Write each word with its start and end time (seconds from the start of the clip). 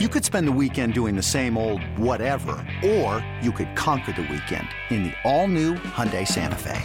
You 0.00 0.08
could 0.08 0.24
spend 0.24 0.48
the 0.48 0.52
weekend 0.60 0.92
doing 0.92 1.14
the 1.14 1.22
same 1.22 1.56
old 1.56 1.80
whatever, 1.96 2.56
or 2.84 3.24
you 3.40 3.52
could 3.52 3.76
conquer 3.76 4.10
the 4.10 4.22
weekend 4.22 4.66
in 4.90 5.04
the 5.04 5.12
all-new 5.22 5.74
Hyundai 5.74 6.26
Santa 6.26 6.56
Fe. 6.56 6.82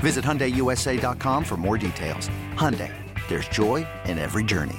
Visit 0.00 0.22
HyundaiUSA.com 0.22 1.42
for 1.42 1.56
more 1.56 1.78
details. 1.78 2.28
Hyundai, 2.52 2.92
there's 3.28 3.48
joy 3.48 3.86
in 4.04 4.18
every 4.18 4.44
journey. 4.44 4.76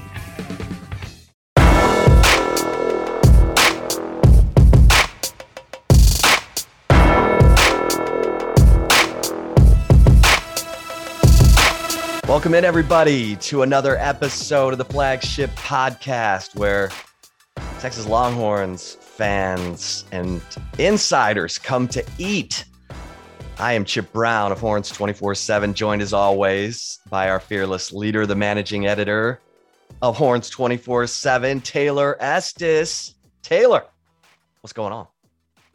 Welcome 12.27 12.53
in, 12.53 12.63
everybody, 12.63 13.37
to 13.37 13.63
another 13.63 13.97
episode 13.97 14.73
of 14.73 14.77
the 14.77 14.85
flagship 14.85 15.49
podcast 15.55 16.55
where 16.55 16.91
Texas 17.87 18.05
Longhorns 18.05 18.95
fans 18.95 20.03
and 20.11 20.41
insiders 20.77 21.57
come 21.57 21.87
to 21.87 22.05
eat. 22.17 22.65
I 23.59 23.71
am 23.71 23.85
Chip 23.85 24.11
Brown 24.11 24.51
of 24.51 24.59
Horns 24.59 24.89
24 24.89 25.35
7, 25.35 25.73
joined 25.73 26.01
as 26.01 26.11
always 26.11 26.99
by 27.09 27.29
our 27.29 27.39
fearless 27.39 27.93
leader, 27.93 28.25
the 28.25 28.35
managing 28.35 28.87
editor 28.87 29.39
of 30.01 30.17
Horns 30.17 30.49
24 30.49 31.07
7, 31.07 31.61
Taylor 31.61 32.17
Estes. 32.19 33.15
Taylor, 33.41 33.85
what's 34.59 34.73
going 34.73 34.91
on? 34.91 35.07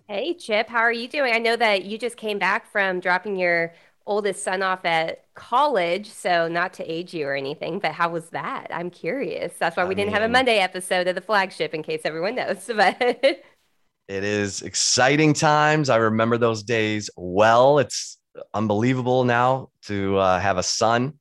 Hey, 0.07 0.35
Chip, 0.35 0.69
how 0.69 0.81
are 0.81 0.93
you 0.93 1.09
doing? 1.09 1.33
I 1.33 1.39
know 1.39 1.57
that 1.57 1.87
you 1.87 1.97
just 1.97 2.19
came 2.19 2.39
back 2.39 2.71
from 2.71 3.01
dropping 3.01 3.37
your 3.37 3.73
oldest 4.07 4.43
son 4.43 4.63
off 4.63 4.85
at 4.85 5.25
college, 5.35 6.09
so 6.09 6.49
not 6.49 6.73
to 6.75 6.85
age 6.91 7.15
you 7.15 7.27
or 7.27 7.35
anything, 7.35 7.79
but 7.79 7.93
how 7.93 8.11
was 8.11 8.29
that? 8.31 8.69
I'm 8.71 8.91
curious. 8.91 9.53
That's 9.59 9.77
why 9.77 9.85
we 9.85 9.95
I 9.95 9.95
didn't 9.95 10.13
mean, 10.13 10.21
have 10.21 10.23
a 10.23 10.33
Monday 10.33 10.59
episode 10.59 11.09
of 11.09 11.15
the 11.15 11.21
flagship, 11.21 11.75
in 11.75 11.83
case 11.83 12.03
everyone 12.05 12.35
knows. 12.35 12.69
But 12.77 13.01
it 13.01 14.25
is 14.25 14.63
exciting 14.63 15.33
times. 15.35 15.89
I 15.89 15.97
remember 15.97 16.37
those 16.37 16.63
days 16.63 17.09
well. 17.17 17.79
It's 17.79 18.19
unbelievable 18.53 19.25
now 19.25 19.69
to 19.83 20.17
uh, 20.19 20.39
have 20.39 20.59
a 20.59 20.63
son 20.63 21.19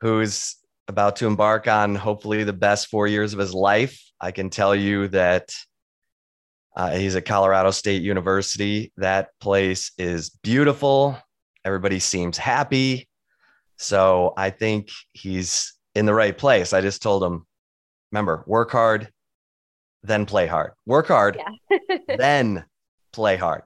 who's 0.00 0.56
about 0.88 1.16
to 1.16 1.26
embark 1.26 1.68
on 1.68 1.94
hopefully 1.94 2.44
the 2.44 2.52
best 2.52 2.88
four 2.88 3.06
years 3.06 3.32
of 3.32 3.38
his 3.38 3.52
life. 3.52 4.02
I 4.20 4.30
can 4.30 4.50
tell 4.50 4.74
you 4.74 5.08
that 5.08 5.54
uh, 6.76 6.90
he's 6.96 7.16
at 7.16 7.26
Colorado 7.26 7.70
State 7.70 8.02
University. 8.02 8.92
That 8.96 9.30
place 9.40 9.92
is 9.98 10.30
beautiful. 10.30 11.18
Everybody 11.68 11.98
seems 11.98 12.38
happy. 12.38 13.10
So 13.76 14.32
I 14.38 14.48
think 14.48 14.88
he's 15.12 15.74
in 15.94 16.06
the 16.06 16.14
right 16.14 16.36
place. 16.36 16.72
I 16.72 16.80
just 16.80 17.02
told 17.02 17.22
him, 17.22 17.46
remember, 18.10 18.42
work 18.46 18.70
hard, 18.70 19.12
then 20.02 20.24
play 20.24 20.46
hard. 20.46 20.72
Work 20.86 21.08
hard, 21.08 21.38
yeah. 21.70 21.96
then 22.16 22.64
play 23.12 23.36
hard. 23.36 23.64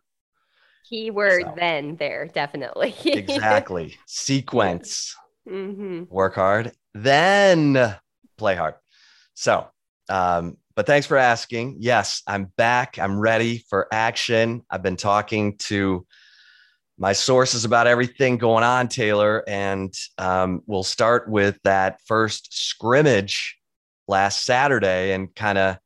Keyword 0.89 1.45
so, 1.45 1.55
then 1.57 1.95
there, 1.95 2.27
definitely. 2.27 2.93
exactly. 3.05 3.97
Sequence. 4.09 5.15
Mm-hmm. 5.49 6.13
Work 6.13 6.35
hard, 6.35 6.73
then 6.95 7.95
play 8.37 8.57
hard. 8.57 8.75
So, 9.35 9.69
um, 10.09 10.57
but 10.75 10.89
thanks 10.89 11.07
for 11.07 11.17
asking. 11.17 11.77
Yes, 11.79 12.23
I'm 12.27 12.47
back. 12.57 12.99
I'm 12.99 13.21
ready 13.21 13.59
for 13.71 13.87
action. 13.93 14.63
I've 14.69 14.83
been 14.83 14.97
talking 14.97 15.57
to 15.69 16.05
my 17.03 17.13
sources 17.13 17.65
about 17.65 17.89
everything 17.89 18.39
going 18.39 18.63
on, 18.63 18.87
Taylor. 18.87 19.43
And 19.49 19.93
um, 20.19 20.63
we'll 20.67 20.85
start 20.85 21.29
with 21.29 21.59
that 21.65 22.01
first 22.07 22.57
scrimmage 22.57 23.59
last 24.07 24.45
Saturday 24.45 25.13
and 25.13 25.35
kind 25.35 25.59
of 25.59 25.79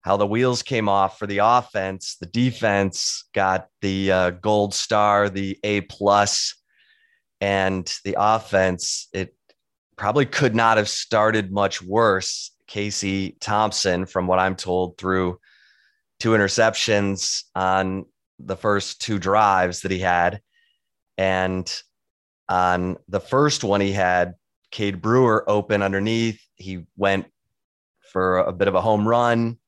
how 0.00 0.16
the 0.16 0.26
wheels 0.26 0.62
came 0.62 0.88
off 0.88 1.18
for 1.18 1.26
the 1.26 1.40
offense. 1.42 2.16
The 2.18 2.26
defense 2.26 3.28
got 3.34 3.68
the 3.82 4.10
uh, 4.10 4.30
gold 4.30 4.72
star, 4.72 5.28
the 5.28 5.58
A 5.62 5.82
plus, 5.82 6.54
and 7.42 7.86
the 8.06 8.16
offense, 8.18 9.08
it 9.12 9.36
probably 9.96 10.24
could 10.24 10.54
not 10.54 10.78
have 10.78 10.88
started 10.88 11.52
much 11.52 11.82
worse. 11.82 12.50
Casey 12.66 13.36
Thompson, 13.40 14.06
from 14.06 14.26
what 14.26 14.38
I'm 14.38 14.56
told, 14.56 14.96
through 14.96 15.38
two 16.18 16.30
interceptions 16.30 17.42
on 17.54 18.06
the 18.44 18.56
first 18.56 19.00
two 19.00 19.18
drives 19.18 19.80
that 19.80 19.90
he 19.90 19.98
had. 19.98 20.40
And 21.18 21.70
on 22.48 22.96
the 23.08 23.20
first 23.20 23.64
one, 23.64 23.80
he 23.80 23.92
had 23.92 24.34
Cade 24.70 25.00
Brewer 25.00 25.44
open 25.48 25.82
underneath. 25.82 26.40
He 26.56 26.86
went 26.96 27.26
for 28.12 28.38
a 28.38 28.52
bit 28.52 28.68
of 28.68 28.74
a 28.74 28.80
home 28.80 29.06
run 29.06 29.58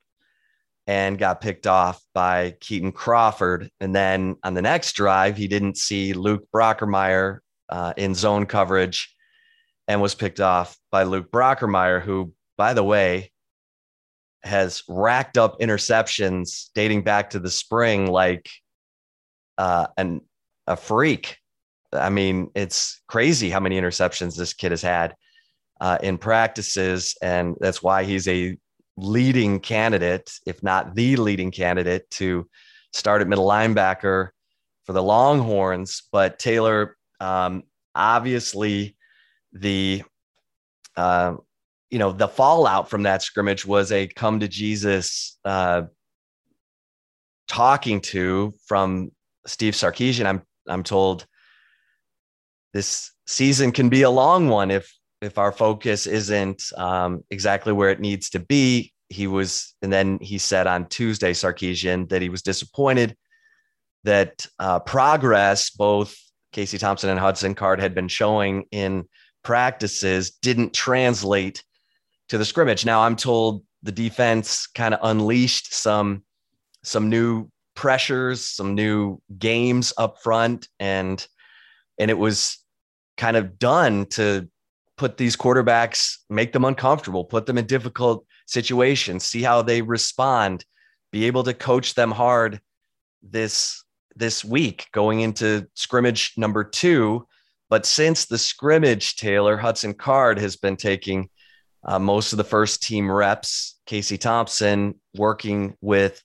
and 0.87 1.19
got 1.19 1.41
picked 1.41 1.66
off 1.66 2.03
by 2.12 2.56
Keaton 2.60 2.93
Crawford. 2.93 3.71
And 3.81 3.94
then 3.94 4.37
on 4.43 4.55
the 4.55 4.62
next 4.62 4.94
drive, 4.94 5.37
he 5.37 5.47
didn't 5.47 5.77
see 5.77 6.12
Luke 6.12 6.44
Brockermeyer 6.53 7.39
uh, 7.69 7.93
in 7.97 8.15
zone 8.15 8.47
coverage 8.47 9.15
and 9.87 10.03
was 10.03 10.15
picked 10.15 10.41
off 10.41 10.77
by 10.91 11.04
Luke 11.04 11.31
Brockermeyer, 11.31 12.03
who, 12.03 12.33
by 12.56 12.75
the 12.75 12.84
way, 12.84 13.31
has 14.43 14.83
racked 14.89 15.39
up 15.39 15.60
interceptions 15.60 16.71
dating 16.75 17.03
back 17.03 17.31
to 17.31 17.39
the 17.39 17.50
spring 17.50 18.06
like 18.06 18.50
uh, 19.59 19.87
an 19.97 20.21
a 20.67 20.77
freak. 20.77 21.39
I 21.93 22.09
mean, 22.09 22.51
it's 22.55 23.03
crazy 23.07 23.51
how 23.51 23.61
many 23.61 23.79
interceptions 23.81 24.37
this 24.37 24.55
kid 24.55 24.73
has 24.73 24.83
had 24.83 25.15
uh, 25.81 25.99
in 26.03 26.19
practices, 26.19 27.17
and 27.23 27.57
that's 27.61 27.83
why 27.83 28.05
he's 28.05 28.29
a 28.29 28.57
leading 28.97 29.61
candidate, 29.61 30.33
if 30.47 30.63
not 30.63 30.95
the 30.95 31.17
leading 31.17 31.51
candidate, 31.51 32.09
to 32.11 32.49
start 32.93 33.21
at 33.21 33.29
middle 33.29 33.47
linebacker 33.47 34.29
for 34.85 34.93
the 34.93 35.03
Longhorns. 35.03 36.03
But 36.13 36.39
Taylor, 36.39 36.97
um, 37.21 37.65
obviously, 37.95 38.97
the 39.53 40.03
uh, 40.97 41.37
you 41.91 41.99
know 41.99 42.13
the 42.13 42.29
fallout 42.29 42.89
from 42.89 43.03
that 43.03 43.23
scrimmage 43.23 43.67
was 43.67 43.93
a 43.93 44.07
come 44.07 44.41
to 44.41 44.49
Jesus 44.49 45.39
uh, 45.45 45.83
talking 47.49 48.01
to 48.01 48.55
from 48.67 49.11
Steve 49.47 49.75
Sarkisian, 49.75 50.26
I'm 50.26 50.42
I'm 50.69 50.82
told 50.82 51.26
this 52.72 53.12
season 53.26 53.72
can 53.72 53.88
be 53.88 54.03
a 54.03 54.10
long 54.10 54.48
one 54.48 54.70
if 54.70 54.92
if 55.20 55.38
our 55.38 55.53
focus 55.53 56.06
isn't 56.06 56.64
um, 56.76 57.22
exactly 57.30 57.72
where 57.72 57.91
it 57.91 58.00
needs 58.00 58.30
to 58.30 58.41
be. 58.41 58.92
He 59.08 59.26
was, 59.26 59.75
and 59.82 59.92
then 59.92 60.19
he 60.20 60.38
said 60.38 60.66
on 60.66 60.88
Tuesday, 60.88 61.32
Sarkisian, 61.32 62.08
that 62.08 62.22
he 62.22 62.28
was 62.28 62.42
disappointed 62.42 63.16
that 64.04 64.47
uh, 64.58 64.80
progress 64.80 65.70
both 65.70 66.16
Casey 66.50 66.78
Thompson 66.78 67.10
and 67.10 67.20
Hudson 67.20 67.54
Card 67.54 67.80
had 67.80 67.94
been 67.94 68.09
showing 68.09 68.64
in 68.72 69.06
practices 69.44 70.30
didn't 70.30 70.72
translate 70.72 71.62
to 72.28 72.38
the 72.38 72.44
scrimmage. 72.44 72.84
Now 72.84 73.03
I'm 73.03 73.16
told 73.16 73.64
the 73.82 73.92
defense 73.92 74.66
kind 74.66 74.94
of 74.94 75.00
unleashed 75.03 75.74
some 75.74 76.24
some 76.84 77.09
new 77.09 77.48
pressures, 77.75 78.44
some 78.44 78.75
new 78.75 79.21
games 79.38 79.93
up 79.97 80.22
front, 80.22 80.69
and 80.81 81.27
and 81.99 82.10
it 82.10 82.19
was 82.19 82.59
kind 83.16 83.37
of 83.37 83.59
done 83.59 84.06
to 84.06 84.49
put 84.97 85.16
these 85.16 85.37
quarterbacks, 85.37 86.19
make 86.31 86.53
them 86.53 86.65
uncomfortable, 86.65 87.25
put 87.25 87.47
them 87.47 87.59
in 87.59 87.66
difficult 87.66 88.27
situations, 88.47 89.25
see 89.25 89.43
how 89.43 89.62
they 89.62 89.83
respond, 89.83 90.65
be 91.10 91.25
able 91.25 91.43
to 91.43 91.55
coach 91.55 91.94
them 91.94 92.10
hard 92.10 92.60
this 93.22 93.83
this 94.15 94.44
week 94.44 94.89
going 94.93 95.21
into 95.21 95.66
scrimmage 95.75 96.33
number 96.37 96.65
two. 96.65 97.27
But 97.71 97.87
since 97.87 98.27
the 98.27 98.39
scrimmage, 98.39 99.16
Taylor 99.16 99.56
Hudson 99.56 99.94
Card 99.94 100.39
has 100.39 100.56
been 100.56 100.77
taking 100.77 101.31
uh, 101.84 101.99
most 101.99 102.33
of 102.33 102.37
the 102.37 102.44
first 102.44 102.83
team 102.83 103.10
reps. 103.10 103.81
Casey 103.87 104.19
Thompson 104.19 105.01
working 105.15 105.74
with 105.80 106.22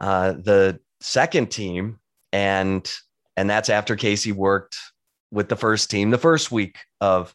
uh, 0.00 0.32
the 0.32 0.80
second 1.00 1.50
team, 1.50 1.98
and 2.32 2.90
and 3.36 3.48
that's 3.48 3.68
after 3.68 3.96
Casey 3.96 4.32
worked 4.32 4.76
with 5.30 5.48
the 5.48 5.56
first 5.56 5.90
team 5.90 6.10
the 6.10 6.18
first 6.18 6.50
week 6.50 6.78
of 7.00 7.34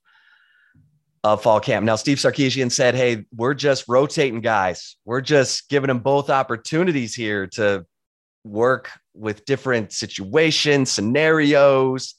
of 1.23 1.41
fall 1.41 1.59
camp. 1.59 1.85
Now, 1.85 1.95
Steve 1.95 2.17
Sarkisian 2.17 2.71
said, 2.71 2.95
"Hey, 2.95 3.25
we're 3.35 3.53
just 3.53 3.85
rotating 3.87 4.41
guys. 4.41 4.95
We're 5.05 5.21
just 5.21 5.69
giving 5.69 5.87
them 5.87 5.99
both 5.99 6.29
opportunities 6.29 7.15
here 7.15 7.47
to 7.47 7.85
work 8.43 8.91
with 9.13 9.45
different 9.45 9.91
situations, 9.91 10.91
scenarios, 10.91 12.15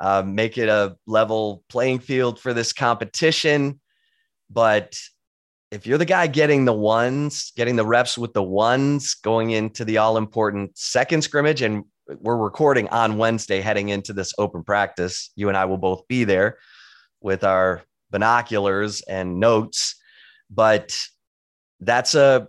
uh, 0.00 0.22
make 0.22 0.58
it 0.58 0.68
a 0.68 0.96
level 1.06 1.64
playing 1.68 2.00
field 2.00 2.40
for 2.40 2.52
this 2.52 2.72
competition." 2.72 3.80
But 4.50 4.98
if 5.70 5.86
you're 5.86 5.98
the 5.98 6.04
guy 6.04 6.26
getting 6.26 6.64
the 6.64 6.72
ones, 6.72 7.52
getting 7.56 7.76
the 7.76 7.86
reps 7.86 8.16
with 8.16 8.32
the 8.32 8.42
ones 8.42 9.14
going 9.14 9.50
into 9.50 9.84
the 9.84 9.98
all 9.98 10.16
important 10.16 10.76
second 10.78 11.22
scrimmage, 11.22 11.62
and 11.62 11.84
we're 12.20 12.36
recording 12.36 12.88
on 12.88 13.18
Wednesday 13.18 13.60
heading 13.60 13.88
into 13.88 14.12
this 14.12 14.32
open 14.38 14.62
practice, 14.62 15.30
you 15.34 15.48
and 15.48 15.56
I 15.56 15.64
will 15.64 15.78
both 15.78 16.06
be 16.06 16.24
there 16.24 16.58
with 17.20 17.42
our 17.42 17.82
binoculars 18.10 19.02
and 19.02 19.40
notes. 19.40 19.96
But 20.48 20.96
that's 21.80 22.14
a 22.14 22.46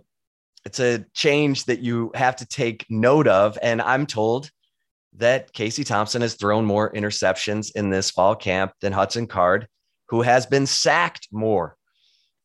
it's 0.64 0.78
a 0.78 1.04
change 1.14 1.64
that 1.64 1.80
you 1.80 2.12
have 2.14 2.36
to 2.36 2.46
take 2.46 2.86
note 2.88 3.26
of. 3.26 3.58
And 3.62 3.82
I'm 3.82 4.06
told 4.06 4.50
that 5.14 5.52
Casey 5.52 5.82
Thompson 5.82 6.22
has 6.22 6.34
thrown 6.34 6.64
more 6.64 6.92
interceptions 6.92 7.72
in 7.74 7.90
this 7.90 8.10
fall 8.10 8.36
camp 8.36 8.72
than 8.80 8.92
Hudson 8.92 9.26
Card, 9.26 9.66
who 10.10 10.22
has 10.22 10.46
been 10.46 10.66
sacked 10.66 11.28
more 11.32 11.76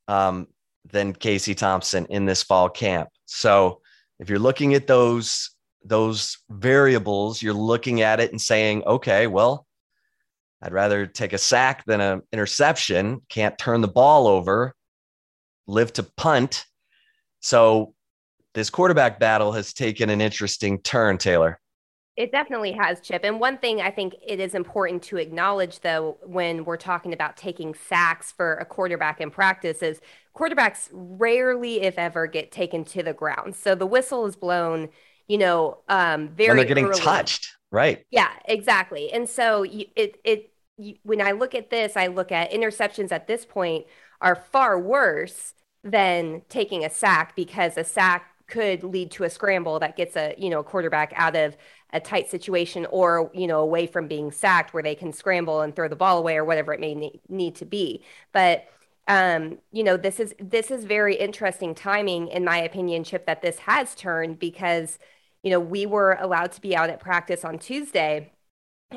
um, 0.08 0.48
than 0.92 1.14
Casey 1.14 1.56
Thompson 1.56 2.06
in 2.08 2.26
this 2.26 2.44
fall 2.44 2.70
camp. 2.70 3.10
So 3.26 3.82
if 4.20 4.30
you're 4.30 4.40
looking 4.40 4.74
at 4.74 4.88
those 4.88 5.50
those 5.86 6.38
variables, 6.50 7.42
you're 7.42 7.54
looking 7.54 8.02
at 8.02 8.22
it 8.22 8.32
and 8.32 8.40
saying, 8.40 8.84
okay, 8.86 9.28
well, 9.28 9.68
I'd 10.62 10.72
rather 10.72 11.06
take 11.06 11.34
a 11.34 11.38
sack 11.38 11.84
than 11.86 12.00
an 12.00 12.22
interception. 12.32 13.22
Can't 13.28 13.58
turn 13.58 13.82
the 13.82 13.90
ball 13.90 14.28
over, 14.28 14.74
live 15.68 15.92
to 15.94 16.04
punt. 16.04 16.66
So 17.42 17.94
this 18.54 18.70
quarterback 18.70 19.20
battle 19.20 19.52
has 19.52 19.74
taken 19.74 20.10
an 20.10 20.22
interesting 20.22 20.80
turn, 20.82 21.18
Taylor. 21.18 21.60
It 22.16 22.32
definitely 22.32 22.74
has, 22.74 23.02
Chip. 23.02 23.24
And 23.24 23.40
one 23.40 23.58
thing 23.58 23.82
I 23.82 23.90
think 23.90 24.14
it 24.26 24.40
is 24.40 24.54
important 24.54 25.02
to 25.04 25.18
acknowledge, 25.18 25.80
though, 25.80 26.18
when 26.24 26.64
we're 26.64 26.78
talking 26.78 27.12
about 27.12 27.38
taking 27.38 27.74
sacks 27.74 28.32
for 28.32 28.54
a 28.56 28.66
quarterback 28.66 29.20
in 29.20 29.32
practice, 29.32 29.82
is 29.82 30.00
quarterbacks 30.36 30.90
rarely, 30.92 31.82
if 31.82 31.98
ever, 31.98 32.28
get 32.28 32.52
taken 32.52 32.86
to 32.86 33.02
the 33.02 33.14
ground. 33.14 33.56
So 33.56 33.74
the 33.74 33.88
whistle 33.88 34.28
is 34.28 34.36
blown, 34.36 34.90
you 35.28 35.40
know, 35.40 35.80
um, 35.90 36.30
very. 36.30 36.50
When 36.50 36.58
they're 36.58 36.66
getting 36.68 36.86
early. 36.86 37.00
touched, 37.00 37.58
right? 37.72 38.06
Yeah, 38.12 38.30
exactly. 38.46 39.12
And 39.12 39.28
so 39.28 39.64
you, 39.64 39.86
it 39.96 40.20
it 40.24 40.54
you, 40.78 40.96
when 41.02 41.20
I 41.20 41.32
look 41.32 41.56
at 41.56 41.72
this, 41.72 41.98
I 41.98 42.08
look 42.08 42.32
at 42.32 42.52
interceptions 42.52 43.12
at 43.12 43.26
this 43.26 43.44
point 43.44 43.86
are 44.22 44.36
far 44.36 44.80
worse 44.80 45.56
than 45.84 46.44
taking 46.48 46.86
a 46.86 46.90
sack 46.92 47.36
because 47.36 47.76
a 47.76 47.84
sack 47.84 48.28
could 48.48 48.84
lead 48.84 49.10
to 49.12 49.24
a 49.24 49.30
scramble 49.30 49.80
that 49.80 49.96
gets 49.96 50.16
a 50.16 50.36
you 50.38 50.50
know 50.50 50.60
a 50.60 50.64
quarterback 50.64 51.12
out 51.16 51.36
of 51.36 51.58
a 51.94 52.00
tight 52.00 52.30
situation 52.30 52.86
or 52.90 53.32
you 53.34 53.48
know 53.48 53.60
away 53.60 53.88
from 53.88 54.08
being 54.08 54.32
sacked 54.32 54.74
where 54.74 54.84
they 54.84 54.96
can 54.96 55.14
scramble 55.14 55.62
and 55.62 55.76
throw 55.76 55.88
the 55.88 55.96
ball 55.96 56.18
away 56.18 56.36
or 56.36 56.44
whatever 56.44 56.74
it 56.74 56.80
may 56.80 57.20
need, 57.30 57.56
to 57.56 57.66
be. 57.66 58.04
But 58.32 58.66
um, 59.08 59.60
you 59.72 59.84
know 59.84 59.96
this 59.96 60.20
is 60.20 60.34
this 60.40 60.72
is 60.72 60.86
very 60.86 61.16
interesting 61.16 61.76
timing 61.76 62.28
in 62.30 62.44
my 62.44 62.58
opinion 62.58 63.04
chip 63.04 63.26
that 63.28 63.42
this 63.42 63.60
has 63.60 63.96
turned 63.96 64.40
because 64.40 64.98
you 65.44 65.52
know 65.52 65.60
we 65.60 65.86
were 65.86 66.18
allowed 66.20 66.52
to 66.54 66.62
be 66.62 66.76
out 66.76 66.90
at 66.90 67.00
practice 67.00 67.46
on 67.46 67.60
tuesday. 67.60 68.32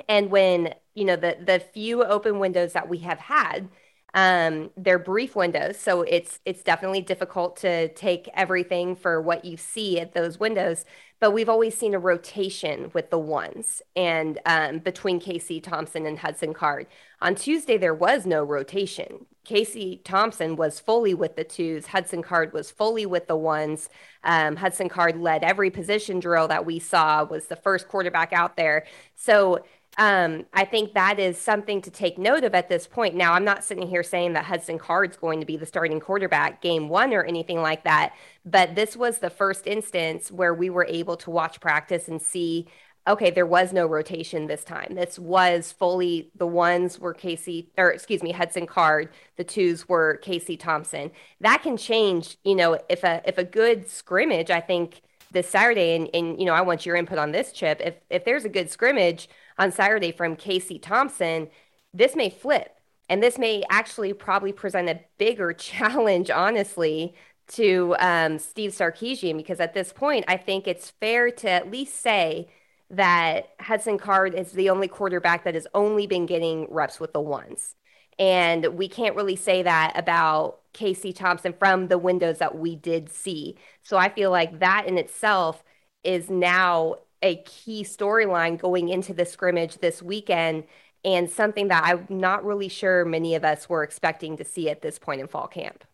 And 0.09 0.31
when 0.31 0.75
you 0.95 1.05
know 1.05 1.17
the 1.17 1.37
the 1.45 1.61
few 1.61 2.03
open 2.05 2.39
windows 2.39 2.73
that 2.73 2.89
we 2.89 2.99
have 2.99 3.19
had 3.19 3.69
um, 4.17 4.71
they're 4.79 4.99
brief 4.99 5.37
windows, 5.37 5.79
so 5.79 6.01
it's 6.01 6.41
it's 6.47 6.63
definitely 6.63 7.03
difficult 7.03 7.59
to 7.59 7.89
take 7.89 8.31
everything 8.33 8.97
for 8.97 9.21
what 9.21 9.45
you 9.45 9.59
see 9.59 10.01
at 10.01 10.15
those 10.15 10.41
windows. 10.41 10.87
But 11.21 11.33
we've 11.33 11.51
always 11.51 11.77
seen 11.77 11.95
a 11.95 11.99
rotation 11.99 12.91
with 12.95 13.11
the 13.11 13.19
ones 13.19 13.83
and 13.95 14.39
um, 14.47 14.79
between 14.79 15.21
Casey 15.21 15.61
Thompson 15.61 16.07
and 16.07 16.19
Hudson 16.19 16.55
Card. 16.55 16.87
On 17.21 17.35
Tuesday, 17.35 17.77
there 17.77 17.95
was 17.95 18.27
no 18.27 18.43
rotation. 18.43 19.27
Casey 19.45 20.01
Thompson 20.05 20.57
was 20.57 20.81
fully 20.81 21.15
with 21.15 21.37
the 21.37 21.45
twos. 21.45 21.87
Hudson 21.87 22.23
Card 22.23 22.53
was 22.53 22.71
fully 22.71 23.07
with 23.07 23.29
the 23.29 23.37
ones. 23.37 23.89
Um, 24.25 24.57
Hudson 24.57 24.89
Card 24.89 25.21
led 25.21 25.45
every 25.45 25.71
position 25.71 26.21
drill 26.21 26.49
that 26.49 26.67
we 26.67 26.79
saw. 26.79 27.25
Was 27.25 27.47
the 27.47 27.57
first 27.57 27.87
quarterback 27.89 28.33
out 28.33 28.57
there. 28.57 28.87
So 29.15 29.65
um, 29.99 30.45
I 30.53 30.65
think 30.65 30.93
that 30.95 31.19
is 31.19 31.39
something 31.39 31.81
to 31.83 31.91
take 31.91 32.19
note 32.19 32.45
of 32.45 32.55
at 32.55 32.69
this 32.69 32.87
point. 32.87 33.15
Now, 33.15 33.33
I'm 33.33 33.45
not 33.45 33.65
sitting 33.65 33.89
here 33.89 34.03
saying 34.03 34.35
that 34.35 34.45
Hudson 34.45 34.79
Card's 34.79 35.17
going 35.17 35.41
to 35.41 35.47
be 35.47 35.57
the 35.57 35.65
starting 35.65 36.01
quarterback 36.01 36.61
game 36.61 36.89
one 36.89 37.15
or 37.15 37.25
anything 37.25 37.63
like 37.63 37.85
that, 37.85 38.15
but 38.45 38.75
this 38.75 38.97
was 38.97 39.19
the 39.19 39.31
first 39.31 39.67
instance 39.67 40.31
where 40.31 40.53
we 40.53 40.69
were 40.69 40.85
able 40.85 41.17
to 41.19 41.31
watch 41.31 41.61
practice 41.61 42.09
and 42.09 42.21
see 42.21 42.67
okay, 43.09 43.31
there 43.31 43.47
was 43.47 43.73
no 43.73 43.87
rotation 43.87 44.47
this 44.47 44.65
time. 44.65 44.95
This 44.95 45.19
was 45.19 45.73
fully 45.73 46.31
the 46.35 46.47
ones 46.47 46.99
were 46.99 47.15
Casey, 47.15 47.71
or 47.79 47.91
excuse 47.91 48.23
me, 48.23 48.33
Hudson 48.33 48.67
Card. 48.67 49.11
The 49.37 49.45
twos 49.45 49.89
were 49.89 50.17
Casey 50.19 50.57
Thompson. 50.57 51.11
That 51.41 51.63
can 51.63 51.77
change, 51.77 52.37
you 52.45 52.55
know, 52.55 52.79
if 52.89 53.05
a 53.05 53.23
if 53.25 53.39
a 53.39 53.45
good 53.45 53.89
scrimmage, 53.89 54.51
I 54.51 54.61
think 54.61 55.03
this 55.31 55.49
Saturday, 55.49 55.95
and, 55.95 56.09
and 56.15 56.39
you 56.39 56.47
know, 56.47 56.55
I 56.55 56.63
want 56.63 56.87
your 56.87 56.97
input 56.97 57.19
on 57.19 57.33
this, 57.33 57.53
Chip. 57.53 57.81
If 57.85 57.95
if 58.11 58.25
there's 58.25 58.45
a 58.45 58.49
good 58.49 58.71
scrimmage 58.71 59.29
on 59.59 59.73
Saturday 59.73 60.13
from 60.13 60.37
Casey 60.37 60.79
Thompson, 60.79 61.49
this 61.95 62.15
may 62.17 62.31
flip. 62.31 62.73
And 63.09 63.23
this 63.23 63.39
may 63.39 63.63
actually 63.71 64.13
probably 64.13 64.53
present 64.53 64.89
a 64.89 65.01
bigger 65.19 65.53
challenge, 65.59 66.31
honestly, 66.31 67.15
to 67.49 67.95
um, 68.01 68.39
Steve 68.39 68.73
Sarkisian, 68.73 69.37
because 69.37 69.61
at 69.61 69.75
this 69.75 69.93
point, 69.93 70.25
I 70.29 70.37
think 70.37 70.67
it's 70.67 70.91
fair 70.91 71.31
to 71.31 71.51
at 71.51 71.71
least 71.71 72.01
say 72.01 72.49
that 72.91 73.51
Hudson 73.61 73.99
Card 73.99 74.35
is 74.35 74.53
the 74.53 74.71
only 74.71 74.89
quarterback 74.89 75.45
that 75.45 75.55
has 75.55 75.67
only 75.75 76.07
been 76.07 76.27
getting 76.27 76.67
reps 76.71 77.01
with 77.01 77.13
the 77.13 77.21
ones. 77.21 77.75
And 78.19 78.67
we 78.77 78.89
can't 78.89 79.17
really 79.17 79.37
say 79.37 79.63
that 79.63 79.93
about 79.97 80.61
Casey 80.73 81.13
Thompson 81.13 81.53
from 81.53 81.89
the 81.89 81.99
windows 81.99 82.39
that 82.39 82.57
we 82.59 82.77
did 82.77 83.11
see. 83.11 83.57
So 83.83 83.97
I 83.97 84.09
feel 84.09 84.31
like 84.31 84.61
that 84.61 84.87
in 84.87 84.99
itself 84.99 85.63
is 86.03 86.31
now 86.31 86.97
a 87.23 87.37
key 87.45 87.83
storyline 87.83 88.59
going 88.59 88.89
into 88.89 89.15
the 89.15 89.25
scrimmage 89.25 89.79
this 89.79 90.03
weekend 90.03 90.65
and 91.05 91.31
something 91.31 91.69
that 91.69 91.85
I'm 91.85 92.07
not 92.09 92.45
really 92.45 92.69
sure 92.69 93.05
many 93.05 93.35
of 93.35 93.45
us 93.45 93.69
were 93.69 93.83
expecting 93.83 94.37
to 94.39 94.45
see 94.45 94.69
at 94.69 94.83
this 94.83 94.99
point 94.99 95.21
in 95.21 95.29
fall 95.29 95.47
camp. 95.47 95.85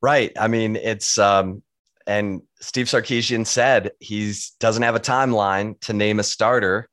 Right. 0.00 0.32
I 0.38 0.48
mean, 0.48 0.76
it's 0.76 1.18
um 1.18 1.62
and 2.06 2.42
Steve 2.60 2.86
Sarkisian 2.86 3.46
said 3.46 3.92
he 4.00 4.32
doesn't 4.60 4.82
have 4.82 4.94
a 4.94 5.00
timeline 5.00 5.78
to 5.80 5.92
name 5.92 6.18
a 6.18 6.22
starter. 6.22 6.88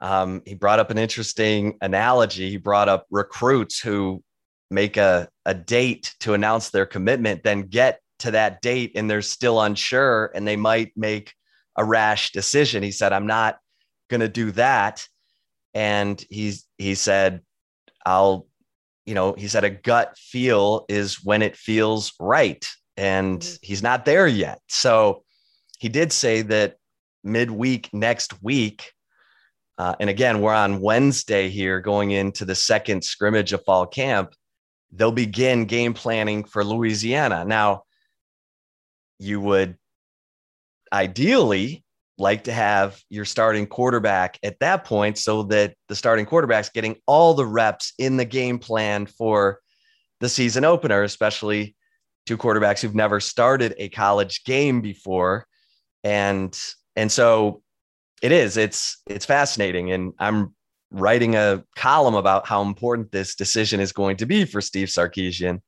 Um, 0.00 0.42
he 0.44 0.54
brought 0.54 0.80
up 0.80 0.90
an 0.90 0.98
interesting 0.98 1.78
analogy. 1.80 2.50
He 2.50 2.56
brought 2.56 2.88
up 2.88 3.06
recruits 3.10 3.78
who 3.78 4.22
make 4.68 4.96
a, 4.96 5.28
a 5.46 5.54
date 5.54 6.12
to 6.20 6.34
announce 6.34 6.70
their 6.70 6.86
commitment, 6.86 7.44
then 7.44 7.62
get 7.62 8.00
to 8.18 8.32
that 8.32 8.60
date 8.62 8.92
and 8.96 9.08
they're 9.08 9.22
still 9.22 9.60
unsure 9.60 10.32
and 10.34 10.46
they 10.46 10.56
might 10.56 10.92
make 10.96 11.34
a 11.76 11.84
rash 11.84 12.32
decision. 12.32 12.82
He 12.82 12.90
said, 12.90 13.12
I'm 13.12 13.26
not 13.26 13.58
going 14.08 14.20
to 14.20 14.28
do 14.28 14.50
that. 14.52 15.06
And 15.74 16.22
he's, 16.30 16.66
he 16.78 16.94
said, 16.94 17.40
I'll, 18.04 18.46
you 19.06 19.14
know, 19.14 19.32
he 19.32 19.48
said 19.48 19.64
a 19.64 19.70
gut 19.70 20.16
feel 20.18 20.84
is 20.88 21.24
when 21.24 21.42
it 21.42 21.56
feels 21.56 22.12
right. 22.20 22.66
And 22.96 23.40
mm-hmm. 23.40 23.56
he's 23.62 23.82
not 23.82 24.04
there 24.04 24.26
yet. 24.26 24.60
So 24.68 25.24
he 25.78 25.88
did 25.88 26.12
say 26.12 26.42
that 26.42 26.76
midweek 27.24 27.88
next 27.92 28.42
week, 28.42 28.92
uh, 29.78 29.94
and 29.98 30.10
again, 30.10 30.40
we're 30.40 30.54
on 30.54 30.80
Wednesday 30.80 31.48
here 31.48 31.80
going 31.80 32.10
into 32.10 32.44
the 32.44 32.54
second 32.54 33.02
scrimmage 33.02 33.52
of 33.52 33.64
fall 33.64 33.86
camp. 33.86 34.34
They'll 34.92 35.10
begin 35.10 35.64
game 35.64 35.94
planning 35.94 36.44
for 36.44 36.62
Louisiana. 36.62 37.44
Now, 37.46 37.84
you 39.18 39.40
would 39.40 39.78
ideally 40.92 41.84
like 42.18 42.44
to 42.44 42.52
have 42.52 43.00
your 43.08 43.24
starting 43.24 43.66
quarterback 43.66 44.38
at 44.42 44.58
that 44.60 44.84
point 44.84 45.18
so 45.18 45.42
that 45.44 45.74
the 45.88 45.96
starting 45.96 46.26
quarterback's 46.26 46.68
getting 46.68 46.96
all 47.06 47.34
the 47.34 47.46
reps 47.46 47.94
in 47.98 48.16
the 48.16 48.24
game 48.24 48.58
plan 48.58 49.06
for 49.06 49.58
the 50.20 50.28
season 50.28 50.64
opener, 50.64 51.02
especially 51.02 51.74
two 52.26 52.36
quarterbacks 52.36 52.80
who've 52.80 52.94
never 52.94 53.18
started 53.18 53.74
a 53.78 53.88
college 53.88 54.44
game 54.44 54.80
before. 54.80 55.46
And 56.04 56.56
and 56.94 57.10
so 57.10 57.62
it 58.22 58.30
is, 58.30 58.56
it's 58.56 59.02
it's 59.06 59.26
fascinating. 59.26 59.90
And 59.90 60.12
I'm 60.18 60.54
writing 60.90 61.34
a 61.34 61.64
column 61.76 62.14
about 62.14 62.46
how 62.46 62.62
important 62.62 63.10
this 63.10 63.34
decision 63.34 63.80
is 63.80 63.92
going 63.92 64.18
to 64.18 64.26
be 64.26 64.44
for 64.44 64.60
Steve 64.60 64.88
Sarkisian. 64.88 65.60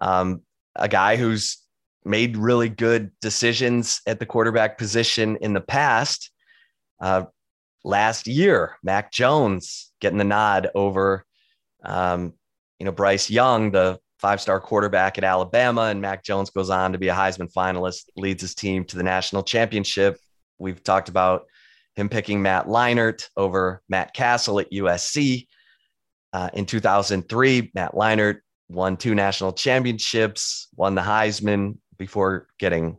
Um, 0.00 0.42
a 0.76 0.88
guy 0.88 1.16
who's 1.16 1.58
made 2.04 2.36
really 2.36 2.68
good 2.68 3.10
decisions 3.20 4.00
at 4.06 4.18
the 4.18 4.26
quarterback 4.26 4.78
position 4.78 5.36
in 5.40 5.52
the 5.52 5.60
past. 5.60 6.30
Uh, 7.00 7.24
last 7.84 8.26
year, 8.26 8.76
Mac 8.82 9.12
Jones 9.12 9.92
getting 10.00 10.18
the 10.18 10.24
nod 10.24 10.70
over, 10.74 11.24
um, 11.84 12.34
you 12.78 12.86
know, 12.86 12.92
Bryce 12.92 13.30
Young, 13.30 13.70
the 13.70 13.98
five-star 14.18 14.60
quarterback 14.60 15.18
at 15.18 15.24
Alabama, 15.24 15.82
and 15.82 16.00
Mac 16.00 16.24
Jones 16.24 16.50
goes 16.50 16.70
on 16.70 16.92
to 16.92 16.98
be 16.98 17.08
a 17.08 17.14
Heisman 17.14 17.52
finalist, 17.52 18.04
leads 18.16 18.42
his 18.42 18.54
team 18.54 18.84
to 18.86 18.96
the 18.96 19.02
national 19.02 19.42
championship. 19.42 20.18
We've 20.58 20.82
talked 20.82 21.08
about 21.08 21.46
him 21.96 22.08
picking 22.08 22.42
Matt 22.42 22.66
Leinart 22.66 23.28
over 23.36 23.82
Matt 23.88 24.14
Cassel 24.14 24.60
at 24.60 24.70
USC. 24.72 25.46
Uh, 26.32 26.48
in 26.52 26.64
2003, 26.64 27.72
Matt 27.74 27.94
Leinart 27.94 28.40
won 28.68 28.96
two 28.96 29.14
national 29.14 29.52
championships, 29.52 30.68
won 30.76 30.94
the 30.94 31.00
Heisman, 31.00 31.78
before 32.00 32.48
getting 32.58 32.96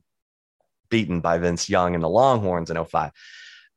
beaten 0.89 1.20
by 1.20 1.39
Vince 1.39 1.67
Young 1.67 1.96
and 1.96 2.03
the 2.03 2.08
Longhorns 2.08 2.70
in 2.70 2.81
05. 2.81 3.12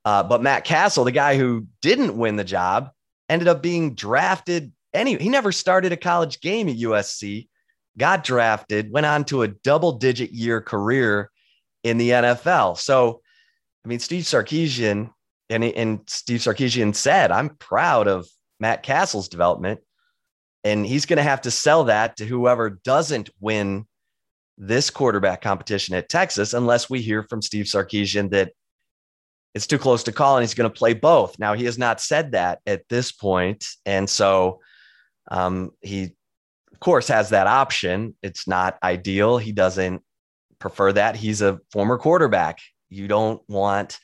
Uh, 0.04 0.22
but 0.22 0.42
Matt 0.42 0.64
Cassel, 0.64 1.04
the 1.04 1.12
guy 1.12 1.38
who 1.38 1.66
didn't 1.80 2.16
win 2.16 2.36
the 2.36 2.44
job, 2.44 2.90
ended 3.28 3.48
up 3.48 3.62
being 3.62 3.94
drafted. 3.94 4.70
Any 4.92 5.16
he 5.16 5.30
never 5.30 5.50
started 5.50 5.92
a 5.92 5.96
college 5.96 6.40
game 6.40 6.68
at 6.68 6.76
USC, 6.76 7.48
got 7.96 8.22
drafted, 8.22 8.92
went 8.92 9.06
on 9.06 9.24
to 9.24 9.42
a 9.42 9.48
double 9.48 9.92
digit 9.92 10.30
year 10.30 10.60
career 10.60 11.30
in 11.82 11.96
the 11.96 12.10
NFL. 12.10 12.76
So, 12.76 13.22
I 13.84 13.88
mean, 13.88 13.98
Steve 13.98 14.24
Sarkisian 14.24 15.10
and, 15.48 15.64
and 15.64 16.00
Steve 16.06 16.40
Sarkisian 16.40 16.94
said, 16.94 17.30
I'm 17.30 17.50
proud 17.56 18.08
of 18.08 18.28
Matt 18.60 18.82
Cassel's 18.82 19.28
development. 19.28 19.80
And 20.64 20.86
he's 20.86 21.06
going 21.06 21.16
to 21.16 21.22
have 21.22 21.42
to 21.42 21.50
sell 21.50 21.84
that 21.84 22.18
to 22.18 22.26
whoever 22.26 22.70
doesn't 22.70 23.30
win 23.40 23.86
this 24.56 24.90
quarterback 24.90 25.42
competition 25.42 25.94
at 25.94 26.08
Texas, 26.08 26.54
unless 26.54 26.88
we 26.88 27.00
hear 27.00 27.22
from 27.24 27.42
Steve 27.42 27.66
Sarkisian 27.66 28.30
that 28.30 28.52
it's 29.54 29.66
too 29.66 29.78
close 29.78 30.02
to 30.04 30.12
call 30.12 30.36
and 30.36 30.42
he's 30.42 30.54
going 30.54 30.70
to 30.70 30.78
play 30.78 30.94
both. 30.94 31.38
Now, 31.38 31.54
he 31.54 31.64
has 31.64 31.78
not 31.78 32.00
said 32.00 32.32
that 32.32 32.60
at 32.66 32.88
this 32.88 33.12
point, 33.12 33.64
And 33.86 34.08
so 34.08 34.60
um, 35.30 35.70
he, 35.80 36.14
of 36.72 36.80
course, 36.80 37.08
has 37.08 37.30
that 37.30 37.46
option. 37.46 38.16
It's 38.22 38.48
not 38.48 38.78
ideal. 38.82 39.38
He 39.38 39.52
doesn't 39.52 40.02
prefer 40.58 40.92
that. 40.92 41.16
He's 41.16 41.40
a 41.40 41.60
former 41.70 41.98
quarterback. 41.98 42.58
You 42.90 43.08
don't 43.08 43.42
want 43.48 43.98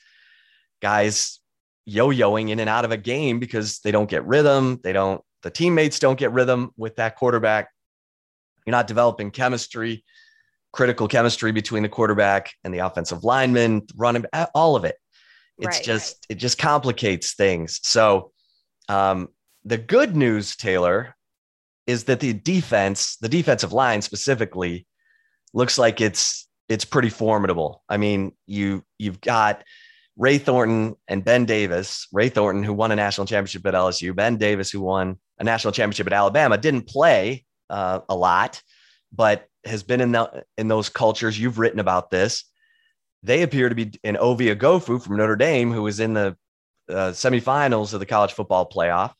guys 0.81 1.39
yo-yoing 1.85 2.49
in 2.49 2.59
and 2.59 2.69
out 2.69 2.85
of 2.85 2.91
a 2.91 2.97
game 2.97 3.39
because 3.39 3.79
they 3.79 3.91
don't 3.91 4.09
get 4.09 4.25
rhythm. 4.25 4.79
They 4.83 4.93
don't, 4.93 5.21
the 5.43 5.49
teammates 5.49 5.99
don't 5.99 6.19
get 6.19 6.31
rhythm 6.31 6.71
with 6.77 6.95
that 6.97 7.15
quarterback. 7.15 7.69
You're 8.65 8.71
not 8.71 8.87
developing 8.87 9.31
chemistry, 9.31 10.03
critical 10.73 11.07
chemistry 11.07 11.51
between 11.51 11.83
the 11.83 11.89
quarterback 11.89 12.53
and 12.63 12.73
the 12.73 12.79
offensive 12.79 13.23
lineman, 13.23 13.83
running 13.95 14.25
all 14.55 14.75
of 14.75 14.85
it. 14.85 14.95
It's 15.57 15.77
right, 15.77 15.83
just, 15.83 16.15
right. 16.29 16.35
it 16.35 16.39
just 16.39 16.57
complicates 16.57 17.33
things. 17.33 17.79
So, 17.83 18.31
um, 18.89 19.29
the 19.63 19.77
good 19.77 20.15
news, 20.15 20.55
Taylor, 20.55 21.15
is 21.85 22.05
that 22.05 22.19
the 22.19 22.33
defense, 22.33 23.17
the 23.17 23.29
defensive 23.29 23.73
line 23.73 24.01
specifically, 24.01 24.87
looks 25.53 25.77
like 25.77 26.01
it's 26.01 26.47
it's 26.69 26.85
pretty 26.85 27.09
formidable. 27.09 27.83
I 27.89 27.97
mean, 27.97 28.31
you 28.47 28.83
you've 28.97 29.21
got 29.21 29.63
Ray 30.17 30.37
Thornton 30.37 30.95
and 31.07 31.23
Ben 31.23 31.45
Davis. 31.45 32.07
Ray 32.11 32.29
Thornton, 32.29 32.63
who 32.63 32.73
won 32.73 32.91
a 32.91 32.95
national 32.95 33.27
championship 33.27 33.65
at 33.65 33.73
LSU, 33.73 34.15
Ben 34.15 34.37
Davis, 34.37 34.71
who 34.71 34.81
won 34.81 35.17
a 35.39 35.43
national 35.43 35.73
championship 35.73 36.07
at 36.07 36.13
Alabama, 36.13 36.57
didn't 36.57 36.87
play 36.87 37.45
uh, 37.69 37.99
a 38.07 38.15
lot, 38.15 38.61
but 39.11 39.47
has 39.65 39.83
been 39.83 40.01
in 40.01 40.11
the 40.11 40.43
in 40.57 40.67
those 40.67 40.89
cultures. 40.89 41.39
You've 41.39 41.59
written 41.59 41.79
about 41.79 42.09
this. 42.09 42.45
They 43.23 43.43
appear 43.43 43.69
to 43.69 43.75
be 43.75 43.91
in 44.03 44.17
Ovie 44.17 44.53
Oghoufo 44.55 45.01
from 45.01 45.17
Notre 45.17 45.35
Dame, 45.35 45.71
who 45.71 45.83
was 45.83 45.99
in 45.99 46.13
the 46.13 46.35
uh, 46.89 47.11
semifinals 47.11 47.93
of 47.93 47.99
the 47.99 48.05
college 48.05 48.33
football 48.33 48.69
playoff. 48.69 49.13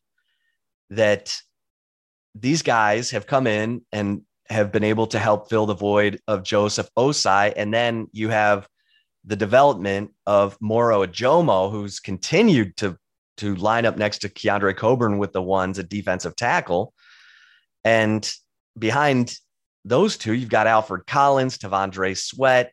That 0.89 1.35
these 2.35 2.61
guys 2.61 3.11
have 3.11 3.27
come 3.27 3.47
in 3.47 3.81
and 3.91 4.23
have 4.49 4.71
been 4.71 4.83
able 4.83 5.07
to 5.07 5.19
help 5.19 5.49
fill 5.49 5.65
the 5.65 5.73
void 5.73 6.19
of 6.27 6.43
Joseph 6.43 6.89
Ossai, 6.97 7.53
And 7.55 7.73
then 7.73 8.07
you 8.11 8.29
have 8.29 8.67
the 9.23 9.35
development 9.35 10.11
of 10.25 10.57
Moro 10.59 11.05
Ojomo, 11.05 11.71
who's 11.71 11.99
continued 11.99 12.75
to, 12.77 12.97
to 13.37 13.55
line 13.55 13.85
up 13.85 13.97
next 13.97 14.19
to 14.19 14.29
Keondre 14.29 14.75
Coburn 14.75 15.19
with 15.19 15.31
the 15.31 15.41
ones 15.41 15.79
at 15.79 15.89
defensive 15.89 16.35
tackle. 16.35 16.93
And 17.83 18.29
behind 18.77 19.35
those 19.85 20.17
two, 20.17 20.33
you've 20.33 20.49
got 20.49 20.67
Alfred 20.67 21.07
Collins, 21.07 21.57
T'Vondre 21.57 22.17
Sweat, 22.17 22.71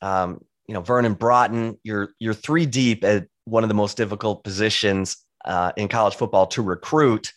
um, 0.00 0.40
you 0.66 0.74
know, 0.74 0.80
Vernon 0.80 1.14
Broughton. 1.14 1.78
You're 1.82 2.10
you're 2.18 2.34
three 2.34 2.66
deep 2.66 3.04
at 3.04 3.26
one 3.44 3.62
of 3.62 3.68
the 3.68 3.74
most 3.74 3.96
difficult 3.96 4.44
positions 4.44 5.16
uh, 5.44 5.72
in 5.76 5.88
college 5.88 6.14
football 6.14 6.46
to 6.48 6.62
recruit. 6.62 7.32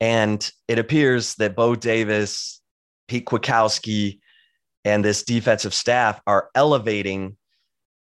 And 0.00 0.48
it 0.68 0.78
appears 0.78 1.34
that 1.36 1.56
Bo 1.56 1.74
Davis, 1.74 2.60
Pete 3.08 3.26
Kwiatkowski, 3.26 4.20
and 4.84 5.04
this 5.04 5.24
defensive 5.24 5.74
staff 5.74 6.20
are 6.26 6.50
elevating 6.54 7.36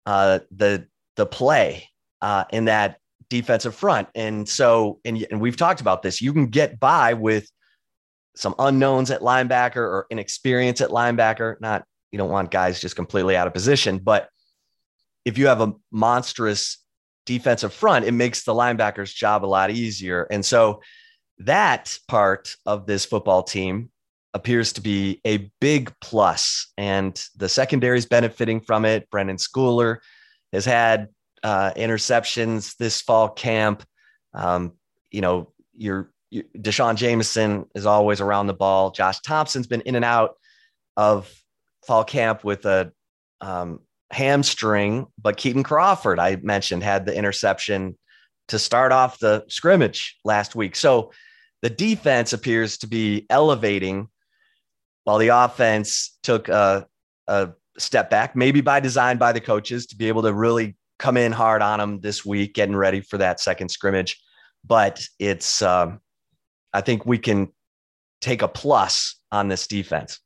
uh, 0.07 0.41
the 0.51 0.87
the 1.17 1.27
play 1.27 1.89
uh, 2.23 2.45
in 2.51 2.67
that 2.67 2.99
defensive 3.29 3.75
front. 3.75 4.09
And 4.15 4.49
so, 4.49 4.99
and, 5.05 5.27
and 5.31 5.41
we've 5.41 5.57
talked 5.57 5.81
about 5.81 6.03
this. 6.03 6.21
You 6.21 6.33
can 6.33 6.47
get 6.47 6.81
by 6.81 7.15
with 7.15 7.49
some 8.37 8.55
unknowns 8.59 9.11
at 9.11 9.21
linebacker 9.21 9.77
or 9.77 10.07
inexperience 10.11 10.81
at 10.81 10.91
linebacker. 10.91 11.61
Not 11.61 11.85
you 12.13 12.19
don't 12.19 12.31
want 12.31 12.51
guys 12.51 12.81
just 12.81 12.97
completely 12.97 13.37
out 13.37 13.47
of 13.47 13.53
position, 13.53 13.99
but 13.99 14.29
if 15.25 15.39
you 15.39 15.47
have 15.47 15.61
a 15.61 15.75
monstrous 15.93 16.79
defensive 17.27 17.73
front, 17.73 18.05
it 18.05 18.13
makes 18.13 18.45
the 18.45 18.55
linebacker's 18.55 19.13
job 19.13 19.45
a 19.45 19.47
lot 19.47 19.71
easier. 19.71 20.27
And 20.31 20.45
so 20.45 20.83
that 21.39 21.97
part 22.09 22.57
of 22.67 22.87
this 22.87 23.05
football 23.05 23.43
team 23.43 23.91
appears 24.35 24.73
to 24.75 24.81
be 24.81 25.21
a 25.27 25.51
big 25.61 25.93
plus, 26.01 26.73
and 26.77 27.23
the 27.37 27.49
secondary 27.49 27.99
is 27.99 28.07
benefiting 28.07 28.61
from 28.61 28.85
it. 28.85 29.11
Brenden 29.11 29.39
Schooler 29.39 29.99
has 30.53 30.65
had 30.65 31.09
uh, 31.43 31.73
interceptions 31.77 32.77
this 32.77 33.01
fall 33.01 33.29
camp. 33.29 33.85
Um, 34.35 34.75
you 35.11 35.21
know, 35.21 35.53
your, 35.77 36.13
your 36.31 36.45
D'Shawn 36.61 36.97
Jamison 36.97 37.67
is 37.75 37.87
always 37.87 38.21
around 38.21 38.47
the 38.47 38.55
ball. 38.55 38.91
Josh 38.91 39.21
Thompson's 39.21 39.67
been 39.67 39.83
in 39.83 39.97
and 39.97 40.05
out 40.05 40.37
of 40.97 41.33
fall 41.87 42.05
camp 42.05 42.45
with 42.45 42.65
a 42.67 42.93
um, 43.41 43.81
hamstring, 44.11 45.07
but 45.21 45.37
Keaton 45.37 45.63
Crawford, 45.63 46.19
I 46.19 46.37
mentioned, 46.37 46.83
had 46.83 47.07
the 47.07 47.15
interception 47.15 47.97
to 48.49 48.59
start 48.59 48.93
off 48.93 49.19
the 49.19 49.45
scrimmage 49.49 50.19
last 50.25 50.55
week. 50.55 50.77
So 50.77 51.13
the 51.63 51.71
defense 51.71 52.33
appears 52.33 52.79
to 52.79 52.87
be 52.87 53.27
elevating 53.31 54.09
while 55.05 55.19
the 55.19 55.29
offense 55.29 56.19
took 56.23 56.49
a, 56.49 56.87
a 57.27 57.51
step 57.79 58.11
back, 58.11 58.37
maybe 58.37 58.61
by 58.61 58.81
design 58.81 59.19
by 59.19 59.33
the 59.33 59.41
coaches 59.41 59.87
to 59.87 59.97
be 59.97 60.09
able 60.09 60.23
to 60.23 60.33
really 60.33 60.77
come 60.99 61.17
in 61.17 61.33
hard 61.33 61.63
on 61.63 61.79
them 61.79 62.01
this 62.01 62.25
week, 62.25 62.55
getting 62.55 62.77
ready 62.77 63.01
for 63.01 63.19
that 63.19 63.41
second 63.41 63.71
scrimmage. 63.71 64.21
But 64.65 65.03
it's, 65.19 65.63
um, 65.63 66.01
I 66.73 66.81
think 66.81 67.07
we 67.07 67.19
can 67.19 67.53
take 68.21 68.43
a 68.43 68.49
plus 68.49 69.17
on 69.33 69.49
this 69.49 69.67
defense. 69.67 70.21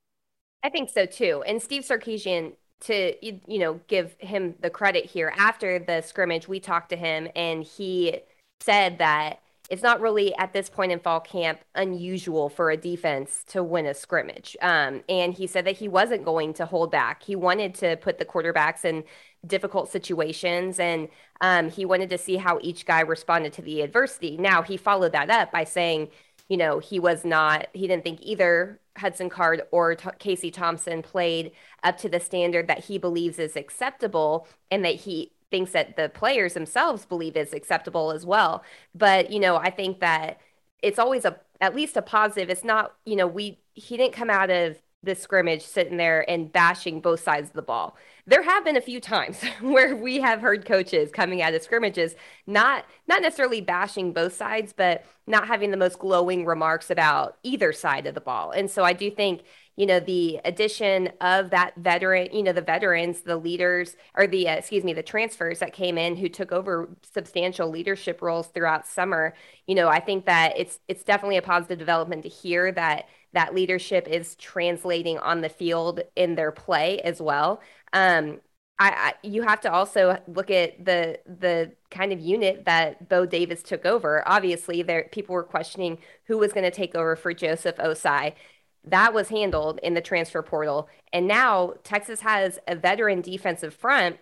I 0.62 0.70
think 0.70 0.90
so 0.90 1.06
too. 1.06 1.42
And 1.46 1.60
Steve 1.62 1.82
Sarkisian, 1.84 2.54
to 2.80 3.14
you 3.22 3.58
know, 3.58 3.80
give 3.86 4.16
him 4.18 4.54
the 4.60 4.70
credit 4.70 5.06
here. 5.06 5.32
After 5.36 5.78
the 5.78 6.02
scrimmage, 6.02 6.48
we 6.48 6.60
talked 6.60 6.90
to 6.90 6.96
him, 6.96 7.28
and 7.34 7.62
he 7.62 8.20
said 8.60 8.98
that 8.98 9.40
it's 9.70 9.82
not 9.82 10.00
really 10.00 10.34
at 10.36 10.52
this 10.52 10.68
point 10.68 10.92
in 10.92 10.98
fall 10.98 11.20
camp 11.20 11.60
unusual 11.74 12.48
for 12.48 12.70
a 12.70 12.76
defense 12.76 13.44
to 13.48 13.62
win 13.62 13.86
a 13.86 13.94
scrimmage. 13.94 14.56
Um, 14.60 15.02
and 15.08 15.32
he 15.32 15.46
said 15.46 15.64
that 15.64 15.76
he 15.78 15.88
wasn't 15.88 16.24
going 16.24 16.52
to 16.54 16.66
hold 16.66 16.90
back. 16.90 17.22
He 17.22 17.34
wanted 17.34 17.74
to 17.76 17.96
put 17.96 18.18
the 18.18 18.26
quarterbacks 18.26 18.84
in 18.84 19.04
difficult 19.46 19.90
situations 19.90 20.78
and 20.78 21.08
um, 21.40 21.70
he 21.70 21.84
wanted 21.86 22.10
to 22.10 22.18
see 22.18 22.36
how 22.36 22.58
each 22.62 22.84
guy 22.84 23.00
responded 23.00 23.54
to 23.54 23.62
the 23.62 23.80
adversity. 23.80 24.36
Now, 24.36 24.62
he 24.62 24.76
followed 24.76 25.12
that 25.12 25.30
up 25.30 25.50
by 25.50 25.64
saying, 25.64 26.08
you 26.48 26.56
know, 26.56 26.78
he 26.78 27.00
was 27.00 27.24
not, 27.24 27.68
he 27.72 27.86
didn't 27.86 28.04
think 28.04 28.20
either 28.22 28.80
Hudson 28.96 29.28
Card 29.30 29.62
or 29.70 29.94
T- 29.94 30.08
Casey 30.18 30.50
Thompson 30.50 31.02
played 31.02 31.52
up 31.82 31.96
to 31.98 32.08
the 32.08 32.20
standard 32.20 32.68
that 32.68 32.84
he 32.84 32.98
believes 32.98 33.38
is 33.38 33.56
acceptable 33.56 34.46
and 34.70 34.84
that 34.84 34.94
he 34.94 35.32
thinks 35.50 35.72
that 35.72 35.96
the 35.96 36.08
players 36.08 36.54
themselves 36.54 37.06
believe 37.06 37.36
is 37.36 37.52
acceptable 37.52 38.10
as 38.10 38.26
well. 38.26 38.62
But, 38.94 39.30
you 39.30 39.40
know, 39.40 39.56
I 39.56 39.70
think 39.70 40.00
that 40.00 40.40
it's 40.82 40.98
always 40.98 41.24
a 41.24 41.40
at 41.60 41.74
least 41.74 41.96
a 41.96 42.02
positive. 42.02 42.50
It's 42.50 42.64
not, 42.64 42.94
you 43.06 43.16
know, 43.16 43.26
we 43.26 43.58
he 43.74 43.96
didn't 43.96 44.14
come 44.14 44.30
out 44.30 44.50
of 44.50 44.76
the 45.02 45.14
scrimmage 45.14 45.62
sitting 45.62 45.96
there 45.96 46.28
and 46.28 46.52
bashing 46.52 47.00
both 47.00 47.20
sides 47.20 47.48
of 47.48 47.54
the 47.54 47.62
ball. 47.62 47.96
There 48.26 48.42
have 48.42 48.64
been 48.64 48.76
a 48.76 48.80
few 48.80 49.00
times 49.00 49.42
where 49.60 49.94
we 49.94 50.20
have 50.20 50.40
heard 50.40 50.64
coaches 50.64 51.10
coming 51.10 51.42
out 51.42 51.54
of 51.54 51.62
scrimmages 51.62 52.14
not 52.46 52.84
not 53.06 53.22
necessarily 53.22 53.60
bashing 53.60 54.12
both 54.12 54.34
sides, 54.34 54.72
but 54.74 55.04
not 55.26 55.46
having 55.46 55.70
the 55.70 55.76
most 55.76 55.98
glowing 55.98 56.46
remarks 56.46 56.90
about 56.90 57.36
either 57.42 57.72
side 57.72 58.06
of 58.06 58.14
the 58.14 58.20
ball. 58.20 58.50
And 58.50 58.70
so 58.70 58.82
I 58.84 58.92
do 58.92 59.10
think 59.10 59.42
you 59.76 59.86
know 59.86 60.00
the 60.00 60.40
addition 60.44 61.10
of 61.20 61.50
that 61.50 61.74
veteran 61.76 62.28
you 62.32 62.42
know 62.42 62.52
the 62.52 62.60
veterans 62.62 63.22
the 63.22 63.36
leaders 63.36 63.96
or 64.14 64.26
the 64.26 64.48
uh, 64.48 64.54
excuse 64.54 64.84
me 64.84 64.92
the 64.92 65.02
transfers 65.02 65.58
that 65.58 65.72
came 65.72 65.98
in 65.98 66.16
who 66.16 66.28
took 66.28 66.52
over 66.52 66.88
substantial 67.02 67.68
leadership 67.68 68.22
roles 68.22 68.48
throughout 68.48 68.86
summer 68.86 69.34
you 69.66 69.74
know 69.74 69.88
i 69.88 70.00
think 70.00 70.26
that 70.26 70.52
it's 70.56 70.78
it's 70.88 71.04
definitely 71.04 71.36
a 71.36 71.42
positive 71.42 71.78
development 71.78 72.22
to 72.22 72.28
hear 72.28 72.72
that 72.72 73.06
that 73.32 73.54
leadership 73.54 74.06
is 74.08 74.36
translating 74.36 75.18
on 75.18 75.40
the 75.40 75.48
field 75.48 76.00
in 76.16 76.34
their 76.34 76.52
play 76.52 77.00
as 77.00 77.20
well 77.20 77.60
um, 77.92 78.40
I, 78.78 78.90
I, 78.90 79.14
you 79.26 79.42
have 79.42 79.60
to 79.60 79.72
also 79.72 80.18
look 80.26 80.50
at 80.50 80.84
the 80.84 81.20
the 81.26 81.72
kind 81.90 82.12
of 82.12 82.18
unit 82.20 82.64
that 82.64 83.08
Bo 83.08 83.24
Davis 83.24 83.62
took 83.62 83.86
over. 83.86 84.26
Obviously, 84.26 84.82
there 84.82 85.08
people 85.12 85.34
were 85.34 85.44
questioning 85.44 85.98
who 86.24 86.38
was 86.38 86.52
going 86.52 86.64
to 86.64 86.72
take 86.72 86.96
over 86.96 87.14
for 87.14 87.32
Joseph 87.32 87.76
Ossai 87.76 88.34
that 88.86 89.14
was 89.14 89.28
handled 89.28 89.80
in 89.82 89.94
the 89.94 90.00
transfer 90.00 90.42
portal. 90.42 90.88
And 91.12 91.26
now 91.26 91.74
Texas 91.84 92.20
has 92.20 92.58
a 92.68 92.76
veteran 92.76 93.20
defensive 93.20 93.74
front 93.74 94.18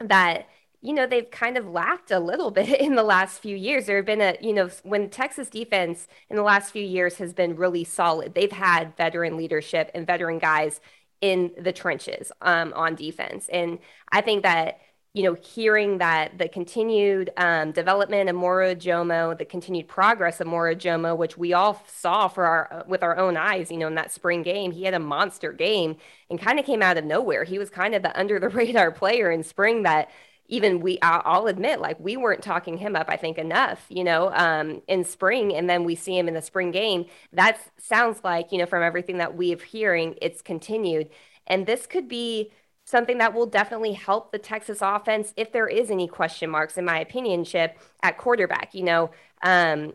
that 0.00 0.46
you 0.84 0.92
know, 0.92 1.06
they've 1.06 1.30
kind 1.30 1.56
of 1.56 1.66
lacked 1.66 2.10
a 2.10 2.20
little 2.20 2.50
bit 2.52 2.78
in 2.80 2.94
the 2.94 3.02
last 3.02 3.40
few 3.40 3.56
years. 3.56 3.86
There 3.86 3.96
have 3.96 4.04
been 4.04 4.20
a, 4.20 4.36
you 4.40 4.52
know, 4.52 4.68
when 4.82 5.08
Texas 5.08 5.48
defense 5.48 6.06
in 6.28 6.36
the 6.36 6.42
last 6.42 6.70
few 6.70 6.84
years 6.84 7.16
has 7.16 7.32
been 7.32 7.56
really 7.56 7.84
solid, 7.84 8.34
they've 8.34 8.52
had 8.52 8.94
veteran 8.96 9.36
leadership 9.36 9.90
and 9.94 10.06
veteran 10.06 10.38
guys 10.38 10.80
in 11.22 11.52
the 11.58 11.72
trenches 11.72 12.30
um, 12.42 12.74
on 12.76 12.94
defense. 12.94 13.48
And 13.48 13.78
I 14.12 14.20
think 14.20 14.42
that, 14.42 14.78
you 15.14 15.22
know, 15.22 15.34
hearing 15.34 15.98
that 15.98 16.38
the 16.38 16.48
continued 16.48 17.30
um, 17.36 17.70
development 17.70 18.28
of 18.28 18.34
Moro 18.34 18.74
Ojomo, 18.74 19.38
the 19.38 19.44
continued 19.44 19.86
progress 19.86 20.40
of 20.40 20.48
Moro 20.48 20.74
Ojomo, 20.74 21.16
which 21.16 21.38
we 21.38 21.52
all 21.52 21.80
saw 21.86 22.26
for 22.26 22.44
our 22.44 22.84
with 22.88 23.04
our 23.04 23.16
own 23.16 23.36
eyes, 23.36 23.70
you 23.70 23.78
know, 23.78 23.86
in 23.86 23.94
that 23.94 24.10
spring 24.12 24.42
game, 24.42 24.72
he 24.72 24.82
had 24.82 24.92
a 24.92 24.98
monster 24.98 25.52
game 25.52 25.96
and 26.30 26.40
kind 26.40 26.58
of 26.58 26.66
came 26.66 26.82
out 26.82 26.98
of 26.98 27.04
nowhere. 27.04 27.44
He 27.44 27.60
was 27.60 27.70
kind 27.70 27.94
of 27.94 28.02
the 28.02 28.18
under 28.18 28.40
the 28.40 28.48
radar 28.50 28.90
player 28.90 29.30
in 29.30 29.44
spring 29.44 29.84
that 29.84 30.10
even 30.48 30.80
we 30.80 30.98
I'll 31.00 31.46
admit 31.46 31.80
like 31.80 31.98
we 32.00 32.16
weren't 32.16 32.42
talking 32.42 32.76
him 32.76 32.96
up 32.96 33.06
I 33.08 33.16
think 33.16 33.38
enough 33.38 33.86
you 33.88 34.04
know 34.04 34.30
um, 34.34 34.82
in 34.88 35.04
spring. 35.04 35.54
And 35.54 35.70
then 35.70 35.84
we 35.84 35.94
see 35.94 36.18
him 36.18 36.26
in 36.26 36.34
the 36.34 36.42
spring 36.42 36.72
game. 36.72 37.06
That 37.32 37.60
sounds 37.78 38.20
like 38.24 38.50
you 38.50 38.58
know 38.58 38.66
from 38.66 38.82
everything 38.82 39.18
that 39.18 39.36
we've 39.36 39.62
hearing 39.62 40.16
it's 40.20 40.42
continued. 40.42 41.08
And 41.46 41.66
this 41.66 41.86
could 41.86 42.08
be 42.08 42.50
something 42.84 43.18
that 43.18 43.34
will 43.34 43.46
definitely 43.46 43.92
help 43.92 44.32
the 44.32 44.38
Texas 44.38 44.78
offense 44.82 45.32
if 45.36 45.52
there 45.52 45.68
is 45.68 45.90
any 45.90 46.06
question 46.08 46.50
marks 46.50 46.76
in 46.76 46.84
my 46.84 46.98
opinion 46.98 47.44
chip 47.44 47.78
at 48.02 48.18
quarterback 48.18 48.74
you 48.74 48.82
know 48.82 49.10
um, 49.42 49.92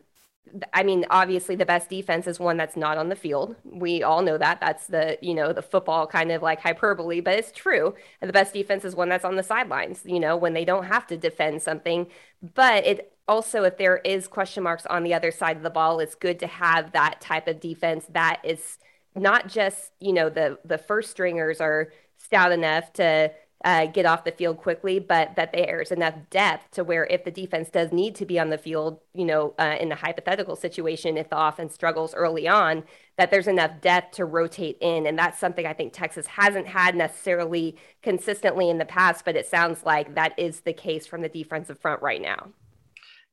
I 0.74 0.84
mean, 0.84 1.06
obviously 1.10 1.56
the 1.56 1.66
best 1.66 1.90
defense 1.90 2.28
is 2.28 2.40
one 2.40 2.58
that's 2.58 2.76
not 2.76 2.98
on 2.98 3.10
the 3.10 3.16
field. 3.16 3.56
We 3.64 4.04
all 4.04 4.22
know 4.22 4.38
that. 4.38 4.60
That's 4.60 4.88
the, 4.88 5.18
you 5.22 5.34
know, 5.34 5.54
the 5.54 5.62
football 5.62 6.08
kind 6.08 6.32
of 6.32 6.42
like 6.42 6.60
hyperbole, 6.62 7.22
but 7.22 7.38
it's 7.38 7.52
true. 7.52 7.96
The 8.22 8.34
best 8.34 8.54
defense 8.54 8.86
is 8.86 8.96
one 8.96 9.10
that's 9.10 9.26
on 9.26 9.36
the 9.36 9.44
sidelines, 9.44 10.02
you 10.06 10.20
know, 10.20 10.36
when 10.38 10.54
they 10.54 10.66
don't 10.66 10.86
have 10.86 11.06
to 11.08 11.18
defend 11.18 11.62
something. 11.62 12.08
But 12.56 12.86
it 12.86 13.14
also, 13.28 13.64
if 13.64 13.78
there 13.78 13.98
is 13.98 14.28
question 14.28 14.64
marks 14.64 14.86
on 14.88 15.04
the 15.04 15.14
other 15.14 15.32
side 15.32 15.58
of 15.58 15.64
the 15.64 15.70
ball, 15.70 16.00
it's 16.00 16.16
good 16.16 16.40
to 16.40 16.48
have 16.48 16.92
that 16.94 17.22
type 17.22 17.48
of 17.48 17.60
defense 17.60 18.06
that 18.10 18.42
is 18.44 18.78
not 19.16 19.48
just, 19.48 19.92
you 20.00 20.14
know, 20.14 20.30
the 20.30 20.58
the 20.66 20.78
first 20.78 21.12
stringers 21.12 21.62
are 21.62 21.92
stout 22.20 22.52
enough 22.52 22.94
to 22.94 23.32
uh, 23.66 23.88
get 23.88 24.06
off 24.06 24.24
the 24.24 24.32
field 24.32 24.58
quickly, 24.58 25.00
but 25.00 25.36
that 25.36 25.52
there's 25.52 25.92
enough 25.92 26.14
depth 26.30 26.72
to 26.72 26.84
where 26.84 27.06
if 27.08 27.26
the 27.26 27.32
defense 27.32 27.70
does 27.70 27.92
need 27.92 28.16
to 28.16 28.26
be 28.26 28.40
on 28.40 28.50
the 28.50 28.58
field, 28.58 29.02
you 29.14 29.26
know, 29.26 29.54
uh, 29.60 29.76
in 29.80 29.92
a 29.92 29.96
hypothetical 29.96 30.56
situation, 30.56 31.18
if 31.18 31.30
the 31.30 31.38
offense 31.38 31.74
struggles 31.74 32.14
early 32.14 32.48
on, 32.48 32.84
that 33.18 33.32
there's 33.32 33.48
enough 33.48 33.82
depth 33.82 34.16
to 34.16 34.24
rotate 34.24 34.78
in. 34.80 35.06
And 35.06 35.20
that's 35.20 35.40
something 35.40 35.66
I 35.66 35.74
think 35.74 35.92
Texas 35.92 36.26
hasn't 36.26 36.68
had 36.68 36.96
necessarily 36.96 37.76
consistently 38.02 38.70
in 38.70 38.78
the 38.78 38.86
past, 38.86 39.26
but 39.26 39.36
it 39.36 39.46
sounds 39.46 39.84
like 39.84 40.16
that 40.16 40.40
is 40.40 40.62
the 40.62 40.74
case 40.74 41.06
from 41.06 41.22
the 41.22 41.30
defensive 41.30 41.80
front 41.80 42.02
right 42.02 42.22
now. 42.22 42.48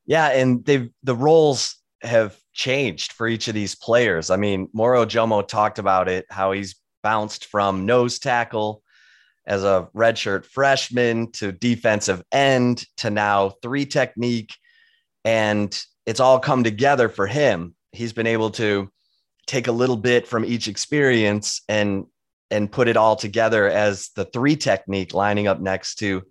Yeah. 0.06 0.28
And 0.30 0.64
they've, 0.64 0.90
the 1.04 1.14
roles 1.14 1.76
have 2.02 2.36
changed 2.52 3.12
for 3.12 3.28
each 3.28 3.46
of 3.46 3.54
these 3.54 3.76
players. 3.76 4.30
I 4.30 4.36
mean, 4.36 4.68
Moro 4.72 5.04
Ojomo 5.04 5.46
talked 5.46 5.78
about 5.78 6.08
it, 6.08 6.26
how 6.30 6.50
he's 6.50 6.74
bounced 7.06 7.44
from 7.44 7.86
nose 7.86 8.18
tackle 8.18 8.82
as 9.46 9.62
a 9.62 9.88
redshirt 9.94 10.44
freshman 10.44 11.30
to 11.30 11.52
defensive 11.52 12.20
end 12.32 12.84
to 12.96 13.10
now 13.10 13.50
three 13.62 13.86
technique. 13.86 14.52
And 15.24 15.70
it's 16.04 16.18
all 16.18 16.40
come 16.40 16.64
together 16.64 17.08
for 17.08 17.28
him. 17.28 17.76
He's 17.92 18.12
been 18.12 18.26
able 18.26 18.50
to 18.62 18.90
take 19.46 19.68
a 19.68 19.72
little 19.72 19.96
bit 19.96 20.26
from 20.26 20.44
each 20.44 20.66
experience 20.66 21.62
and 21.68 22.06
and 22.50 22.72
put 22.72 22.88
it 22.88 22.96
all 22.96 23.14
together 23.14 23.70
as 23.70 24.10
the 24.16 24.24
three 24.24 24.56
technique 24.56 25.14
lining 25.14 25.46
up 25.46 25.60
next 25.60 26.00
to 26.00 26.24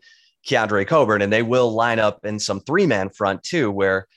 Keondre 0.46 0.86
Coburn. 0.86 1.22
And 1.22 1.32
they 1.32 1.42
will 1.42 1.72
line 1.72 2.00
up 2.00 2.26
in 2.26 2.38
some 2.38 2.60
three 2.60 2.86
man 2.86 3.10
front 3.12 3.44
too, 3.44 3.72
where 3.72 4.08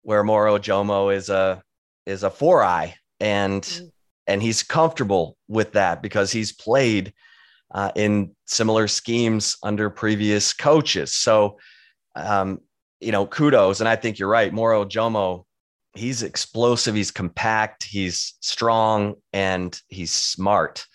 where 0.00 0.24
Moro 0.24 0.56
Ojomo 0.56 1.14
is 1.14 1.28
a 1.28 1.62
is 2.06 2.22
a 2.22 2.30
four 2.30 2.64
eye 2.64 2.94
and 3.20 3.62
mm-hmm. 3.62 3.88
And 4.28 4.40
he's 4.40 4.62
comfortable 4.62 5.36
with 5.48 5.72
that 5.72 6.02
because 6.02 6.30
he's 6.30 6.52
played 6.52 7.12
uh, 7.74 7.90
in 7.96 8.30
similar 8.46 8.86
schemes 8.86 9.56
under 9.62 9.90
previous 9.90 10.52
coaches. 10.52 11.14
So, 11.14 11.58
um, 12.14 12.60
you 13.00 13.10
know, 13.10 13.26
kudos. 13.26 13.80
And 13.80 13.88
I 13.88 13.96
think 13.96 14.18
you're 14.18 14.28
right. 14.28 14.52
Moro 14.52 14.84
Ojomo, 14.84 15.44
he's 15.94 16.22
explosive, 16.22 16.94
he's 16.94 17.10
compact, 17.10 17.84
he's 17.84 18.34
strong, 18.40 19.14
and 19.32 19.80
he's 19.88 20.12
smart. 20.12 20.86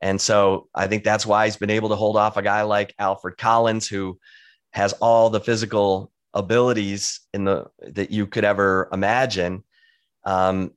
And 0.00 0.20
so 0.20 0.68
I 0.74 0.86
think 0.86 1.04
that's 1.04 1.24
why 1.24 1.46
he's 1.46 1.56
been 1.56 1.70
able 1.70 1.88
to 1.88 1.96
hold 1.96 2.16
off 2.16 2.36
a 2.36 2.42
guy 2.42 2.62
like 2.62 2.94
Alfred 2.98 3.38
Collins, 3.38 3.88
who 3.88 4.18
has 4.72 4.92
all 4.94 5.30
the 5.30 5.40
physical 5.40 6.12
abilities 6.34 7.20
in 7.32 7.44
the 7.44 7.66
that 7.80 8.10
you 8.10 8.26
could 8.26 8.44
ever 8.44 8.88
imagine. 8.92 9.62
Um, 10.24 10.72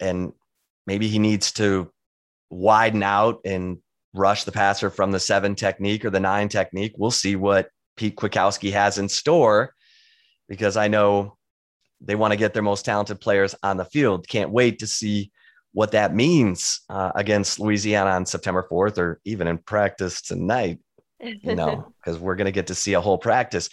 and 0.00 0.32
maybe 0.86 1.08
he 1.08 1.18
needs 1.18 1.52
to 1.52 1.90
widen 2.50 3.02
out 3.02 3.40
and 3.44 3.78
rush 4.14 4.44
the 4.44 4.52
passer 4.52 4.90
from 4.90 5.10
the 5.10 5.20
seven 5.20 5.54
technique 5.54 6.04
or 6.04 6.10
the 6.10 6.20
nine 6.20 6.48
technique. 6.48 6.94
We'll 6.96 7.10
see 7.10 7.36
what 7.36 7.68
Pete 7.96 8.16
Kwiatkowski 8.16 8.72
has 8.72 8.98
in 8.98 9.08
store 9.08 9.74
because 10.48 10.76
I 10.76 10.88
know 10.88 11.36
they 12.00 12.14
want 12.14 12.32
to 12.32 12.38
get 12.38 12.54
their 12.54 12.62
most 12.62 12.84
talented 12.84 13.20
players 13.20 13.54
on 13.62 13.76
the 13.76 13.84
field. 13.84 14.28
Can't 14.28 14.50
wait 14.50 14.78
to 14.80 14.86
see 14.86 15.32
what 15.72 15.92
that 15.92 16.14
means 16.14 16.80
uh, 16.88 17.10
against 17.14 17.58
Louisiana 17.58 18.10
on 18.10 18.26
September 18.26 18.66
4th 18.70 18.98
or 18.98 19.20
even 19.24 19.48
in 19.48 19.58
practice 19.58 20.22
tonight, 20.22 20.78
you 21.20 21.54
know, 21.54 21.92
because 22.04 22.18
we're 22.18 22.36
going 22.36 22.46
to 22.46 22.52
get 22.52 22.68
to 22.68 22.74
see 22.74 22.94
a 22.94 23.00
whole 23.00 23.18
practice. 23.18 23.68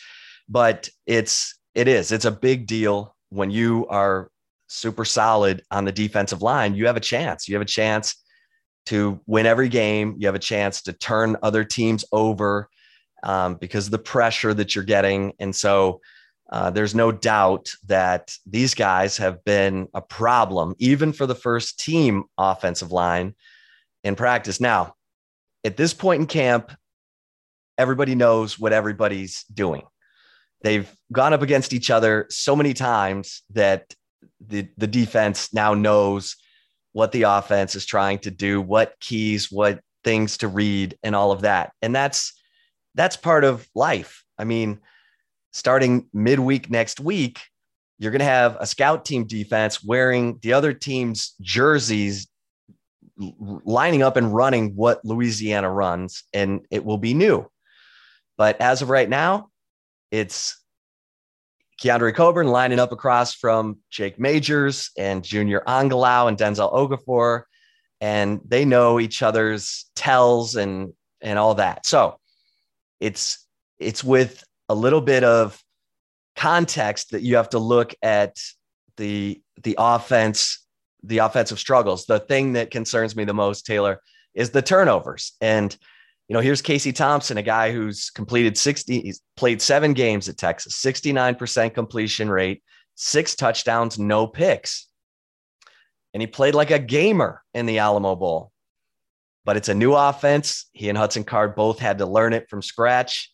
But 0.49 0.89
it's, 1.05 1.59
it 1.75 1.87
is, 1.87 2.11
it's 2.11 2.25
a 2.25 2.31
big 2.31 2.67
deal 2.67 3.15
when 3.29 3.51
you 3.51 3.87
are 3.87 4.29
super 4.71 5.05
solid 5.05 5.61
on 5.69 5.85
the 5.85 5.91
defensive 5.91 6.41
line. 6.41 6.75
You 6.75 6.87
have 6.87 6.97
a 6.97 7.01
chance. 7.01 7.47
You 7.47 7.55
have 7.55 7.61
a 7.61 7.65
chance 7.65 8.15
to 8.87 9.19
win 9.27 9.45
every 9.45 9.69
game. 9.69 10.15
You 10.17 10.27
have 10.27 10.35
a 10.35 10.39
chance 10.39 10.81
to 10.83 10.93
turn 10.93 11.37
other 11.43 11.63
teams 11.63 12.05
over 12.11 12.69
um, 13.23 13.55
because 13.55 13.85
of 13.85 13.91
the 13.91 13.99
pressure 13.99 14.53
that 14.53 14.73
you're 14.73 14.83
getting. 14.83 15.33
And 15.39 15.55
so 15.55 16.01
uh, 16.51 16.69
there's 16.69 16.95
no 16.95 17.11
doubt 17.11 17.69
that 17.87 18.33
these 18.45 18.73
guys 18.73 19.17
have 19.17 19.43
been 19.43 19.87
a 19.93 20.01
problem, 20.01 20.75
even 20.79 21.13
for 21.13 21.25
the 21.25 21.35
first 21.35 21.79
team 21.79 22.23
offensive 22.37 22.91
line 22.91 23.35
in 24.03 24.15
practice. 24.15 24.59
Now, 24.59 24.95
at 25.63 25.77
this 25.77 25.93
point 25.93 26.21
in 26.21 26.27
camp, 26.27 26.71
everybody 27.77 28.15
knows 28.15 28.59
what 28.59 28.73
everybody's 28.73 29.43
doing. 29.53 29.83
They've 30.63 30.89
gone 31.11 31.33
up 31.33 31.41
against 31.41 31.73
each 31.73 31.89
other 31.89 32.27
so 32.29 32.55
many 32.55 32.73
times 32.73 33.43
that 33.51 33.93
the, 34.47 34.67
the 34.77 34.87
defense 34.87 35.53
now 35.53 35.73
knows 35.73 36.35
what 36.93 37.11
the 37.11 37.23
offense 37.23 37.75
is 37.75 37.85
trying 37.85 38.19
to 38.19 38.31
do, 38.31 38.61
what 38.61 38.95
keys, 38.99 39.51
what 39.51 39.79
things 40.03 40.37
to 40.37 40.47
read, 40.47 40.97
and 41.03 41.15
all 41.15 41.31
of 41.31 41.41
that. 41.41 41.71
And 41.81 41.95
that's 41.95 42.33
that's 42.95 43.15
part 43.15 43.43
of 43.43 43.67
life. 43.73 44.23
I 44.37 44.43
mean, 44.43 44.79
starting 45.51 46.09
midweek 46.13 46.69
next 46.69 46.99
week, 46.99 47.39
you're 47.99 48.11
going 48.11 48.19
to 48.19 48.25
have 48.25 48.57
a 48.59 48.65
scout 48.65 49.05
team 49.05 49.25
defense 49.25 49.83
wearing 49.83 50.39
the 50.41 50.53
other 50.53 50.73
team's 50.73 51.33
jerseys, 51.39 52.27
lining 53.17 54.01
up 54.01 54.17
and 54.17 54.33
running 54.33 54.75
what 54.75 55.05
Louisiana 55.05 55.69
runs, 55.69 56.23
and 56.33 56.65
it 56.71 56.83
will 56.83 56.97
be 56.97 57.13
new. 57.13 57.49
But 58.37 58.59
as 58.59 58.81
of 58.81 58.89
right 58.89 59.07
now, 59.07 59.49
it's 60.09 60.60
Keondre 61.81 62.13
Coburn 62.13 62.47
lining 62.47 62.79
up 62.79 62.91
across 62.91 63.33
from 63.33 63.79
Jake 63.89 64.19
Majors 64.19 64.91
and 64.97 65.23
Junior 65.23 65.63
Angilau 65.67 66.27
and 66.27 66.37
Denzel 66.37 66.71
Okafor, 66.71 67.43
and 67.99 68.39
they 68.45 68.65
know 68.65 68.99
each 68.99 69.23
other's 69.23 69.89
tells 69.95 70.55
and 70.55 70.93
and 71.21 71.39
all 71.39 71.55
that. 71.55 71.85
So 71.85 72.19
it's 72.99 73.47
it's 73.79 74.03
with 74.03 74.43
a 74.69 74.75
little 74.75 75.01
bit 75.01 75.23
of 75.23 75.59
context 76.35 77.11
that 77.11 77.23
you 77.23 77.37
have 77.37 77.49
to 77.49 77.59
look 77.59 77.95
at 78.03 78.37
the 78.97 79.41
the 79.63 79.75
offense, 79.79 80.65
the 81.03 81.19
offensive 81.19 81.59
struggles. 81.59 82.05
The 82.05 82.19
thing 82.19 82.53
that 82.53 82.69
concerns 82.69 83.15
me 83.15 83.25
the 83.25 83.33
most, 83.33 83.65
Taylor, 83.65 84.01
is 84.35 84.51
the 84.51 84.61
turnovers. 84.61 85.33
And 85.41 85.75
you 86.31 86.37
know, 86.37 86.39
here's 86.39 86.61
Casey 86.61 86.93
Thompson, 86.93 87.37
a 87.37 87.41
guy 87.41 87.73
who's 87.73 88.09
completed 88.09 88.57
60, 88.57 89.01
he's 89.01 89.21
played 89.35 89.61
seven 89.61 89.91
games 89.91 90.29
at 90.29 90.37
Texas, 90.37 90.81
69% 90.81 91.73
completion 91.73 92.29
rate, 92.29 92.63
six 92.95 93.35
touchdowns, 93.35 93.99
no 93.99 94.27
picks. 94.27 94.87
And 96.13 96.21
he 96.21 96.27
played 96.27 96.55
like 96.55 96.71
a 96.71 96.79
gamer 96.79 97.43
in 97.53 97.65
the 97.65 97.79
Alamo 97.79 98.15
Bowl. 98.15 98.53
But 99.43 99.57
it's 99.57 99.67
a 99.67 99.73
new 99.73 99.93
offense. 99.93 100.69
He 100.71 100.87
and 100.87 100.97
Hudson 100.97 101.25
Card 101.25 101.53
both 101.53 101.79
had 101.79 101.97
to 101.97 102.05
learn 102.05 102.31
it 102.31 102.49
from 102.49 102.61
scratch. 102.61 103.29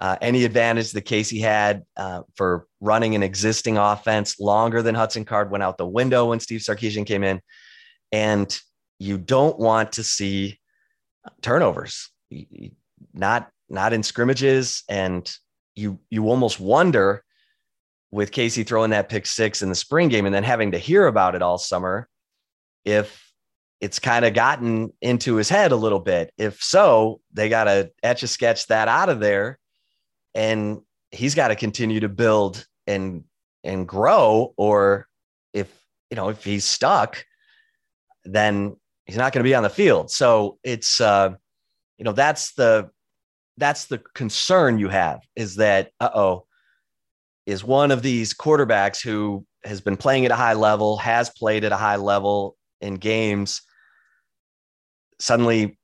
Uh, 0.00 0.16
any 0.20 0.44
advantage 0.44 0.90
that 0.90 1.02
Casey 1.02 1.38
had 1.38 1.84
uh, 1.96 2.22
for 2.34 2.66
running 2.80 3.14
an 3.14 3.22
existing 3.22 3.78
offense 3.78 4.40
longer 4.40 4.82
than 4.82 4.96
Hudson 4.96 5.24
Card 5.24 5.52
went 5.52 5.62
out 5.62 5.78
the 5.78 5.86
window 5.86 6.30
when 6.30 6.40
Steve 6.40 6.62
Sarkisian 6.62 7.06
came 7.06 7.22
in. 7.22 7.40
And 8.10 8.58
you 8.98 9.16
don't 9.16 9.60
want 9.60 9.92
to 9.92 10.02
see 10.02 10.58
turnovers 11.40 12.11
not 13.14 13.50
not 13.68 13.92
in 13.92 14.02
scrimmages 14.02 14.84
and 14.88 15.34
you 15.74 15.98
you 16.10 16.28
almost 16.28 16.60
wonder 16.60 17.24
with 18.10 18.30
Casey 18.30 18.62
throwing 18.62 18.90
that 18.90 19.08
pick 19.08 19.26
six 19.26 19.62
in 19.62 19.70
the 19.70 19.74
spring 19.74 20.08
game 20.08 20.26
and 20.26 20.34
then 20.34 20.44
having 20.44 20.72
to 20.72 20.78
hear 20.78 21.06
about 21.06 21.34
it 21.34 21.42
all 21.42 21.58
summer 21.58 22.08
if 22.84 23.32
it's 23.80 23.98
kind 23.98 24.24
of 24.24 24.34
gotten 24.34 24.92
into 25.00 25.34
his 25.34 25.48
head 25.48 25.72
a 25.72 25.76
little 25.76 25.98
bit. 25.98 26.32
If 26.38 26.62
so, 26.62 27.20
they 27.32 27.48
got 27.48 27.64
to 27.64 27.90
etch 28.02 28.22
a 28.22 28.28
sketch 28.28 28.68
that 28.68 28.86
out 28.86 29.08
of 29.08 29.18
there 29.18 29.58
and 30.34 30.80
he's 31.10 31.34
got 31.34 31.48
to 31.48 31.56
continue 31.56 32.00
to 32.00 32.08
build 32.08 32.66
and 32.86 33.24
and 33.64 33.86
grow 33.86 34.54
or 34.56 35.06
if 35.52 35.68
you 36.10 36.16
know 36.16 36.30
if 36.30 36.42
he's 36.42 36.64
stuck 36.64 37.24
then 38.24 38.76
he's 39.06 39.16
not 39.16 39.32
going 39.32 39.42
to 39.42 39.48
be 39.48 39.54
on 39.54 39.62
the 39.62 39.70
field 39.70 40.10
so 40.10 40.58
it's 40.64 41.00
uh 41.00 41.30
you 42.02 42.04
know 42.04 42.12
that's 42.12 42.54
the 42.54 42.90
that's 43.58 43.84
the 43.84 43.98
concern 44.12 44.76
you 44.76 44.88
have 44.88 45.20
is 45.36 45.54
that 45.54 45.92
uh-oh 46.00 46.44
is 47.46 47.62
one 47.62 47.92
of 47.92 48.02
these 48.02 48.34
quarterbacks 48.34 49.00
who 49.00 49.46
has 49.62 49.80
been 49.80 49.96
playing 49.96 50.24
at 50.24 50.32
a 50.32 50.34
high 50.34 50.54
level 50.54 50.96
has 50.96 51.30
played 51.30 51.62
at 51.62 51.70
a 51.70 51.76
high 51.76 51.94
level 51.94 52.56
in 52.80 52.96
games 52.96 53.62
suddenly 55.20 55.78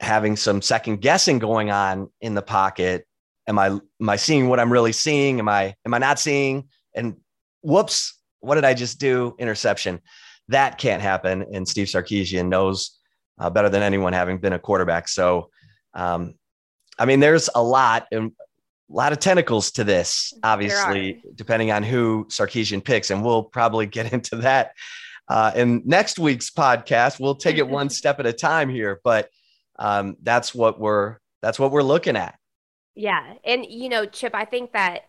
having 0.00 0.36
some 0.36 0.60
second 0.60 1.00
guessing 1.00 1.38
going 1.38 1.70
on 1.70 2.10
in 2.20 2.34
the 2.34 2.42
pocket. 2.42 3.06
Am 3.48 3.58
i 3.58 3.68
am 3.68 4.08
i 4.10 4.16
seeing 4.16 4.50
what 4.50 4.60
i'm 4.60 4.70
really 4.70 4.92
seeing? 4.92 5.38
Am 5.38 5.48
i 5.48 5.74
am 5.86 5.94
i 5.94 5.98
not 5.98 6.18
seeing? 6.18 6.68
And 6.94 7.16
whoops 7.62 8.20
what 8.40 8.56
did 8.56 8.66
i 8.66 8.74
just 8.74 9.00
do? 9.00 9.34
Interception. 9.38 10.02
That 10.48 10.76
can't 10.76 11.00
happen. 11.00 11.46
And 11.54 11.66
steve 11.66 11.86
sarkisian 11.86 12.48
knows 12.48 12.98
uh, 13.40 13.48
better 13.48 13.70
than 13.70 13.82
anyone 13.82 14.12
having 14.12 14.36
been 14.36 14.52
a 14.52 14.58
quarterback. 14.58 15.08
So 15.08 15.48
um, 15.94 16.34
i 16.98 17.04
mean 17.04 17.20
there's 17.20 17.48
a 17.54 17.62
lot 17.62 18.06
and 18.12 18.32
a 18.90 18.94
lot 18.94 19.12
of 19.12 19.18
tentacles 19.18 19.70
to 19.72 19.84
this 19.84 20.34
obviously 20.42 21.22
depending 21.34 21.70
on 21.70 21.82
who 21.82 22.26
sarkisian 22.28 22.84
picks 22.84 23.10
and 23.10 23.24
we'll 23.24 23.42
probably 23.42 23.86
get 23.86 24.12
into 24.12 24.36
that 24.36 24.72
uh, 25.28 25.52
in 25.54 25.82
next 25.84 26.18
week's 26.18 26.50
podcast 26.50 27.20
we'll 27.20 27.34
take 27.34 27.58
it 27.58 27.66
one 27.66 27.88
step 28.00 28.20
at 28.20 28.26
a 28.26 28.32
time 28.32 28.68
here 28.68 29.00
but 29.04 29.28
um, 29.78 30.16
that's 30.22 30.54
what 30.54 30.78
we're 30.78 31.16
that's 31.40 31.58
what 31.58 31.72
we're 31.72 31.82
looking 31.82 32.16
at 32.16 32.38
yeah. 32.94 33.34
And, 33.44 33.64
you 33.66 33.88
know, 33.88 34.06
Chip, 34.06 34.34
I 34.34 34.44
think 34.44 34.72
that 34.72 35.08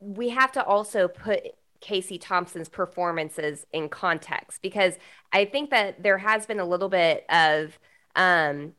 we 0.00 0.30
have 0.30 0.52
to 0.52 0.64
also 0.64 1.08
put 1.08 1.42
Casey 1.80 2.18
Thompson's 2.18 2.68
performances 2.68 3.66
in 3.72 3.88
context 3.88 4.62
because 4.62 4.94
I 5.32 5.44
think 5.44 5.70
that 5.70 6.02
there 6.02 6.18
has 6.18 6.46
been 6.46 6.60
a 6.60 6.64
little 6.64 6.88
bit 6.88 7.24
of 7.28 7.78
um, 8.16 8.72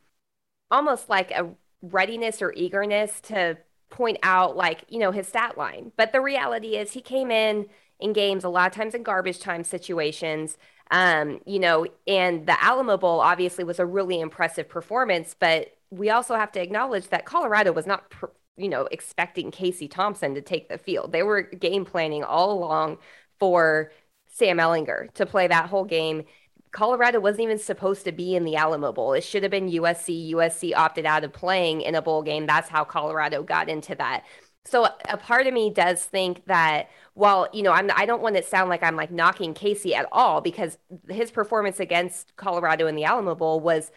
almost 0.72 1.10
like 1.10 1.32
a 1.32 1.50
readiness 1.82 2.42
or 2.42 2.54
eagerness 2.54 3.22
to 3.22 3.58
point 3.90 4.18
out, 4.24 4.56
like, 4.56 4.84
you 4.90 5.00
know, 5.00 5.12
his 5.12 5.28
stat 5.28 5.58
line. 5.58 5.92
But 5.98 6.12
the 6.12 6.22
reality 6.22 6.76
is 6.76 6.92
he 6.92 7.02
came 7.02 7.32
in 7.32 7.68
in 8.00 8.14
games 8.14 8.44
a 8.44 8.50
lot 8.50 8.68
of 8.68 8.76
times 8.76 8.94
in 8.96 9.04
garbage 9.04 9.40
time 9.40 9.64
situations. 9.64 10.58
Um, 10.92 11.42
you 11.46 11.60
know, 11.60 11.86
and 12.08 12.48
the 12.48 12.64
Alamo 12.64 12.98
Bowl 12.98 13.20
obviously 13.20 13.64
was 13.64 13.80
a 13.80 13.86
really 13.86 14.20
impressive 14.20 14.68
performance, 14.68 15.36
but 15.40 15.78
we 15.92 16.10
also 16.10 16.36
have 16.36 16.52
to 16.54 16.62
acknowledge 16.62 17.10
that 17.10 17.26
Colorado 17.26 17.72
was 17.72 17.86
not 17.86 18.10
pr- 18.10 18.28
you 18.58 18.70
know, 18.70 18.88
expecting 18.92 19.52
Casey 19.52 19.88
Thompson 19.88 20.36
to 20.36 20.42
take 20.42 20.68
the 20.68 20.78
field. 20.78 21.12
They 21.12 21.24
were 21.24 21.44
game 21.44 21.86
planning 21.86 22.24
all 22.24 22.52
along 22.52 22.98
for 23.40 23.92
Sam 24.28 24.58
Ehlinger 24.58 25.14
to 25.14 25.26
play 25.26 25.48
that 25.48 25.70
whole 25.70 25.86
game. 25.86 26.26
Colorado 26.72 27.20
wasn't 27.20 27.42
even 27.42 27.58
supposed 27.58 28.06
to 28.06 28.12
be 28.12 28.36
in 28.36 28.44
the 28.46 28.56
Alamo 28.56 28.92
Bowl. 28.92 29.14
It 29.14 29.24
should 29.24 29.44
have 29.44 29.52
been 29.52 29.70
USC. 29.70 30.34
USC 30.34 30.74
opted 30.76 31.06
out 31.06 31.24
of 31.24 31.34
playing 31.34 31.82
in 31.82 31.96
a 31.96 32.02
bowl 32.02 32.22
game. 32.22 32.46
That's 32.46 32.70
how 32.70 32.84
Colorado 32.84 33.44
got 33.44 33.70
into 33.70 33.96
that. 33.96 34.24
So 34.66 34.88
a 35.08 35.18
part 35.18 35.48
of 35.48 35.54
me 35.54 35.72
does 35.72 36.04
think 36.04 36.46
that 36.46 36.90
while 37.16 37.48
you 37.54 37.64
know 37.64 37.72
I'm 37.72 37.90
I 37.96 38.06
don't 38.06 38.22
want 38.22 38.36
to 38.36 38.44
sound 38.44 38.70
like 38.70 38.84
I'm 38.84 38.96
like 38.96 39.12
knocking 39.12 39.54
Casey 39.54 39.96
at 39.96 40.08
all 40.12 40.42
because 40.42 40.78
his 41.10 41.32
performance 41.32 41.80
against 41.80 42.36
Colorado 42.36 42.86
in 42.86 42.96
the 42.96 43.06
Alamo 43.06 43.36
Bowl 43.36 43.60
was 43.60 43.92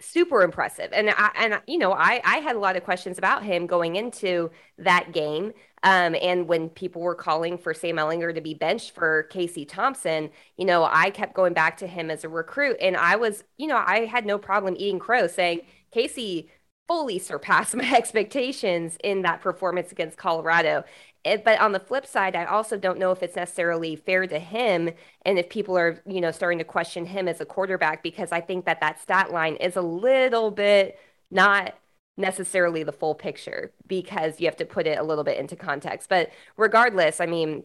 super 0.00 0.42
impressive. 0.42 0.90
And 0.92 1.10
I, 1.10 1.30
and 1.36 1.60
you 1.66 1.78
know, 1.78 1.92
I 1.92 2.20
I 2.24 2.38
had 2.38 2.56
a 2.56 2.58
lot 2.58 2.76
of 2.76 2.84
questions 2.84 3.18
about 3.18 3.42
him 3.42 3.66
going 3.66 3.96
into 3.96 4.50
that 4.78 5.12
game. 5.12 5.52
Um, 5.82 6.16
and 6.20 6.48
when 6.48 6.68
people 6.70 7.02
were 7.02 7.14
calling 7.14 7.58
for 7.58 7.72
Sam 7.72 7.96
Ehlinger 7.96 8.34
to 8.34 8.40
be 8.40 8.54
benched 8.54 8.92
for 8.92 9.24
Casey 9.24 9.64
Thompson, 9.64 10.30
you 10.56 10.64
know, 10.64 10.88
I 10.90 11.10
kept 11.10 11.34
going 11.34 11.54
back 11.54 11.76
to 11.78 11.86
him 11.86 12.10
as 12.10 12.24
a 12.24 12.28
recruit, 12.28 12.76
and 12.80 12.96
I 12.96 13.16
was, 13.16 13.44
you 13.56 13.66
know, 13.66 13.76
I 13.84 14.06
had 14.06 14.26
no 14.26 14.38
problem 14.38 14.74
eating 14.76 14.98
crow, 14.98 15.26
saying 15.26 15.60
Casey 15.92 16.50
fully 16.88 17.18
surpassed 17.18 17.76
my 17.76 17.94
expectations 17.94 18.96
in 19.04 19.22
that 19.22 19.40
performance 19.40 19.92
against 19.92 20.16
Colorado. 20.18 20.84
It, 21.24 21.44
but 21.44 21.60
on 21.60 21.72
the 21.72 21.80
flip 21.80 22.06
side, 22.06 22.36
I 22.36 22.44
also 22.44 22.76
don't 22.78 22.98
know 22.98 23.10
if 23.10 23.22
it's 23.22 23.36
necessarily 23.36 23.96
fair 23.96 24.26
to 24.26 24.38
him, 24.38 24.90
and 25.24 25.38
if 25.38 25.48
people 25.48 25.76
are, 25.76 26.00
you 26.06 26.20
know, 26.20 26.30
starting 26.30 26.58
to 26.58 26.64
question 26.64 27.06
him 27.06 27.28
as 27.28 27.40
a 27.40 27.44
quarterback, 27.46 28.02
because 28.02 28.32
I 28.32 28.40
think 28.40 28.64
that 28.66 28.80
that 28.80 29.00
stat 29.00 29.32
line 29.32 29.56
is 29.56 29.76
a 29.76 29.82
little 29.82 30.50
bit 30.50 30.98
not 31.30 31.74
necessarily 32.18 32.82
the 32.82 32.92
full 32.92 33.14
picture 33.14 33.72
because 33.86 34.40
you 34.40 34.46
have 34.46 34.56
to 34.56 34.64
put 34.64 34.86
it 34.86 34.98
a 34.98 35.02
little 35.02 35.24
bit 35.24 35.38
into 35.38 35.56
context. 35.56 36.08
But 36.08 36.30
regardless, 36.56 37.20
I 37.20 37.26
mean, 37.26 37.64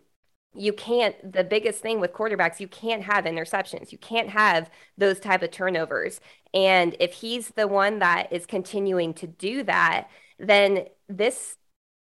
you 0.55 0.71
can't 0.71 1.15
the 1.33 1.43
biggest 1.43 1.81
thing 1.81 1.99
with 1.99 2.13
quarterbacks 2.13 2.59
you 2.59 2.67
can't 2.67 3.01
have 3.01 3.25
interceptions 3.25 3.91
you 3.91 3.97
can't 3.97 4.29
have 4.29 4.69
those 4.99 5.19
type 5.19 5.41
of 5.41 5.49
turnovers 5.49 6.21
and 6.53 6.95
if 6.99 7.11
he's 7.13 7.49
the 7.55 7.67
one 7.67 7.97
that 7.97 8.31
is 8.31 8.45
continuing 8.45 9.15
to 9.15 9.25
do 9.25 9.63
that 9.63 10.07
then 10.37 10.85
this 11.09 11.57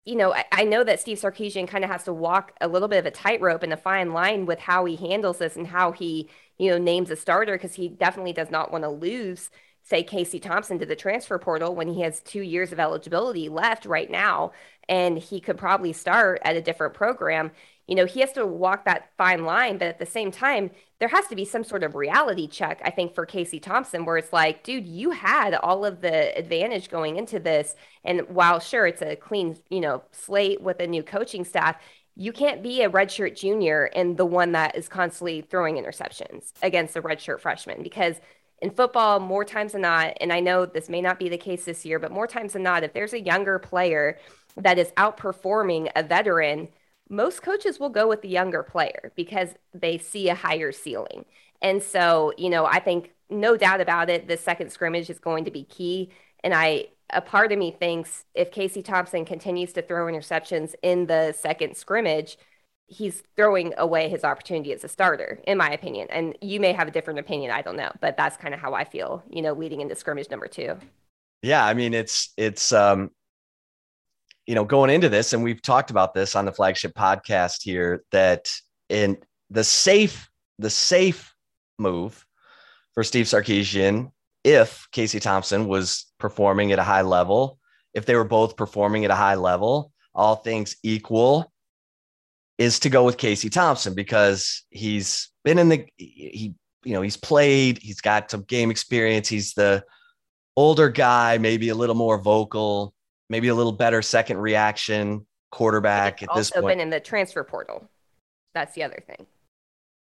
you 0.05 0.15
know, 0.15 0.33
I, 0.33 0.45
I, 0.51 0.63
know 0.65 0.83
that 0.83 0.99
Steve 0.99 1.17
Sarkisian 1.17 1.67
kind 1.67 1.83
of 1.83 1.89
has 1.89 2.03
to 2.03 2.13
walk 2.13 2.53
a 2.61 2.67
little 2.67 2.87
bit 2.87 2.99
of 2.99 3.07
a 3.07 3.11
tightrope 3.11 3.63
and 3.63 3.73
a 3.73 3.77
fine 3.77 4.13
line 4.13 4.45
with 4.45 4.59
how 4.59 4.85
he 4.85 4.95
handles 4.95 5.39
this 5.39 5.55
and 5.55 5.65
how 5.67 5.91
he, 5.91 6.29
you 6.59 6.69
know, 6.69 6.77
names 6.77 7.09
a 7.09 7.15
starter 7.15 7.53
because 7.53 7.73
he 7.73 7.89
definitely 7.89 8.33
does 8.33 8.51
not 8.51 8.71
want 8.71 8.83
to 8.83 8.89
lose, 8.89 9.49
say, 9.85 10.03
Casey 10.03 10.39
Thompson 10.39 10.77
to 10.79 10.85
the 10.85 10.95
transfer 10.95 11.39
portal 11.39 11.73
when 11.73 11.87
he 11.87 12.01
has 12.01 12.19
two 12.19 12.41
years 12.41 12.73
of 12.73 12.79
eligibility 12.79 13.47
left 13.47 13.85
right 13.85 14.11
now. 14.11 14.51
And 14.89 15.17
he 15.17 15.39
could 15.39 15.57
probably 15.57 15.93
start 15.93 16.41
at 16.43 16.57
a 16.57 16.61
different 16.61 16.93
program 16.93 17.51
you 17.87 17.95
know, 17.95 18.05
he 18.05 18.21
has 18.21 18.31
to 18.33 18.45
walk 18.45 18.85
that 18.85 19.11
fine 19.17 19.45
line, 19.45 19.77
but 19.77 19.87
at 19.87 19.99
the 19.99 20.05
same 20.05 20.31
time, 20.31 20.71
there 20.99 21.07
has 21.09 21.27
to 21.27 21.35
be 21.35 21.45
some 21.45 21.63
sort 21.63 21.83
of 21.83 21.93
reality 21.93 22.47
check, 22.47 22.81
I 22.83 22.89
think, 22.89 23.13
for 23.13 23.25
Casey 23.25 23.59
Thompson, 23.59 24.05
where 24.05 24.17
it's 24.17 24.33
like, 24.33 24.63
dude, 24.63 24.87
you 24.87 25.11
had 25.11 25.53
all 25.53 25.85
of 25.85 26.01
the 26.01 26.35
advantage 26.37 26.89
going 26.89 27.17
into 27.17 27.39
this. 27.39 27.75
And 28.03 28.21
while 28.29 28.59
sure, 28.59 28.87
it's 28.87 29.03
a 29.03 29.15
clean, 29.15 29.57
you 29.69 29.81
know, 29.81 30.03
slate 30.11 30.61
with 30.61 30.79
a 30.79 30.87
new 30.87 31.03
coaching 31.03 31.45
staff, 31.45 31.77
you 32.15 32.31
can't 32.31 32.63
be 32.63 32.81
a 32.81 32.89
redshirt 32.89 33.35
junior 33.35 33.89
and 33.93 34.17
the 34.17 34.25
one 34.25 34.53
that 34.53 34.75
is 34.75 34.87
constantly 34.87 35.41
throwing 35.41 35.75
interceptions 35.75 36.53
against 36.63 36.95
a 36.95 37.01
redshirt 37.01 37.41
freshman 37.41 37.83
because 37.83 38.15
in 38.61 38.71
football, 38.71 39.19
more 39.19 39.45
times 39.45 39.73
than 39.73 39.81
not, 39.81 40.17
and 40.21 40.31
I 40.31 40.39
know 40.39 40.65
this 40.65 40.89
may 40.89 41.01
not 41.01 41.19
be 41.19 41.29
the 41.29 41.37
case 41.37 41.65
this 41.65 41.85
year, 41.85 41.99
but 41.99 42.11
more 42.11 42.27
times 42.27 42.53
than 42.53 42.63
not, 42.63 42.83
if 42.83 42.93
there's 42.93 43.13
a 43.13 43.21
younger 43.21 43.59
player 43.59 44.17
that 44.57 44.79
is 44.79 44.91
outperforming 44.97 45.91
a 45.95 46.03
veteran, 46.03 46.69
most 47.09 47.41
coaches 47.41 47.79
will 47.79 47.89
go 47.89 48.07
with 48.07 48.21
the 48.21 48.29
younger 48.29 48.63
player 48.63 49.11
because 49.15 49.49
they 49.73 49.97
see 49.97 50.29
a 50.29 50.35
higher 50.35 50.71
ceiling. 50.71 51.25
And 51.61 51.83
so, 51.83 52.33
you 52.37 52.49
know, 52.49 52.65
I 52.65 52.79
think 52.79 53.11
no 53.29 53.57
doubt 53.57 53.81
about 53.81 54.09
it, 54.09 54.27
the 54.27 54.37
second 54.37 54.71
scrimmage 54.71 55.09
is 55.09 55.19
going 55.19 55.45
to 55.45 55.51
be 55.51 55.63
key. 55.63 56.11
And 56.43 56.53
I, 56.53 56.87
a 57.09 57.21
part 57.21 57.51
of 57.51 57.59
me 57.59 57.71
thinks 57.71 58.25
if 58.33 58.51
Casey 58.51 58.81
Thompson 58.81 59.25
continues 59.25 59.73
to 59.73 59.81
throw 59.81 60.05
interceptions 60.05 60.73
in 60.81 61.07
the 61.07 61.33
second 61.33 61.75
scrimmage, 61.75 62.37
he's 62.87 63.23
throwing 63.35 63.73
away 63.77 64.09
his 64.09 64.23
opportunity 64.23 64.71
as 64.71 64.83
a 64.83 64.87
starter, 64.87 65.39
in 65.47 65.57
my 65.57 65.69
opinion. 65.71 66.07
And 66.11 66.37
you 66.41 66.59
may 66.59 66.71
have 66.73 66.87
a 66.87 66.91
different 66.91 67.19
opinion. 67.19 67.51
I 67.51 67.61
don't 67.61 67.75
know, 67.75 67.91
but 67.99 68.15
that's 68.15 68.37
kind 68.37 68.53
of 68.53 68.59
how 68.59 68.73
I 68.73 68.83
feel, 68.83 69.23
you 69.29 69.41
know, 69.41 69.53
leading 69.53 69.81
into 69.81 69.95
scrimmage 69.95 70.29
number 70.29 70.47
two. 70.47 70.77
Yeah. 71.41 71.65
I 71.65 71.73
mean, 71.73 71.93
it's, 71.93 72.31
it's, 72.37 72.71
um, 72.71 73.11
you 74.45 74.53
know, 74.53 74.63
going 74.63 74.91
into 74.91 75.09
this, 75.09 75.33
and 75.33 75.43
we've 75.43 75.61
talked 75.61 75.89
about 75.89 76.13
this 76.13 76.35
on 76.35 76.45
the 76.45 76.51
flagship 76.51 76.93
podcast 76.93 77.63
here, 77.63 78.03
that 78.11 78.51
in 78.89 79.17
the 79.49 79.63
safe, 79.63 80.29
the 80.59 80.69
safe 80.69 81.33
move 81.79 82.23
for 82.93 83.03
Steve 83.03 83.25
Sarkisian, 83.25 84.11
if 84.43 84.87
Casey 84.91 85.19
Thompson 85.19 85.67
was 85.67 86.05
performing 86.19 86.71
at 86.71 86.77
a 86.77 86.83
high 86.83 87.01
level, 87.01 87.57
if 87.95 88.05
they 88.05 88.15
were 88.15 88.23
both 88.23 88.55
performing 88.55 89.03
at 89.03 89.09
a 89.09 89.15
high 89.15 89.35
level, 89.35 89.91
all 90.13 90.35
things 90.35 90.75
equal, 90.83 91.51
is 92.57 92.79
to 92.79 92.89
go 92.89 93.03
with 93.03 93.17
Casey 93.17 93.49
Thompson 93.49 93.93
because 93.93 94.63
he's 94.69 95.29
been 95.43 95.59
in 95.59 95.69
the 95.69 95.85
he 95.97 96.53
you 96.83 96.93
know 96.93 97.01
he's 97.01 97.17
played, 97.17 97.79
he's 97.79 98.01
got 98.01 98.31
some 98.31 98.43
game 98.43 98.71
experience, 98.71 99.27
he's 99.27 99.53
the 99.53 99.83
older 100.55 100.89
guy, 100.89 101.37
maybe 101.37 101.69
a 101.69 101.75
little 101.75 101.95
more 101.95 102.17
vocal 102.19 102.95
maybe 103.29 103.47
a 103.47 103.55
little 103.55 103.71
better 103.71 104.01
second 104.01 104.37
reaction 104.37 105.25
quarterback 105.51 106.21
at 106.21 106.29
this 106.35 106.51
point. 106.51 106.63
Also 106.63 106.67
been 106.67 106.79
in 106.79 106.89
the 106.89 106.99
transfer 106.99 107.43
portal. 107.43 107.89
That's 108.53 108.73
the 108.75 108.83
other 108.83 109.03
thing. 109.05 109.25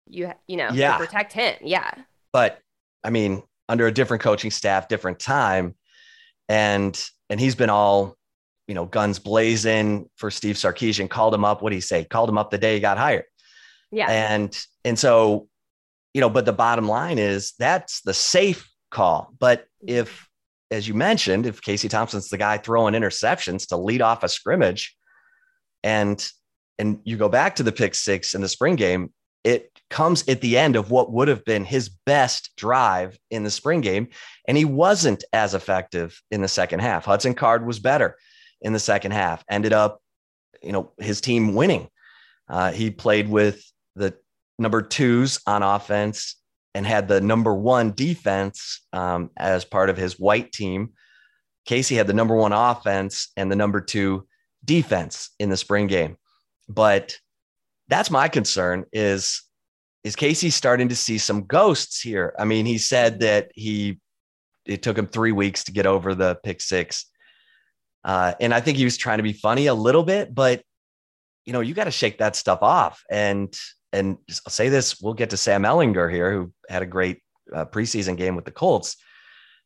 You 0.08 0.32
you 0.46 0.56
know 0.56 0.70
yeah. 0.72 0.98
to 0.98 1.06
protect 1.06 1.32
him. 1.32 1.56
Yeah. 1.62 1.92
But 2.32 2.58
I 3.04 3.10
mean, 3.10 3.42
under 3.68 3.86
a 3.86 3.92
different 3.92 4.22
coaching 4.22 4.50
staff, 4.50 4.88
different 4.88 5.18
time, 5.18 5.74
and 6.48 7.00
and 7.30 7.38
he's 7.38 7.54
been 7.54 7.70
all 7.70 8.16
you 8.66 8.74
know, 8.74 8.84
guns 8.84 9.18
blazing 9.18 10.08
for 10.16 10.30
Steve 10.30 10.56
Sarkisian, 10.56 11.08
called 11.10 11.34
him 11.34 11.44
up. 11.44 11.62
What 11.62 11.70
did 11.70 11.76
he 11.76 11.80
say? 11.80 12.04
Called 12.04 12.28
him 12.28 12.38
up 12.38 12.50
the 12.50 12.58
day 12.58 12.74
he 12.74 12.80
got 12.80 12.98
hired. 12.98 13.24
Yeah. 13.90 14.10
And 14.10 14.58
and 14.84 14.98
so, 14.98 15.48
you 16.14 16.20
know, 16.20 16.30
but 16.30 16.44
the 16.44 16.52
bottom 16.52 16.88
line 16.88 17.18
is 17.18 17.52
that's 17.58 18.00
the 18.02 18.14
safe 18.14 18.70
call. 18.90 19.32
But 19.38 19.60
mm-hmm. 19.60 20.00
if, 20.00 20.28
as 20.70 20.88
you 20.88 20.94
mentioned, 20.94 21.46
if 21.46 21.60
Casey 21.60 21.88
Thompson's 21.88 22.28
the 22.28 22.38
guy 22.38 22.58
throwing 22.58 22.94
interceptions 22.94 23.68
to 23.68 23.76
lead 23.76 24.00
off 24.00 24.22
a 24.22 24.28
scrimmage, 24.28 24.96
and 25.82 26.26
and 26.78 27.00
you 27.04 27.16
go 27.16 27.28
back 27.28 27.56
to 27.56 27.62
the 27.62 27.72
pick 27.72 27.94
six 27.94 28.34
in 28.34 28.40
the 28.40 28.48
spring 28.48 28.76
game, 28.76 29.12
it 29.44 29.70
comes 29.90 30.26
at 30.28 30.40
the 30.40 30.56
end 30.56 30.76
of 30.76 30.90
what 30.90 31.12
would 31.12 31.28
have 31.28 31.44
been 31.44 31.64
his 31.64 31.90
best 32.06 32.50
drive 32.56 33.18
in 33.30 33.44
the 33.44 33.50
spring 33.50 33.82
game. 33.82 34.08
And 34.48 34.56
he 34.56 34.64
wasn't 34.64 35.24
as 35.32 35.54
effective 35.54 36.20
in 36.30 36.40
the 36.40 36.48
second 36.48 36.80
half. 36.80 37.04
Hudson 37.04 37.34
Card 37.34 37.66
was 37.66 37.78
better 37.78 38.16
in 38.62 38.72
the 38.72 38.78
second 38.78 39.12
half, 39.12 39.44
ended 39.50 39.72
up, 39.72 40.00
you 40.62 40.72
know, 40.72 40.92
his 40.98 41.20
team 41.20 41.54
winning. 41.54 41.88
Uh, 42.48 42.72
he 42.72 42.90
played 42.90 43.28
with 43.28 43.64
the 43.96 44.14
number 44.58 44.82
twos 44.82 45.40
on 45.46 45.62
offense 45.62 46.36
and 46.74 46.86
had 46.86 47.08
the 47.08 47.20
number 47.20 47.54
one 47.54 47.92
defense 47.92 48.80
um, 48.92 49.30
as 49.36 49.64
part 49.64 49.90
of 49.90 49.96
his 49.96 50.18
white 50.18 50.52
team. 50.52 50.90
Casey 51.66 51.94
had 51.94 52.06
the 52.06 52.14
number 52.14 52.34
one 52.34 52.52
offense 52.52 53.30
and 53.36 53.50
the 53.50 53.56
number 53.56 53.80
two 53.80 54.26
defense 54.64 55.30
in 55.38 55.50
the 55.50 55.56
spring 55.56 55.86
game. 55.86 56.16
But 56.68 57.16
that's 57.88 58.10
my 58.10 58.28
concern 58.28 58.84
is 58.92 59.42
is 60.04 60.16
Casey 60.16 60.50
starting 60.50 60.88
to 60.88 60.96
see 60.96 61.18
some 61.18 61.44
ghosts 61.44 62.00
here? 62.00 62.34
I 62.36 62.44
mean, 62.44 62.66
he 62.66 62.78
said 62.78 63.20
that 63.20 63.52
he 63.54 64.00
it 64.64 64.82
took 64.82 64.96
him 64.96 65.06
three 65.06 65.32
weeks 65.32 65.64
to 65.64 65.72
get 65.72 65.86
over 65.86 66.14
the 66.14 66.36
pick 66.42 66.60
six. 66.60 67.06
Uh, 68.04 68.34
and 68.40 68.52
I 68.52 68.60
think 68.60 68.78
he 68.78 68.84
was 68.84 68.96
trying 68.96 69.18
to 69.18 69.22
be 69.22 69.32
funny 69.32 69.66
a 69.66 69.74
little 69.74 70.02
bit, 70.02 70.34
but 70.34 70.62
you 71.44 71.52
know, 71.52 71.60
you 71.60 71.74
got 71.74 71.84
to 71.84 71.90
shake 71.90 72.18
that 72.18 72.36
stuff 72.36 72.60
off. 72.62 73.02
And 73.10 73.54
and 73.92 74.16
I'll 74.46 74.50
say 74.50 74.68
this: 74.68 75.00
we'll 75.00 75.14
get 75.14 75.30
to 75.30 75.36
Sam 75.36 75.62
Ehlinger 75.62 76.10
here, 76.10 76.32
who 76.32 76.52
had 76.68 76.82
a 76.82 76.86
great 76.86 77.22
uh, 77.54 77.64
preseason 77.64 78.16
game 78.16 78.36
with 78.36 78.44
the 78.44 78.50
Colts. 78.50 78.96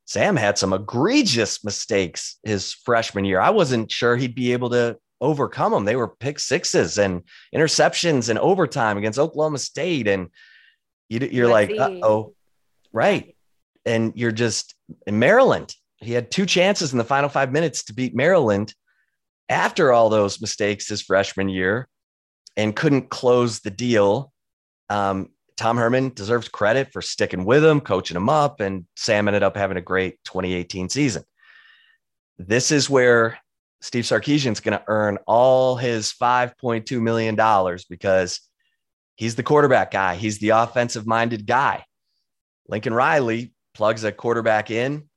Sam 0.05 0.37
had 0.37 0.57
some 0.57 0.73
egregious 0.73 1.65
mistakes 1.65 2.39
his 2.45 2.73
freshman 2.73 3.25
year. 3.25 3.41
I 3.41 3.51
wasn't 3.51 3.91
sure 3.91 4.17
he'd 4.17 4.35
be 4.35 4.53
able 4.53 4.71
to 4.71 4.97
overcome 5.21 5.73
them. 5.73 5.85
They 5.85 5.97
were 5.97 6.09
pick 6.09 6.39
sixes 6.39 6.99
and 6.99 7.23
interceptions 7.55 8.29
and 8.29 8.39
overtime 8.39 8.99
against 8.99 9.19
Oklahoma 9.19 9.59
State. 9.59 10.07
And 10.07 10.29
you, 11.09 11.45
are 11.45 11.49
like, 11.49 11.73
oh, 11.79 12.35
right. 12.93 13.37
And 13.85 14.13
you're 14.15 14.33
just 14.33 14.75
in 15.07 15.19
Maryland. 15.19 15.75
He 16.07 16.13
had 16.13 16.31
two 16.31 16.47
chances 16.47 16.93
in 16.93 16.99
the 16.99 17.05
final 17.05 17.29
five 17.29 17.51
minutes 17.51 17.85
to 17.85 17.95
beat 17.95 18.15
Maryland 18.15 18.73
after 19.49 19.93
all 19.93 20.09
those 20.09 20.41
mistakes 20.41 20.89
his 20.89 21.03
freshman 21.03 21.49
year 21.49 21.89
and 22.57 22.77
couldn't 22.77 23.11
close 23.11 23.61
the 23.61 23.71
deal. 23.71 24.33
Um, 24.89 25.31
Tom 25.57 25.77
Herman 25.77 26.13
deserves 26.15 26.49
credit 26.49 26.93
for 26.93 27.03
sticking 27.03 27.45
with 27.45 27.65
him, 27.65 27.81
coaching 27.81 28.17
him 28.17 28.29
up, 28.29 28.61
and 28.61 28.87
Sam 28.95 29.27
ended 29.27 29.43
up 29.43 29.57
having 29.57 29.79
a 29.79 29.83
great 29.83 30.23
2018 30.25 30.89
season. 30.91 31.25
This 32.39 32.71
is 32.71 32.89
where 32.89 33.39
Steve 33.81 34.05
Sarkisian's 34.05 34.61
going 34.61 34.79
to 34.79 34.85
earn 34.87 35.19
all 35.27 35.77
his 35.77 36.13
$5.2 36.13 37.01
million 37.01 37.35
because 37.89 38.41
he's 39.17 39.35
the 39.35 39.43
quarterback 39.43 39.91
guy. 39.91 40.15
He's 40.15 40.39
the 40.39 40.51
offensive 40.51 41.07
minded 41.07 41.47
guy. 41.47 41.85
Lincoln 42.69 42.95
Riley 42.95 43.53
plugs 43.75 44.05
a 44.05 44.13
quarterback 44.13 44.71
in. 44.71 45.09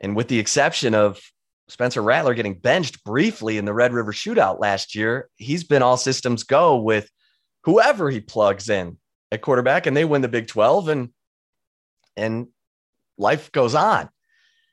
And 0.00 0.16
with 0.16 0.28
the 0.28 0.38
exception 0.38 0.94
of 0.94 1.20
Spencer 1.68 2.02
Rattler 2.02 2.34
getting 2.34 2.58
benched 2.58 3.04
briefly 3.04 3.58
in 3.58 3.64
the 3.64 3.72
Red 3.72 3.92
River 3.92 4.12
shootout 4.12 4.60
last 4.60 4.94
year, 4.94 5.28
he's 5.36 5.64
been 5.64 5.82
all 5.82 5.96
systems 5.96 6.42
go 6.42 6.76
with 6.76 7.08
whoever 7.64 8.10
he 8.10 8.20
plugs 8.20 8.68
in 8.68 8.98
at 9.32 9.40
quarterback 9.40 9.86
and 9.86 9.96
they 9.96 10.04
win 10.04 10.22
the 10.22 10.28
Big 10.28 10.46
12 10.46 10.88
and 10.88 11.08
and 12.16 12.48
life 13.18 13.50
goes 13.52 13.74
on. 13.74 14.08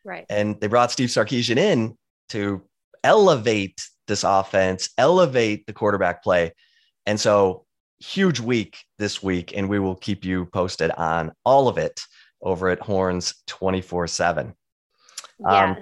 Right. 0.04 0.26
And 0.30 0.60
they 0.60 0.68
brought 0.68 0.92
Steve 0.92 1.10
Sarkisian 1.10 1.58
in 1.58 1.98
to 2.30 2.64
elevate 3.04 3.82
this 4.08 4.24
offense, 4.24 4.90
elevate 4.98 5.66
the 5.66 5.74
quarterback 5.74 6.24
play. 6.24 6.54
And 7.06 7.20
so, 7.20 7.66
huge 8.00 8.40
week 8.40 8.78
this 8.98 9.22
week, 9.22 9.56
and 9.56 9.70
we 9.70 9.80
will 9.80 9.96
keep 9.96 10.26
you 10.26 10.48
posted 10.48 10.90
on 10.92 11.32
all 11.46 11.68
of 11.68 11.78
it 11.78 12.00
over 12.42 12.70
at 12.70 12.80
Horns 12.80 13.36
24 13.48 14.08
7. 14.08 14.56
Yeah. 15.42 15.72
Um, 15.72 15.78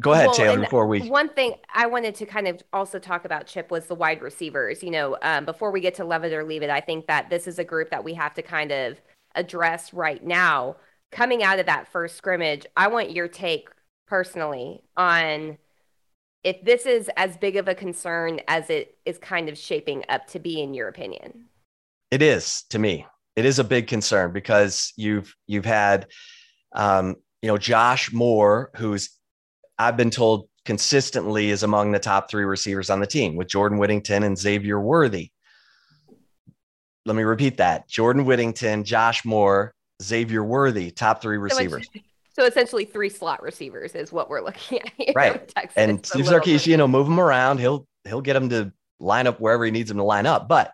go 0.00 0.12
ahead, 0.12 0.26
well, 0.26 0.34
Taylor, 0.34 0.60
before 0.60 0.86
we. 0.86 1.08
One 1.08 1.28
thing 1.28 1.54
I 1.74 1.86
wanted 1.86 2.14
to 2.16 2.26
kind 2.26 2.48
of 2.48 2.62
also 2.72 2.98
talk 2.98 3.24
about, 3.24 3.46
Chip, 3.46 3.70
was 3.70 3.86
the 3.86 3.94
wide 3.94 4.22
receivers. 4.22 4.82
You 4.82 4.90
know, 4.90 5.16
um, 5.22 5.44
before 5.44 5.70
we 5.70 5.80
get 5.80 5.94
to 5.96 6.04
love 6.04 6.24
it 6.24 6.32
or 6.32 6.44
leave 6.44 6.62
it, 6.62 6.70
I 6.70 6.80
think 6.80 7.06
that 7.06 7.30
this 7.30 7.46
is 7.46 7.58
a 7.58 7.64
group 7.64 7.90
that 7.90 8.04
we 8.04 8.14
have 8.14 8.34
to 8.34 8.42
kind 8.42 8.72
of 8.72 9.00
address 9.34 9.92
right 9.92 10.24
now. 10.24 10.76
Coming 11.12 11.42
out 11.42 11.58
of 11.58 11.66
that 11.66 11.90
first 11.90 12.16
scrimmage, 12.16 12.66
I 12.76 12.86
want 12.88 13.10
your 13.10 13.26
take 13.26 13.68
personally 14.06 14.82
on 14.96 15.56
if 16.42 16.62
this 16.64 16.86
is 16.86 17.10
as 17.16 17.36
big 17.36 17.56
of 17.56 17.68
a 17.68 17.74
concern 17.74 18.40
as 18.48 18.70
it 18.70 18.96
is 19.04 19.18
kind 19.18 19.48
of 19.48 19.56
shaping 19.56 20.04
up 20.08 20.26
to 20.26 20.38
be 20.38 20.60
in 20.60 20.74
your 20.74 20.88
opinion 20.88 21.44
it 22.10 22.20
is 22.20 22.64
to 22.70 22.78
me 22.78 23.06
it 23.36 23.44
is 23.44 23.58
a 23.58 23.64
big 23.64 23.86
concern 23.86 24.32
because 24.32 24.92
you've 24.96 25.34
you've 25.46 25.64
had 25.64 26.06
um, 26.74 27.16
you 27.42 27.48
know 27.48 27.58
josh 27.58 28.12
moore 28.12 28.70
who's 28.76 29.10
i've 29.78 29.96
been 29.96 30.10
told 30.10 30.48
consistently 30.64 31.50
is 31.50 31.62
among 31.62 31.92
the 31.92 31.98
top 31.98 32.30
three 32.30 32.44
receivers 32.44 32.90
on 32.90 33.00
the 33.00 33.06
team 33.06 33.36
with 33.36 33.48
jordan 33.48 33.78
whittington 33.78 34.22
and 34.22 34.38
xavier 34.38 34.80
worthy 34.80 35.30
let 37.06 37.16
me 37.16 37.22
repeat 37.22 37.56
that 37.56 37.88
jordan 37.88 38.24
whittington 38.24 38.84
josh 38.84 39.24
moore 39.24 39.74
xavier 40.02 40.44
worthy 40.44 40.90
top 40.90 41.22
three 41.22 41.38
receivers 41.38 41.88
so 42.32 42.46
essentially, 42.46 42.86
three 42.86 43.10
slot 43.10 43.42
receivers 43.42 43.94
is 43.94 44.12
what 44.12 44.30
we're 44.30 44.40
looking 44.40 44.80
at 44.80 44.90
here. 44.96 45.12
Right. 45.14 45.52
And 45.76 46.04
Steve 46.04 46.24
Sarkisian, 46.24 46.68
you 46.68 46.76
know, 46.78 46.88
move 46.88 47.06
him 47.06 47.20
around. 47.20 47.58
He'll 47.58 47.86
he'll 48.04 48.22
get 48.22 48.34
him 48.34 48.48
to 48.48 48.72
line 48.98 49.26
up 49.26 49.40
wherever 49.40 49.64
he 49.64 49.70
needs 49.70 49.90
him 49.90 49.98
to 49.98 50.04
line 50.04 50.26
up. 50.26 50.48
But 50.48 50.72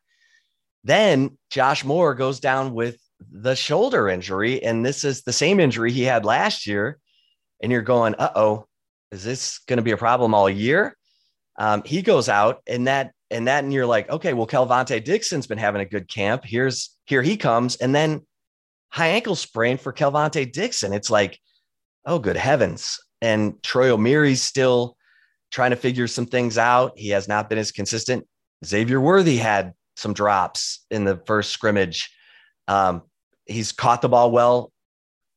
then 0.84 1.36
Josh 1.50 1.84
Moore 1.84 2.14
goes 2.14 2.38
down 2.38 2.72
with 2.72 2.98
the 3.30 3.54
shoulder 3.54 4.08
injury, 4.08 4.62
and 4.62 4.84
this 4.84 5.04
is 5.04 5.22
the 5.22 5.32
same 5.32 5.60
injury 5.60 5.92
he 5.92 6.02
had 6.02 6.24
last 6.24 6.66
year. 6.66 6.98
And 7.62 7.72
you're 7.72 7.82
going, 7.82 8.14
uh 8.16 8.32
oh, 8.34 8.66
is 9.12 9.24
this 9.24 9.58
going 9.66 9.78
to 9.78 9.82
be 9.82 9.92
a 9.92 9.96
problem 9.96 10.34
all 10.34 10.50
year? 10.50 10.96
Um, 11.58 11.82
he 11.84 12.02
goes 12.02 12.28
out, 12.28 12.60
and 12.66 12.86
that 12.86 13.12
and 13.30 13.48
that, 13.48 13.64
and 13.64 13.72
you're 13.72 13.86
like, 13.86 14.08
okay, 14.10 14.34
well, 14.34 14.46
Kelvontay 14.46 15.02
Dixon's 15.02 15.46
been 15.46 15.58
having 15.58 15.80
a 15.80 15.86
good 15.86 16.08
camp. 16.08 16.44
Here's 16.44 16.94
here 17.06 17.22
he 17.22 17.36
comes, 17.36 17.76
and 17.76 17.94
then 17.94 18.26
high 18.90 19.08
ankle 19.08 19.34
sprain 19.34 19.78
for 19.78 19.92
Kelvontay 19.92 20.52
Dixon. 20.52 20.92
It's 20.92 21.10
like 21.10 21.38
oh, 22.06 22.18
good 22.18 22.36
heavens. 22.36 22.98
And 23.20 23.62
Troy 23.62 23.90
Omeire's 23.90 24.40
still 24.40 24.96
trying 25.50 25.70
to 25.70 25.76
figure 25.76 26.06
some 26.06 26.26
things 26.26 26.56
out. 26.56 26.92
He 26.96 27.10
has 27.10 27.28
not 27.28 27.50
been 27.50 27.58
as 27.58 27.72
consistent. 27.72 28.26
Xavier 28.64 29.00
Worthy 29.00 29.36
had 29.36 29.72
some 29.96 30.14
drops 30.14 30.86
in 30.90 31.04
the 31.04 31.20
first 31.26 31.50
scrimmage. 31.50 32.10
Um, 32.68 33.02
he's 33.44 33.72
caught 33.72 34.02
the 34.02 34.08
ball 34.08 34.30
well 34.30 34.72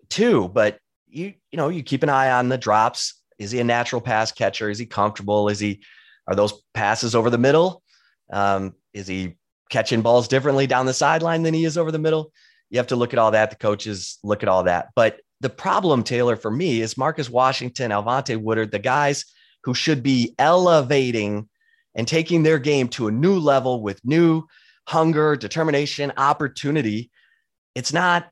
too, 0.09 0.49
but 0.49 0.79
you 1.07 1.33
you 1.51 1.57
know 1.57 1.69
you 1.69 1.83
keep 1.83 2.03
an 2.03 2.09
eye 2.09 2.31
on 2.31 2.49
the 2.49 2.57
drops. 2.57 3.21
Is 3.37 3.51
he 3.51 3.59
a 3.59 3.63
natural 3.63 4.01
pass 4.01 4.31
catcher? 4.31 4.69
Is 4.69 4.79
he 4.79 4.85
comfortable? 4.85 5.49
Is 5.49 5.59
he 5.59 5.81
are 6.27 6.35
those 6.35 6.61
passes 6.73 7.15
over 7.15 7.29
the 7.29 7.37
middle? 7.37 7.83
Um, 8.31 8.75
is 8.93 9.07
he 9.07 9.37
catching 9.69 10.01
balls 10.01 10.27
differently 10.27 10.67
down 10.67 10.85
the 10.85 10.93
sideline 10.93 11.43
than 11.43 11.53
he 11.53 11.65
is 11.65 11.77
over 11.77 11.91
the 11.91 11.99
middle? 11.99 12.31
You 12.69 12.77
have 12.77 12.87
to 12.87 12.95
look 12.95 13.13
at 13.13 13.19
all 13.19 13.31
that. 13.31 13.49
The 13.49 13.55
coaches 13.55 14.19
look 14.23 14.43
at 14.43 14.49
all 14.49 14.63
that, 14.63 14.89
but 14.95 15.19
the 15.41 15.49
problem, 15.49 16.03
Taylor, 16.03 16.35
for 16.35 16.51
me 16.51 16.81
is 16.81 16.97
Marcus 16.97 17.29
Washington, 17.29 17.91
Al'Vonte 17.91 18.35
Woodard, 18.35 18.71
the 18.71 18.79
guys 18.79 19.25
who 19.63 19.73
should 19.73 20.03
be 20.03 20.35
elevating 20.37 21.47
and 21.95 22.07
taking 22.07 22.43
their 22.43 22.59
game 22.59 22.87
to 22.89 23.07
a 23.07 23.11
new 23.11 23.39
level 23.39 23.81
with 23.81 24.03
new 24.03 24.43
hunger, 24.87 25.35
determination, 25.35 26.11
opportunity. 26.17 27.09
It's 27.79 27.93
not 27.93 28.29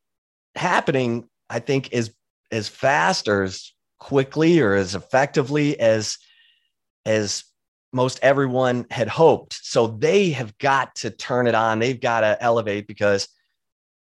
happening, 0.55 1.29
I 1.49 1.59
think, 1.59 1.93
as 1.93 2.13
as 2.51 2.67
fast 2.67 3.29
or 3.29 3.43
as 3.43 3.71
quickly 3.97 4.59
or 4.59 4.73
as 4.73 4.93
effectively 4.93 5.79
as 5.79 6.17
as 7.05 7.45
most 7.93 8.19
everyone 8.21 8.85
had 8.91 9.07
hoped. 9.07 9.53
So 9.53 9.87
they 9.87 10.31
have 10.31 10.57
got 10.57 10.95
to 10.95 11.09
turn 11.09 11.47
it 11.47 11.55
on. 11.55 11.79
They've 11.79 11.99
got 11.99 12.21
to 12.21 12.37
elevate 12.41 12.87
because 12.87 13.29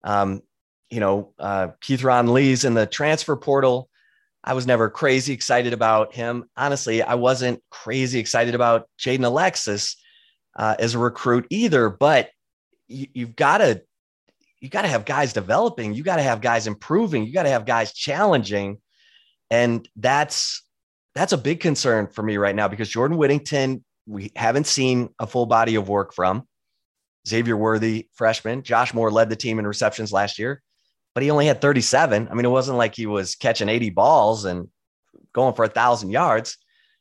um, 0.02 0.42
you 0.90 0.98
know, 0.98 1.32
uh, 1.38 1.68
Keithron 1.80 2.32
Lee's 2.32 2.64
in 2.64 2.74
the 2.74 2.86
transfer 2.86 3.36
portal. 3.36 3.88
I 4.42 4.54
was 4.54 4.66
never 4.66 4.90
crazy 4.90 5.32
excited 5.32 5.72
about 5.72 6.12
him. 6.12 6.50
Honestly, 6.56 7.02
I 7.02 7.14
wasn't 7.14 7.62
crazy 7.70 8.18
excited 8.18 8.56
about 8.56 8.88
Jaden 8.98 9.24
Alexis 9.24 9.96
uh, 10.56 10.74
as 10.78 10.94
a 10.94 10.98
recruit 10.98 11.46
either. 11.50 11.88
But 11.88 12.30
you, 12.88 13.06
you've 13.14 13.36
got 13.36 13.58
to 13.58 13.82
you 14.60 14.68
got 14.68 14.82
to 14.82 14.88
have 14.88 15.04
guys 15.04 15.32
developing. 15.32 15.94
You 15.94 16.02
got 16.02 16.16
to 16.16 16.22
have 16.22 16.40
guys 16.40 16.66
improving. 16.66 17.26
You 17.26 17.32
got 17.32 17.44
to 17.44 17.50
have 17.50 17.66
guys 17.66 17.92
challenging, 17.92 18.78
and 19.50 19.88
that's 19.96 20.62
that's 21.14 21.32
a 21.32 21.38
big 21.38 21.60
concern 21.60 22.08
for 22.08 22.22
me 22.22 22.36
right 22.36 22.54
now 22.54 22.68
because 22.68 22.88
Jordan 22.88 23.16
Whittington, 23.16 23.84
we 24.06 24.32
haven't 24.36 24.66
seen 24.66 25.10
a 25.18 25.26
full 25.26 25.46
body 25.46 25.76
of 25.76 25.88
work 25.88 26.14
from. 26.14 26.46
Xavier 27.26 27.56
Worthy, 27.56 28.08
freshman. 28.14 28.62
Josh 28.62 28.94
Moore 28.94 29.10
led 29.10 29.28
the 29.28 29.36
team 29.36 29.58
in 29.58 29.66
receptions 29.66 30.12
last 30.12 30.38
year, 30.38 30.62
but 31.14 31.22
he 31.22 31.30
only 31.30 31.46
had 31.46 31.60
37. 31.60 32.28
I 32.30 32.34
mean, 32.34 32.44
it 32.44 32.50
wasn't 32.50 32.78
like 32.78 32.94
he 32.94 33.06
was 33.06 33.34
catching 33.34 33.68
80 33.68 33.90
balls 33.90 34.44
and 34.44 34.68
going 35.32 35.54
for 35.54 35.64
a 35.64 35.68
thousand 35.68 36.10
yards. 36.10 36.56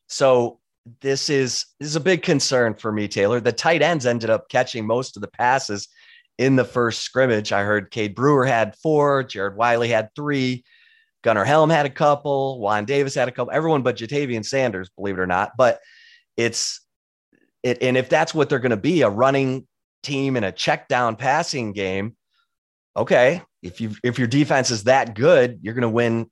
So 0.07 0.59
this 1.01 1.29
is 1.29 1.65
this 1.79 1.89
is 1.89 1.95
a 1.95 2.01
big 2.01 2.21
concern 2.23 2.73
for 2.73 2.91
me, 2.91 3.07
Taylor. 3.07 3.39
The 3.39 3.51
tight 3.51 3.81
ends 3.81 4.05
ended 4.05 4.29
up 4.29 4.49
catching 4.49 4.85
most 4.85 5.15
of 5.15 5.21
the 5.21 5.27
passes 5.27 5.87
in 6.37 6.55
the 6.55 6.65
first 6.65 7.01
scrimmage. 7.01 7.51
I 7.51 7.63
heard 7.63 7.91
Cade 7.91 8.15
Brewer 8.15 8.45
had 8.45 8.75
four, 8.77 9.23
Jared 9.23 9.55
Wiley 9.55 9.89
had 9.89 10.09
three, 10.15 10.63
Gunnar 11.23 11.45
Helm 11.45 11.69
had 11.69 11.85
a 11.85 11.89
couple, 11.89 12.59
Juan 12.59 12.85
Davis 12.85 13.15
had 13.15 13.27
a 13.27 13.31
couple, 13.31 13.53
everyone 13.53 13.81
but 13.81 13.97
Ja'Tavion 13.97 14.45
Sanders, 14.45 14.89
believe 14.95 15.17
it 15.17 15.21
or 15.21 15.27
not. 15.27 15.53
But 15.57 15.79
it's 16.37 16.81
it, 17.63 17.81
and 17.81 17.97
if 17.97 18.09
that's 18.09 18.33
what 18.33 18.49
they're 18.49 18.59
going 18.59 18.69
to 18.69 18.77
be, 18.77 19.01
a 19.01 19.09
running 19.09 19.67
team 20.03 20.37
in 20.37 20.43
a 20.43 20.51
check 20.51 20.87
down 20.87 21.15
passing 21.15 21.73
game, 21.73 22.15
okay. 22.95 23.41
If 23.63 23.81
you 23.81 23.95
if 24.03 24.19
your 24.19 24.27
defense 24.27 24.69
is 24.69 24.83
that 24.83 25.15
good, 25.15 25.59
you're 25.63 25.73
going 25.73 25.81
to 25.81 25.89
win 25.89 26.29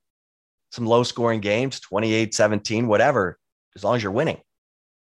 some 0.72 0.86
low 0.86 1.04
scoring 1.04 1.40
games, 1.40 1.80
28, 1.80 2.34
17, 2.34 2.88
whatever, 2.88 3.40
as 3.76 3.84
long 3.84 3.96
as 3.96 4.04
you're 4.04 4.12
winning. 4.12 4.40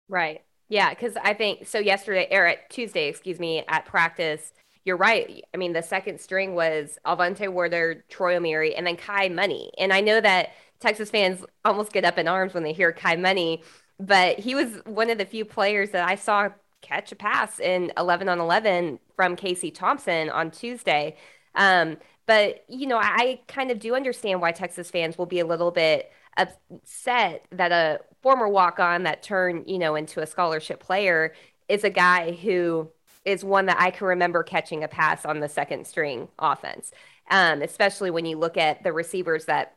Right. 0.08 0.42
Yeah. 0.70 0.94
Cause 0.94 1.14
I 1.22 1.34
think 1.34 1.68
so 1.68 1.80
yesterday 1.80 2.28
at 2.30 2.70
Tuesday, 2.70 3.08
excuse 3.08 3.40
me, 3.40 3.64
at 3.68 3.86
practice, 3.86 4.54
you're 4.84 4.98
right. 4.98 5.44
I 5.54 5.58
mean, 5.58 5.74
the 5.74 5.84
second 5.84 6.20
string 6.20 6.56
was 6.56 6.98
Al'Vonte 7.06 7.52
Woodard, 7.52 8.08
Troy 8.10 8.38
Omeire, 8.38 8.74
and 8.76 8.88
then 8.88 8.98
Kai 8.98 9.30
Money. 9.30 9.72
And 9.78 9.94
I 9.94 10.02
know 10.02 10.20
that 10.20 10.50
Texas 10.80 11.12
fans 11.12 11.46
almost 11.64 11.92
get 11.92 12.06
up 12.06 12.18
in 12.18 12.28
arms 12.28 12.54
when 12.54 12.64
they 12.64 12.74
hear 12.74 12.92
Kai 12.92 13.16
Money, 13.16 13.64
but 14.00 14.40
he 14.40 14.56
was 14.56 14.82
one 14.86 15.10
of 15.10 15.18
the 15.18 15.26
few 15.26 15.46
players 15.46 15.92
that 15.92 16.08
I 16.08 16.16
saw 16.16 16.50
catch 16.82 17.12
a 17.12 17.16
pass 17.16 17.60
in 17.60 17.92
11 17.98 18.28
on 18.28 18.40
11 18.40 19.00
from 19.16 19.36
Casey 19.36 19.70
Thompson 19.70 20.30
on 20.30 20.50
Tuesday. 20.50 21.16
Um, 21.54 21.98
but, 22.26 22.64
you 22.68 22.88
know, 22.88 22.98
I 22.98 23.42
kind 23.48 23.70
of 23.72 23.80
do 23.80 23.94
understand 23.96 24.42
why 24.42 24.52
Texas 24.52 24.90
fans 24.90 25.18
will 25.18 25.26
be 25.28 25.40
a 25.40 25.46
little 25.46 25.72
bit 25.72 26.12
upset 26.38 27.46
that 27.52 27.72
a 27.72 28.00
former 28.24 28.48
walk 28.48 28.80
on 28.80 29.04
that 29.04 29.22
turned, 29.22 29.70
you 29.70 29.78
know, 29.78 29.96
into 29.96 30.22
a 30.22 30.26
scholarship 30.26 30.80
player 30.80 31.34
is 31.68 31.84
a 31.84 31.90
guy 31.90 32.32
who 32.32 32.90
is 33.26 33.44
one 33.44 33.68
that 33.68 33.80
I 33.80 33.92
can 33.92 34.08
remember 34.08 34.44
catching 34.44 34.84
a 34.84 34.88
pass 34.88 35.26
on 35.26 35.40
the 35.40 35.50
second 35.50 35.86
string 35.88 36.28
offense, 36.40 36.92
um, 37.30 37.62
especially 37.62 38.10
when 38.12 38.26
you 38.26 38.38
look 38.38 38.58
at 38.58 38.84
the 38.84 38.92
receivers 38.94 39.46
that 39.46 39.76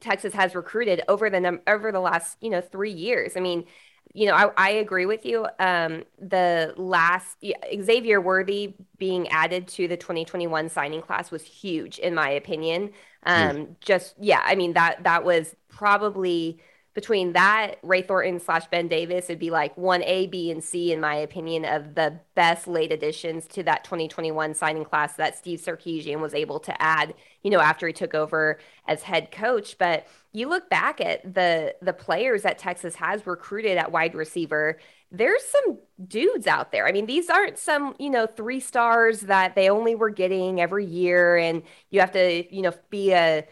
Texas 0.00 0.34
has 0.34 0.54
recruited 0.54 1.02
over 1.08 1.30
the 1.30 1.40
num- 1.40 1.60
over 1.66 1.92
the 1.92 2.00
last 2.00 2.36
you 2.40 2.50
know 2.50 2.60
three 2.60 2.92
years. 2.92 3.36
I 3.36 3.40
mean, 3.40 3.64
you 4.12 4.26
know, 4.26 4.34
I, 4.34 4.50
I 4.56 4.70
agree 4.70 5.06
with 5.06 5.24
you. 5.24 5.46
Um, 5.58 6.04
the 6.18 6.74
last 6.76 7.36
Xavier 7.82 8.20
Worthy 8.20 8.74
being 8.98 9.28
added 9.28 9.68
to 9.68 9.88
the 9.88 9.96
2021 9.96 10.68
signing 10.68 11.02
class 11.02 11.30
was 11.30 11.42
huge, 11.42 11.98
in 11.98 12.14
my 12.14 12.30
opinion. 12.30 12.90
Um, 13.24 13.76
Just 13.80 14.14
yeah, 14.20 14.42
I 14.44 14.54
mean 14.54 14.74
that 14.74 15.04
that 15.04 15.24
was 15.24 15.54
probably 15.68 16.60
between 16.94 17.32
that 17.32 17.74
Ray 17.82 18.02
Thornton 18.02 18.38
slash 18.38 18.66
Ben 18.68 18.86
Davis, 18.86 19.24
it'd 19.24 19.40
be 19.40 19.50
like 19.50 19.76
one 19.76 20.02
A, 20.04 20.28
B, 20.28 20.50
and 20.52 20.62
C, 20.62 20.92
in 20.92 21.00
my 21.00 21.16
opinion, 21.16 21.64
of 21.64 21.96
the 21.96 22.20
best 22.36 22.68
late 22.68 22.92
additions 22.92 23.46
to 23.48 23.64
that 23.64 23.82
2021 23.82 24.54
signing 24.54 24.84
class 24.84 25.16
that 25.16 25.36
Steve 25.36 25.60
Sarkisian 25.60 26.20
was 26.20 26.34
able 26.34 26.60
to 26.60 26.82
add, 26.82 27.14
you 27.42 27.50
know, 27.50 27.60
after 27.60 27.88
he 27.88 27.92
took 27.92 28.14
over 28.14 28.60
as 28.86 29.02
head 29.02 29.32
coach. 29.32 29.76
But 29.76 30.06
you 30.32 30.48
look 30.48 30.70
back 30.70 31.00
at 31.00 31.34
the 31.34 31.74
the 31.82 31.92
players 31.92 32.42
that 32.42 32.58
Texas 32.58 32.94
has 32.94 33.26
recruited 33.26 33.76
at 33.76 33.90
wide 33.90 34.14
receiver, 34.14 34.78
there's 35.10 35.42
some 35.44 35.78
dudes 36.06 36.46
out 36.46 36.70
there. 36.70 36.86
I 36.86 36.92
mean, 36.92 37.06
these 37.06 37.28
aren't 37.28 37.58
some, 37.58 37.94
you 37.98 38.10
know, 38.10 38.26
three 38.26 38.60
stars 38.60 39.22
that 39.22 39.54
they 39.56 39.68
only 39.68 39.96
were 39.96 40.10
getting 40.10 40.60
every 40.60 40.86
year, 40.86 41.36
and 41.36 41.62
you 41.90 41.98
have 42.00 42.12
to, 42.12 42.54
you 42.54 42.62
know, 42.62 42.72
be 42.90 43.12
a 43.12 43.44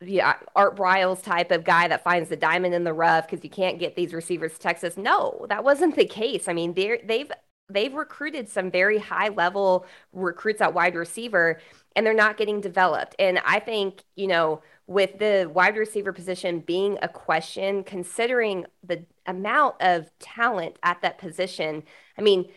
yeah, 0.00 0.36
Art 0.54 0.76
Briles 0.76 1.22
type 1.22 1.50
of 1.50 1.64
guy 1.64 1.88
that 1.88 2.04
finds 2.04 2.28
the 2.28 2.36
diamond 2.36 2.74
in 2.74 2.84
the 2.84 2.92
rough 2.92 3.28
because 3.28 3.42
you 3.42 3.50
can't 3.50 3.78
get 3.80 3.96
these 3.96 4.14
receivers 4.14 4.52
to 4.54 4.58
Texas. 4.60 4.96
No, 4.96 5.46
that 5.48 5.64
wasn't 5.64 5.96
the 5.96 6.06
case. 6.06 6.46
I 6.48 6.52
mean, 6.52 6.74
they 6.74 7.00
they've 7.04 7.30
they've 7.68 7.92
recruited 7.94 8.48
some 8.48 8.70
very 8.70 8.98
high 8.98 9.28
level 9.28 9.86
recruits 10.12 10.60
at 10.60 10.72
wide 10.72 10.94
receiver, 10.94 11.60
and 11.96 12.06
they're 12.06 12.14
not 12.14 12.36
getting 12.36 12.60
developed. 12.60 13.16
And 13.18 13.40
I 13.44 13.58
think 13.58 14.04
you 14.14 14.28
know, 14.28 14.62
with 14.86 15.18
the 15.18 15.50
wide 15.52 15.76
receiver 15.76 16.12
position 16.12 16.60
being 16.60 16.98
a 17.02 17.08
question, 17.08 17.82
considering 17.82 18.66
the 18.84 19.04
amount 19.26 19.76
of 19.80 20.10
talent 20.20 20.76
at 20.82 21.02
that 21.02 21.18
position, 21.18 21.82
I 22.18 22.22
mean. 22.22 22.50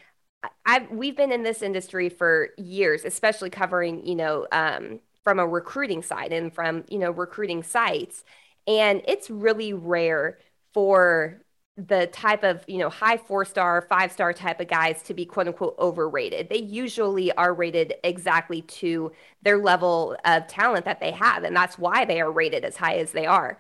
I've 0.65 0.89
we've 0.89 1.15
been 1.15 1.31
in 1.31 1.43
this 1.43 1.61
industry 1.61 2.09
for 2.09 2.49
years, 2.57 3.05
especially 3.05 3.51
covering, 3.51 4.03
you 4.05 4.15
know, 4.15 4.47
um, 4.51 4.99
from 5.23 5.39
a 5.39 5.47
recruiting 5.47 6.01
side 6.01 6.33
and 6.33 6.53
from 6.53 6.83
you 6.89 6.97
know 6.97 7.11
recruiting 7.11 7.63
sites. 7.63 8.23
And 8.67 9.01
it's 9.07 9.29
really 9.29 9.73
rare 9.73 10.39
for 10.73 11.41
the 11.77 12.07
type 12.07 12.43
of 12.43 12.63
you 12.67 12.77
know 12.77 12.89
high 12.89 13.17
four 13.17 13.45
star 13.45 13.81
five 13.81 14.11
star 14.11 14.33
type 14.33 14.59
of 14.59 14.67
guys 14.67 15.01
to 15.03 15.13
be 15.13 15.25
quote 15.25 15.47
unquote 15.47 15.75
overrated. 15.79 16.49
They 16.49 16.59
usually 16.59 17.31
are 17.33 17.53
rated 17.53 17.93
exactly 18.03 18.61
to 18.63 19.11
their 19.41 19.57
level 19.57 20.17
of 20.25 20.47
talent 20.47 20.85
that 20.85 20.99
they 20.99 21.11
have 21.11 21.43
and 21.43 21.55
that's 21.55 21.79
why 21.79 22.05
they 22.05 22.21
are 22.21 22.31
rated 22.31 22.65
as 22.65 22.75
high 22.77 22.97
as 22.97 23.11
they 23.11 23.25
are. 23.25 23.57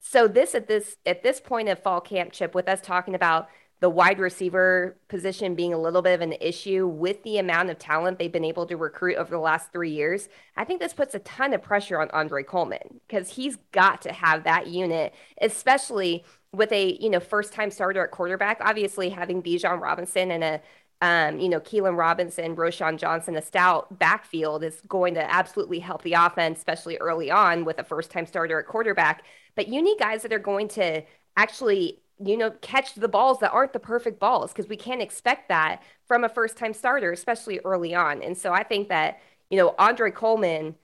So 0.00 0.28
this 0.28 0.54
at 0.54 0.68
this 0.68 0.96
at 1.06 1.22
this 1.22 1.40
point 1.40 1.68
of 1.68 1.82
fall 1.82 2.00
camp 2.00 2.32
chip 2.32 2.54
with 2.54 2.68
us 2.68 2.80
talking 2.80 3.14
about 3.14 3.48
the 3.80 3.90
wide 3.90 4.18
receiver 4.18 4.96
position 5.08 5.54
being 5.54 5.74
a 5.74 5.78
little 5.78 6.00
bit 6.00 6.14
of 6.14 6.20
an 6.22 6.34
issue 6.40 6.86
with 6.86 7.22
the 7.24 7.38
amount 7.38 7.68
of 7.68 7.78
talent 7.78 8.18
they've 8.18 8.32
been 8.32 8.44
able 8.44 8.66
to 8.66 8.76
recruit 8.76 9.16
over 9.16 9.30
the 9.30 9.38
last 9.38 9.70
three 9.72 9.90
years, 9.90 10.28
I 10.56 10.64
think 10.64 10.80
this 10.80 10.94
puts 10.94 11.14
a 11.14 11.18
ton 11.20 11.52
of 11.52 11.62
pressure 11.62 12.00
on 12.00 12.10
Andre 12.10 12.42
Coleman 12.42 13.00
because 13.06 13.28
he's 13.28 13.56
got 13.72 14.02
to 14.02 14.12
have 14.12 14.44
that 14.44 14.68
unit, 14.68 15.14
especially 15.40 16.24
with 16.52 16.72
a 16.72 16.96
you 17.00 17.10
know 17.10 17.20
first 17.20 17.52
time 17.52 17.70
starter 17.70 18.04
at 18.04 18.10
quarterback. 18.12 18.58
Obviously, 18.60 19.10
having 19.10 19.42
Bijan 19.42 19.80
Robinson 19.80 20.30
and 20.30 20.42
a 20.42 20.60
um, 21.02 21.38
you 21.38 21.48
know, 21.48 21.60
Keilan 21.60 21.98
Robinson, 21.98 22.56
Roschon 22.56 22.98
Johnson, 22.98 23.36
a 23.36 23.42
stout 23.42 23.98
backfield 23.98 24.64
is 24.64 24.80
going 24.88 25.14
to 25.14 25.30
absolutely 25.30 25.78
help 25.78 26.02
the 26.02 26.14
offense, 26.14 26.58
especially 26.58 26.96
early 26.96 27.30
on 27.30 27.64
with 27.66 27.78
a 27.78 27.84
first 27.84 28.10
time 28.10 28.24
starter 28.24 28.58
at 28.58 28.66
quarterback. 28.66 29.24
But 29.56 29.68
you 29.68 29.82
need 29.82 29.98
guys 29.98 30.22
that 30.22 30.32
are 30.32 30.38
going 30.38 30.68
to 30.68 31.02
actually 31.36 32.00
you 32.24 32.36
know, 32.36 32.50
catch 32.62 32.94
the 32.94 33.08
balls 33.08 33.40
that 33.40 33.52
aren't 33.52 33.72
the 33.72 33.78
perfect 33.80 34.18
balls 34.18 34.52
because 34.52 34.68
we 34.68 34.76
can't 34.76 35.02
expect 35.02 35.48
that 35.48 35.82
from 36.06 36.24
a 36.24 36.28
first 36.28 36.56
time 36.56 36.72
starter, 36.72 37.12
especially 37.12 37.60
early 37.64 37.94
on. 37.94 38.22
And 38.22 38.36
so 38.36 38.52
I 38.52 38.62
think 38.62 38.88
that, 38.88 39.20
you 39.50 39.58
know, 39.58 39.74
Andre 39.78 40.10
Coleman, 40.10 40.76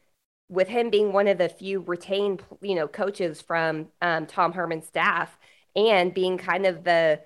with 0.49 0.69
him 0.69 0.91
being 0.91 1.13
one 1.13 1.29
of 1.29 1.39
the 1.39 1.49
few 1.49 1.81
retained, 1.81 2.43
you 2.61 2.75
know, 2.75 2.87
coaches 2.89 3.41
from 3.41 3.89
um, 4.03 4.27
Tom 4.27 4.53
Herman's 4.53 4.87
staff 4.87 5.39
and 5.75 6.13
being 6.13 6.37
kind 6.39 6.67
of 6.67 6.85
the 6.85 7.21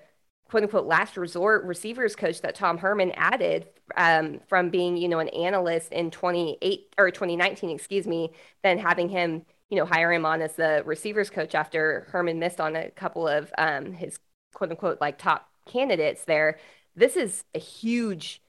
quote 0.49 0.63
unquote 0.63 0.85
last 0.85 1.17
resort 1.17 1.65
receivers 1.65 2.15
coach 2.15 2.41
that 2.41 2.55
Tom 2.55 2.77
Herman 2.77 3.11
added 3.11 3.67
um, 3.95 4.39
from 4.47 4.69
being, 4.69 4.95
you 4.97 5.09
know, 5.09 5.19
an 5.19 5.29
analyst 5.29 5.91
in 5.91 6.11
28 6.11 6.93
or 6.97 7.11
2019, 7.11 7.69
excuse 7.69 8.07
me, 8.07 8.31
then 8.63 8.77
having 8.77 9.09
him 9.09 9.45
you 9.69 9.77
know, 9.77 9.85
hire 9.85 10.11
him 10.13 10.25
on 10.25 10.41
as 10.41 10.53
the 10.53 10.81
receivers 10.85 11.29
coach 11.29 11.53
after 11.55 12.07
Herman 12.11 12.39
missed 12.39 12.61
on 12.61 12.75
a 12.75 12.89
couple 12.91 13.27
of 13.27 13.51
um, 13.57 13.91
his 13.91 14.19
quote 14.53 14.71
unquote 14.71 15.01
like 15.01 15.17
top 15.17 15.49
candidates 15.65 16.25
there. 16.25 16.57
This 16.95 17.15
is 17.15 17.43
a 17.53 17.59
huge 17.59 18.41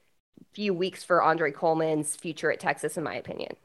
few 0.53 0.73
weeks 0.73 1.03
for 1.03 1.21
Andre 1.21 1.51
Coleman's 1.51 2.15
future 2.15 2.51
at 2.51 2.59
Texas, 2.59 2.97
in 2.97 3.03
my 3.03 3.15
opinion. 3.15 3.55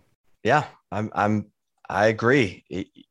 Yeah, 0.43 0.67
I'm, 0.93 1.11
I'm, 1.15 1.47
I 1.89 2.07
agree. 2.07 2.65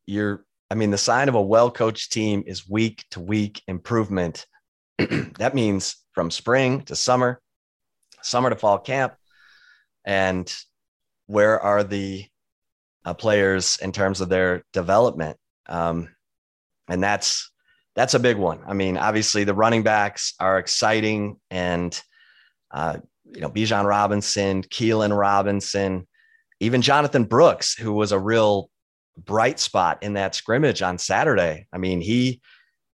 You're, 0.06 0.46
I 0.70 0.76
mean, 0.76 0.92
the 0.92 0.98
sign 0.98 1.30
of 1.30 1.36
a 1.36 1.42
well 1.42 1.72
coached 1.72 2.12
team 2.12 2.44
is 2.46 2.70
week 2.70 3.06
to 3.12 3.20
week 3.20 3.62
improvement. 3.68 4.46
that 4.98 5.56
means 5.56 5.96
from 6.14 6.30
spring 6.30 6.82
to 6.82 6.96
summer, 6.96 7.42
summer 8.22 8.50
to 8.50 8.56
fall 8.56 8.78
camp. 8.78 9.16
And 10.06 10.54
where 11.28 11.60
are 11.60 11.84
the 11.84 12.26
uh, 13.06 13.14
players 13.14 13.78
in 13.82 13.92
terms 13.92 14.22
of 14.22 14.30
their 14.30 14.64
development. 14.74 15.38
Um, 15.68 16.10
and 16.88 17.02
that's 17.04 17.52
that's 17.96 18.14
a 18.14 18.20
big 18.20 18.38
one. 18.38 18.62
I 18.66 18.74
mean, 18.74 18.98
obviously 18.98 19.44
the 19.44 19.54
running 19.54 19.84
backs 19.84 20.34
are 20.40 20.58
exciting, 20.58 21.40
and 21.52 22.00
uh, 22.72 22.98
you 23.26 23.42
know 23.42 23.50
Bijan 23.50 23.86
Robinson, 23.86 24.64
Keilan 24.64 25.18
Robinson, 25.18 26.08
even 26.60 26.82
Jonathan 26.82 27.26
Brooks, 27.26 27.74
who 27.76 27.94
was 27.94 28.12
a 28.12 28.20
real 28.20 28.70
bright 29.18 29.60
spot 29.60 30.02
in 30.02 30.14
that 30.14 30.36
scrimmage 30.36 30.82
on 30.82 30.98
Saturday. 30.98 31.68
I 31.72 31.78
mean, 31.78 32.02
he 32.02 32.42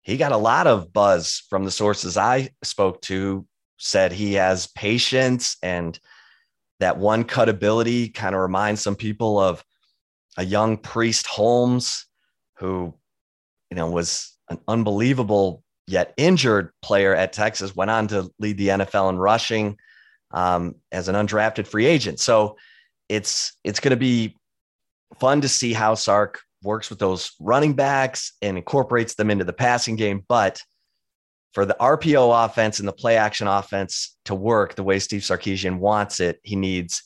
he 0.03 0.17
got 0.17 0.33
a 0.33 0.39
lot 0.39 0.67
of 0.67 0.93
buzz 0.93 1.43
from 1.49 1.65
the 1.65 1.71
sources 1.71 2.17
I 2.17 2.51
spoke 2.63 3.03
to. 3.03 3.47
Said 3.81 4.11
he 4.11 4.35
has 4.35 4.67
patience 4.67 5.57
and 5.63 5.99
that 6.81 6.99
one 6.99 7.25
cut 7.25 7.49
ability 7.49 8.09
kind 8.09 8.35
of 8.35 8.41
reminds 8.41 8.81
some 8.81 8.97
people 8.97 9.39
of 9.39 9.63
a 10.39 10.45
young 10.45 10.79
Priest 10.79 11.27
Holmes 11.27 12.07
who, 12.57 12.95
you 13.71 13.77
know, 13.77 13.91
was 13.91 14.35
an 14.49 14.59
unbelievable 14.69 15.63
yet 15.87 16.15
injured 16.17 16.71
player 16.81 17.15
at 17.15 17.33
Texas, 17.33 17.75
went 17.75 17.91
on 17.91 18.09
to 18.09 18.31
lead 18.39 18.57
the 18.57 18.69
NFL 18.69 19.11
in 19.11 19.19
rushing 19.19 19.77
um, 20.31 20.77
as 20.93 21.09
an 21.09 21.17
undrafted 21.17 21.67
free 21.67 21.87
agent. 21.87 22.21
So 22.21 22.57
it's 23.09 23.53
it's 23.65 23.81
going 23.81 23.91
to 23.91 23.97
be 23.97 24.37
fun 25.19 25.41
to 25.41 25.49
see 25.49 25.73
how 25.73 25.95
Sark 25.95 26.41
works 26.63 26.89
with 26.89 27.01
those 27.01 27.33
running 27.41 27.75
backs 27.75 28.33
and 28.41 28.57
incorporates 28.57 29.15
them 29.15 29.31
into 29.31 29.45
the 29.45 29.53
passing 29.53 29.97
game. 29.97 30.25
But 30.29 30.63
for 31.53 31.65
the 31.67 31.77
RPO 31.81 32.45
offense 32.45 32.79
and 32.79 32.87
the 32.87 32.93
play 32.93 33.17
action 33.17 33.49
offense 33.49 34.17
to 34.27 34.35
work 34.35 34.77
the 34.77 34.85
way 34.85 35.01
Steve 35.01 35.23
Sarkisian 35.23 35.79
wants 35.79 36.21
it, 36.21 36.39
he 36.45 36.55
needs 36.55 37.03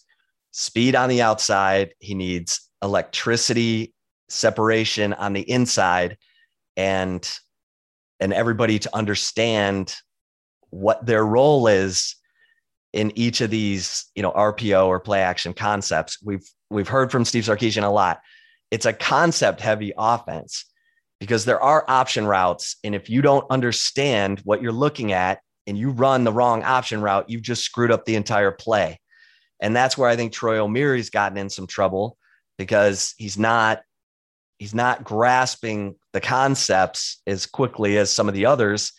speed 0.51 0.95
on 0.95 1.09
the 1.09 1.23
outside. 1.23 1.95
He 1.99 2.15
needs 2.15 2.69
electricity 2.83 3.95
separation 4.29 5.13
on 5.15 5.33
the 5.33 5.49
inside 5.49 6.17
and 6.77 7.31
and 8.21 8.33
everybody 8.33 8.79
to 8.79 8.95
understand 8.95 9.97
what 10.71 11.05
their 11.05 11.27
role 11.27 11.67
is 11.67 12.17
in 12.93 13.17
each 13.19 13.41
of 13.41 13.51
these, 13.51 14.07
you 14.15 14.23
know, 14.23 14.31
RPO 14.33 14.87
or 14.87 15.01
play 15.01 15.21
action 15.21 15.53
concepts. 15.53 16.19
We've 16.23 16.45
we've 16.71 16.89
heard 16.89 17.11
from 17.11 17.25
Steve 17.25 17.45
Sarkisian 17.45 17.85
a 17.85 17.89
lot. 17.89 18.21
It's 18.71 18.87
a 18.87 18.93
concept 18.93 19.61
heavy 19.61 19.93
offense 19.99 20.65
because 21.21 21.45
there 21.45 21.61
are 21.61 21.85
option 21.89 22.27
routes 22.27 22.77
and 22.85 22.95
if 22.95 23.11
you 23.11 23.23
don't 23.23 23.47
understand 23.51 24.41
what 24.45 24.63
you're 24.63 24.73
looking 24.73 25.13
at 25.13 25.41
and 25.67 25.79
you 25.79 25.91
run 25.91 26.25
the 26.25 26.33
wrong 26.33 26.63
option 26.63 27.01
route, 27.01 27.29
you've 27.29 27.43
just 27.43 27.65
screwed 27.65 27.93
up 27.93 28.05
the 28.05 28.17
entire 28.17 28.51
play. 28.51 28.99
And 29.61 29.77
that's 29.77 29.97
where 29.97 30.09
I 30.09 30.17
think 30.17 30.33
Troy 30.33 30.57
Omeire's 30.57 31.11
gotten 31.11 31.39
in 31.39 31.49
some 31.49 31.67
trouble 31.67 32.17
because 32.59 33.15
he's 33.19 33.39
not 33.39 33.83
he's 34.59 34.75
not 34.75 35.03
grasping 35.03 35.97
the 36.13 36.21
concepts 36.21 37.21
as 37.27 37.47
quickly 37.47 37.99
as 37.99 38.11
some 38.13 38.29
of 38.29 38.35
the 38.35 38.47
others. 38.47 38.93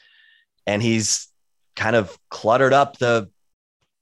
And 0.68 0.82
he's 0.82 1.30
kind 1.76 1.96
of 1.96 2.18
cluttered 2.30 2.74
up 2.74 2.98
the 2.98 3.30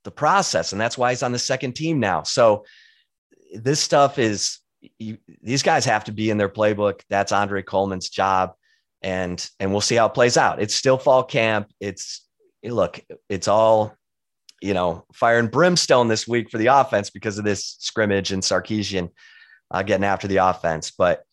the 0.04 0.12
process. 0.12 0.72
And 0.72 0.82
that's 0.82 0.98
why 0.98 1.12
he's 1.12 1.22
on 1.22 1.32
the 1.32 1.40
second 1.40 1.74
team 1.74 2.00
now. 2.00 2.24
So 2.24 2.66
this 3.54 3.80
stuff 3.80 4.18
is 4.18 4.58
you, 4.98 5.20
these 5.44 5.62
guys 5.62 5.86
have 5.86 6.06
to 6.06 6.12
be 6.12 6.32
in 6.32 6.38
their 6.38 6.50
playbook. 6.50 7.02
That's 7.10 7.32
andre 7.32 7.62
coleman's 7.62 8.10
job. 8.10 8.54
And 9.04 9.48
and 9.60 9.72
we'll 9.72 9.82
see 9.82 9.96
how 9.96 10.08
it 10.08 10.16
plays 10.16 10.38
out. 10.38 10.62
It's 10.62 10.76
still 10.76 10.98
fall 10.98 11.24
camp. 11.24 11.72
It's 11.80 12.28
look 12.64 13.00
it's 13.30 13.48
all 13.48 13.96
you 14.62 14.74
know 14.74 15.06
fire 15.14 15.40
and 15.40 15.52
brimstone 15.52 16.08
this 16.08 16.28
week 16.28 16.50
for 16.50 16.58
the 16.58 16.68
offense 16.68 17.10
because 17.10 17.38
of 17.38 17.46
this 17.46 17.76
scrimmage 17.80 18.32
and 18.32 18.44
sarkisian 18.44 19.10
uh, 19.72 19.82
getting 19.82 20.04
after 20.04 20.28
the 20.28 20.38
offense 20.38 20.92
but 20.92 21.26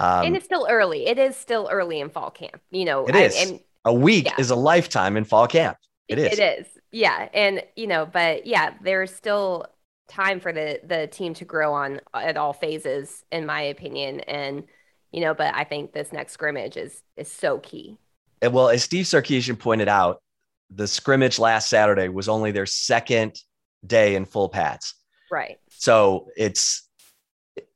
um, 0.00 0.26
and 0.26 0.36
it's 0.36 0.44
still 0.44 0.66
early 0.70 1.06
it 1.06 1.18
is 1.18 1.36
still 1.36 1.68
early 1.72 2.00
in 2.00 2.08
fall 2.08 2.30
camp 2.30 2.60
you 2.70 2.84
know 2.84 3.06
it 3.06 3.16
is 3.16 3.36
and, 3.36 3.60
a 3.84 3.92
week 3.92 4.26
yeah. 4.26 4.34
is 4.38 4.50
a 4.50 4.56
lifetime 4.56 5.16
in 5.16 5.24
fall 5.24 5.46
camp 5.46 5.76
it 6.06 6.18
is 6.18 6.38
it 6.38 6.60
is 6.60 6.66
yeah, 6.90 7.28
and 7.34 7.62
you 7.76 7.86
know, 7.86 8.06
but 8.06 8.46
yeah, 8.46 8.74
there's 8.82 9.14
still 9.14 9.66
time 10.08 10.40
for 10.40 10.52
the 10.52 10.80
the 10.84 11.06
team 11.06 11.34
to 11.34 11.44
grow 11.44 11.74
on 11.74 12.00
at 12.14 12.36
all 12.36 12.52
phases, 12.52 13.24
in 13.30 13.46
my 13.46 13.62
opinion. 13.62 14.20
And 14.20 14.64
you 15.12 15.20
know, 15.20 15.34
but 15.34 15.54
I 15.54 15.64
think 15.64 15.92
this 15.92 16.12
next 16.12 16.32
scrimmage 16.32 16.76
is 16.76 17.02
is 17.16 17.30
so 17.30 17.58
key. 17.58 17.98
And 18.40 18.52
well, 18.52 18.68
as 18.68 18.84
Steve 18.84 19.04
Sarkisian 19.04 19.58
pointed 19.58 19.88
out, 19.88 20.22
the 20.70 20.86
scrimmage 20.86 21.38
last 21.38 21.68
Saturday 21.68 22.08
was 22.08 22.28
only 22.28 22.52
their 22.52 22.66
second 22.66 23.38
day 23.86 24.14
in 24.14 24.24
full 24.24 24.48
pads. 24.48 24.94
Right. 25.30 25.58
So 25.70 26.28
it's 26.36 26.87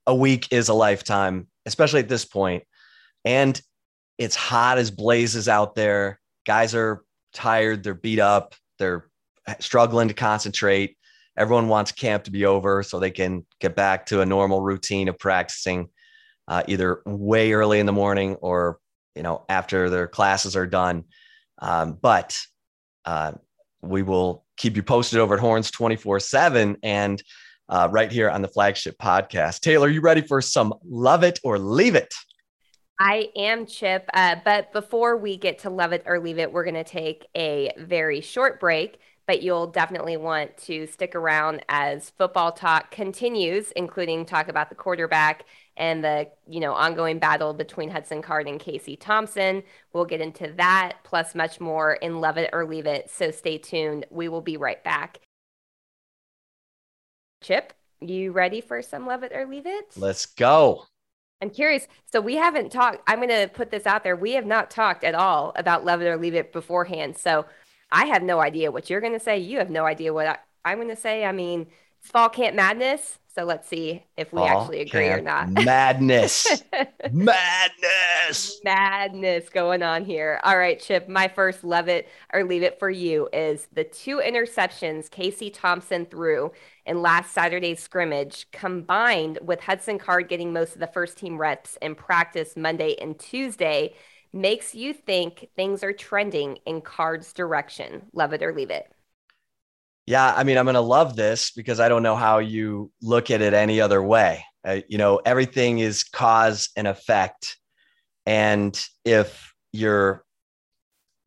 a 0.06 0.14
week 0.14 0.48
is 0.50 0.68
a 0.68 0.74
lifetime, 0.74 1.46
especially 1.66 2.00
at 2.00 2.08
this 2.08 2.24
point. 2.24 2.64
And 3.24 3.60
it's 4.18 4.36
hot 4.36 4.78
as 4.78 4.90
blazes 4.90 5.48
out 5.48 5.74
there. 5.74 6.20
Guys 6.46 6.74
are 6.74 7.04
tired, 7.32 7.82
they're 7.82 7.94
beat 7.94 8.18
up 8.18 8.54
they're 8.82 9.08
struggling 9.60 10.08
to 10.08 10.14
concentrate. 10.14 10.96
Everyone 11.38 11.68
wants 11.68 11.92
camp 11.92 12.24
to 12.24 12.30
be 12.30 12.44
over 12.44 12.82
so 12.82 12.98
they 12.98 13.12
can 13.12 13.46
get 13.60 13.76
back 13.76 14.06
to 14.06 14.20
a 14.20 14.26
normal 14.26 14.60
routine 14.60 15.08
of 15.08 15.18
practicing 15.18 15.88
uh, 16.48 16.64
either 16.66 17.02
way 17.06 17.52
early 17.52 17.78
in 17.78 17.86
the 17.86 17.92
morning 17.92 18.34
or 18.36 18.78
you 19.14 19.22
know 19.22 19.44
after 19.48 19.88
their 19.88 20.08
classes 20.08 20.56
are 20.56 20.66
done. 20.66 21.04
Um, 21.58 21.96
but 22.00 22.38
uh, 23.04 23.32
we 23.80 24.02
will 24.02 24.44
keep 24.56 24.76
you 24.76 24.82
posted 24.82 25.20
over 25.20 25.34
at 25.34 25.40
Horns 25.40 25.70
24 25.70 26.20
7 26.20 26.76
and 26.82 27.22
uh, 27.72 27.88
right 27.90 28.12
here 28.12 28.28
on 28.28 28.42
the 28.42 28.48
flagship 28.48 28.98
podcast. 28.98 29.60
Taylor, 29.60 29.88
you 29.88 30.02
ready 30.02 30.20
for 30.20 30.42
some 30.42 30.74
love 30.84 31.24
it 31.24 31.40
or 31.42 31.58
leave 31.58 31.94
it? 31.94 32.12
I 33.00 33.30
am 33.34 33.64
Chip. 33.64 34.08
Uh, 34.12 34.36
but 34.44 34.72
before 34.74 35.16
we 35.16 35.38
get 35.38 35.60
to 35.60 35.70
love 35.70 35.92
it 35.92 36.02
or 36.04 36.20
leave 36.20 36.38
it, 36.38 36.52
we're 36.52 36.64
going 36.64 36.74
to 36.74 36.84
take 36.84 37.26
a 37.34 37.72
very 37.78 38.20
short 38.20 38.60
break. 38.60 39.00
But 39.26 39.42
you'll 39.42 39.68
definitely 39.68 40.18
want 40.18 40.54
to 40.58 40.86
stick 40.86 41.14
around 41.14 41.64
as 41.68 42.10
football 42.10 42.52
talk 42.52 42.90
continues, 42.90 43.72
including 43.72 44.26
talk 44.26 44.48
about 44.48 44.68
the 44.68 44.74
quarterback 44.74 45.46
and 45.78 46.04
the 46.04 46.28
you 46.46 46.60
know 46.60 46.74
ongoing 46.74 47.18
battle 47.18 47.54
between 47.54 47.88
Hudson 47.88 48.20
Card 48.20 48.48
and 48.48 48.60
Casey 48.60 48.96
Thompson. 48.96 49.62
We'll 49.94 50.04
get 50.04 50.20
into 50.20 50.52
that 50.58 50.98
plus 51.04 51.34
much 51.34 51.60
more 51.60 51.94
in 51.94 52.20
Love 52.20 52.36
It 52.36 52.50
or 52.52 52.66
Leave 52.66 52.86
It. 52.86 53.10
So 53.10 53.30
stay 53.30 53.56
tuned. 53.56 54.04
We 54.10 54.28
will 54.28 54.42
be 54.42 54.58
right 54.58 54.82
back. 54.84 55.20
Chip, 57.42 57.72
you 58.00 58.32
ready 58.32 58.60
for 58.60 58.82
some 58.82 59.06
Love 59.06 59.22
It 59.22 59.32
or 59.34 59.46
Leave 59.46 59.66
It? 59.66 59.92
Let's 59.96 60.26
go. 60.26 60.86
I'm 61.42 61.50
curious. 61.50 61.88
So 62.12 62.20
we 62.20 62.36
haven't 62.36 62.70
talked. 62.70 63.02
I'm 63.08 63.18
going 63.18 63.28
to 63.28 63.52
put 63.52 63.70
this 63.70 63.84
out 63.84 64.04
there. 64.04 64.14
We 64.14 64.32
have 64.32 64.46
not 64.46 64.70
talked 64.70 65.02
at 65.02 65.16
all 65.16 65.52
about 65.56 65.84
love 65.84 66.00
it 66.00 66.06
or 66.06 66.16
leave 66.16 66.36
it 66.36 66.52
beforehand. 66.52 67.18
So 67.18 67.46
I 67.90 68.06
have 68.06 68.22
no 68.22 68.40
idea 68.40 68.70
what 68.70 68.88
you're 68.88 69.00
going 69.00 69.12
to 69.12 69.20
say. 69.20 69.38
You 69.38 69.58
have 69.58 69.68
no 69.68 69.84
idea 69.84 70.14
what 70.14 70.40
I, 70.64 70.72
am 70.72 70.78
going 70.78 70.88
to 70.88 70.96
say. 70.96 71.24
I 71.24 71.32
mean, 71.32 71.66
it's 72.00 72.10
fall 72.10 72.28
camp 72.28 72.54
madness. 72.54 73.18
So 73.34 73.44
let's 73.44 73.66
see 73.66 74.04
if 74.18 74.30
we 74.30 74.42
actually 74.42 74.82
agree 74.82 75.08
or 75.08 75.22
not. 75.22 75.48
Madness. 75.48 76.62
madness. 77.12 78.60
Madness 78.62 79.48
going 79.48 79.82
on 79.82 80.04
here. 80.04 80.38
All 80.44 80.58
right, 80.58 80.78
Chip. 80.78 81.08
My 81.08 81.28
first 81.28 81.64
love 81.64 81.88
it 81.88 82.08
or 82.34 82.44
leave 82.44 82.62
it 82.62 82.78
for 82.78 82.90
you 82.90 83.30
is 83.32 83.68
the 83.72 83.84
two 83.84 84.18
interceptions 84.18 85.10
Casey 85.10 85.48
Thompson 85.48 86.04
threw 86.04 86.52
in 86.84 87.00
last 87.00 87.32
Saturday's 87.32 87.80
scrimmage, 87.80 88.50
combined 88.52 89.38
with 89.40 89.60
Hudson 89.60 89.98
Card 89.98 90.28
getting 90.28 90.52
most 90.52 90.74
of 90.74 90.80
the 90.80 90.86
first 90.86 91.16
team 91.16 91.38
reps 91.38 91.78
in 91.80 91.94
practice 91.94 92.54
Monday 92.54 92.96
and 93.00 93.18
Tuesday, 93.18 93.94
makes 94.34 94.74
you 94.74 94.92
think 94.92 95.48
things 95.56 95.82
are 95.82 95.94
trending 95.94 96.58
in 96.66 96.82
Card's 96.82 97.32
direction. 97.32 98.02
Love 98.12 98.34
it 98.34 98.42
or 98.42 98.52
leave 98.52 98.70
it. 98.70 98.91
Yeah, 100.06 100.34
I 100.34 100.44
mean, 100.44 100.58
I'm 100.58 100.64
going 100.64 100.74
to 100.74 100.80
love 100.80 101.14
this 101.14 101.52
because 101.52 101.78
I 101.80 101.88
don't 101.88 102.02
know 102.02 102.16
how 102.16 102.38
you 102.38 102.90
look 103.00 103.30
at 103.30 103.40
it 103.40 103.54
any 103.54 103.80
other 103.80 104.02
way. 104.02 104.44
Uh, 104.64 104.80
you 104.88 104.98
know, 104.98 105.20
everything 105.24 105.78
is 105.78 106.02
cause 106.04 106.70
and 106.76 106.86
effect. 106.86 107.56
And 108.26 108.78
if 109.04 109.54
you're 109.72 110.24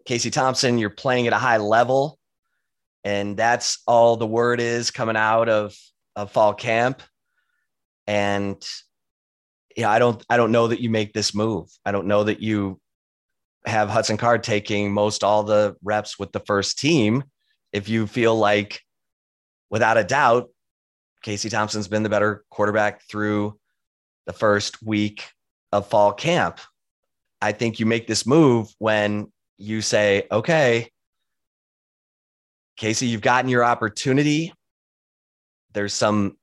Casey 0.06 0.30
Thompson, 0.30 0.78
you're 0.78 0.90
playing 0.90 1.28
at 1.28 1.34
a 1.34 1.38
high 1.38 1.58
level, 1.58 2.20
and 3.04 3.38
that's 3.38 3.82
all 3.88 4.18
the 4.18 4.28
word 4.28 4.60
is 4.60 4.92
coming 4.92 5.18
out 5.18 5.50
of, 5.50 5.76
of 6.16 6.32
fall 6.32 6.54
camp. 6.54 7.02
And 8.08 8.64
know, 9.84 9.90
I 9.90 10.00
don't 10.00 10.24
I 10.30 10.38
don't 10.38 10.52
know 10.52 10.68
that 10.68 10.82
you 10.82 10.90
make 10.90 11.14
this 11.14 11.34
move. 11.36 11.70
I 11.86 11.92
don't 11.92 12.08
know 12.08 12.24
that 12.24 12.42
you 12.42 12.80
have 13.66 13.90
Hudson 13.90 14.18
Card 14.18 14.44
taking 14.44 14.94
most 14.94 15.24
all 15.24 15.44
the 15.44 15.76
reps 15.84 16.20
with 16.20 16.32
the 16.32 16.40
first 16.42 16.78
team 16.80 17.24
if 17.76 17.90
you 17.90 18.08
feel 18.08 18.36
like 18.36 18.82
without 19.70 19.98
a 19.98 20.04
doubt 20.04 20.50
Casey 21.26 21.50
Thompson's 21.50 21.88
been 21.88 22.04
the 22.04 22.10
better 22.10 22.46
quarterback 22.52 23.02
through 23.02 23.60
the 24.28 24.34
first 24.34 24.84
week 24.84 25.28
of 25.72 25.88
fall 25.88 26.14
camp. 26.14 26.60
I 27.42 27.52
think 27.52 27.80
you 27.80 27.88
make 27.88 28.06
this 28.06 28.28
move 28.28 28.70
when 28.78 29.32
you 29.58 29.82
say, 29.82 30.28
okay, 30.32 30.92
Casey, 32.78 33.08
you've 33.08 33.22
gotten 33.22 33.50
your 33.50 33.64
opportunity. 33.64 34.54
There's 35.74 35.96
some 35.96 36.38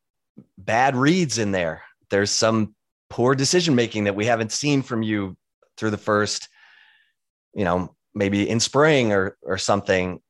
bad 0.59 0.97
reads 0.97 1.39
in 1.39 1.53
there. 1.53 1.83
There's 2.11 2.33
some 2.33 2.75
poor 3.09 3.37
decision 3.37 3.77
making 3.77 4.05
that 4.05 4.17
we 4.17 4.27
haven't 4.27 4.51
seen 4.51 4.83
from 4.83 5.05
you 5.05 5.37
through 5.77 5.91
the 5.91 5.97
first, 5.97 6.49
you 7.55 7.65
know, 7.65 7.95
maybe 8.17 8.49
in 8.51 8.59
spring 8.59 9.13
or 9.13 9.37
or 9.43 9.59
something. 9.59 10.21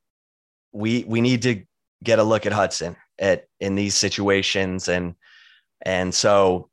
We 0.73 1.05
we 1.07 1.21
need 1.21 1.43
to 1.43 1.65
get 2.03 2.19
a 2.19 2.25
look 2.25 2.47
at 2.47 2.53
Hudson 2.53 2.97
at 3.19 3.45
in 3.61 3.75
these 3.75 3.95
situations 3.95 4.89
and 4.89 5.15
and 5.85 6.15
so 6.15 6.69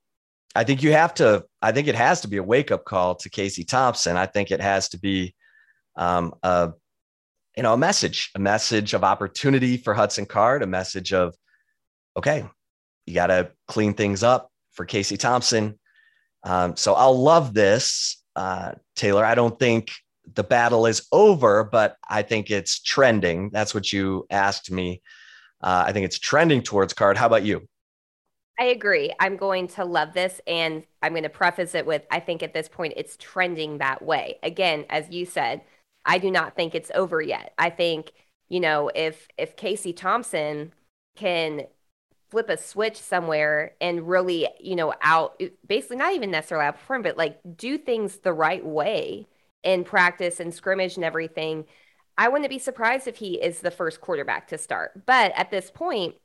I 0.56 0.64
think 0.64 0.82
you 0.82 0.92
have 0.94 1.14
to 1.16 1.46
I 1.62 1.72
think 1.72 1.88
it 1.88 1.96
has 1.96 2.22
to 2.22 2.28
be 2.28 2.38
a 2.38 2.44
wake 2.44 2.72
up 2.72 2.86
call 2.86 3.16
to 3.16 3.30
Casey 3.30 3.64
Thompson. 3.64 4.18
I 4.18 4.26
think 4.26 4.52
it 4.52 4.62
has 4.62 4.90
to 4.90 5.00
be 5.00 5.36
um, 5.96 6.34
a 6.44 6.72
you 7.58 7.64
know, 7.64 7.74
a 7.74 7.78
message, 7.78 8.32
a 8.36 8.40
message 8.40 8.94
of 8.94 9.04
opportunity 9.04 9.76
for 9.76 9.94
Hudson 9.94 10.26
Card, 10.26 10.64
a 10.64 10.68
message 10.68 11.12
of, 11.12 11.36
okay, 12.16 12.46
you 13.06 13.14
got 13.14 13.28
to 13.28 13.52
clean 13.68 13.94
things 13.96 14.24
up 14.24 14.50
for 14.72 14.86
Casey 14.86 15.18
Thompson. 15.18 15.78
Um, 16.44 16.78
so 16.78 16.94
I'll 16.94 17.20
love 17.22 17.54
this. 17.54 18.24
uh, 18.36 18.74
Taylor. 18.96 19.26
I 19.26 19.36
don't 19.36 19.60
think 19.60 19.92
the 20.36 20.44
battle 20.44 20.86
is 20.86 21.08
over, 21.12 21.64
but 21.64 21.98
I 22.08 22.22
think 22.22 22.52
it's 22.52 22.80
trending. 22.82 23.50
That's 23.52 23.74
what 23.74 23.92
you 23.92 24.26
asked 24.30 24.72
me. 24.72 25.02
Uh, 25.62 25.86
I 25.88 25.92
think 25.92 26.06
it's 26.06 26.20
trending 26.20 26.62
towards 26.62 26.94
card. 26.94 27.18
How 27.18 27.26
about 27.26 27.44
you? 27.44 27.68
I 28.60 28.66
agree. 28.66 29.14
I'm 29.20 29.38
going 29.38 29.68
to 29.70 29.86
love 29.86 30.14
this. 30.14 30.42
And 30.46 30.84
I'm 31.02 31.14
going 31.14 31.24
to 31.24 31.30
preface 31.30 31.76
it 31.76 31.86
with 31.86 32.06
I 32.12 32.20
think 32.20 32.44
at 32.44 32.54
this 32.54 32.68
point 32.68 32.94
it's 32.98 33.18
trending 33.18 33.78
that 33.78 34.02
way. 34.02 34.38
Again, 34.44 34.86
as 34.90 35.10
you 35.10 35.26
said, 35.26 35.62
I 36.06 36.18
do 36.18 36.30
not 36.30 36.56
think 36.56 36.76
it's 36.76 36.92
over 36.94 37.22
yet. 37.22 37.54
I 37.58 37.70
think, 37.70 38.12
you 38.50 38.60
know, 38.60 38.92
if 38.94 39.28
if 39.38 39.56
Casey 39.56 39.94
Thompson 39.94 40.74
can 41.16 41.68
flip 42.30 42.50
a 42.50 42.58
switch 42.58 42.98
somewhere 42.98 43.74
and 43.82 44.08
really, 44.08 44.48
you 44.60 44.76
know, 44.76 44.94
out 45.02 45.42
basically 45.66 45.98
not 45.98 46.14
even 46.14 46.32
necessarily 46.32 46.72
outperform, 46.72 47.04
but 47.04 47.18
like 47.18 47.40
do 47.56 47.78
things 47.78 48.18
the 48.18 48.34
right 48.34 48.66
way 48.66 49.28
in 49.64 49.84
practice 49.84 50.40
and 50.40 50.54
scrimmage 50.54 50.96
and 50.96 51.06
everything. 51.06 51.66
I 52.18 52.28
wouldn't 52.28 52.50
be 52.50 52.60
surprised 52.60 53.08
if 53.08 53.18
he 53.18 53.42
is 53.42 53.60
the 53.60 53.72
first 53.72 54.02
quarterback 54.02 54.48
to 54.50 54.58
start. 54.58 55.06
But 55.06 55.32
at 55.36 55.52
this 55.52 55.72
point, 55.72 56.16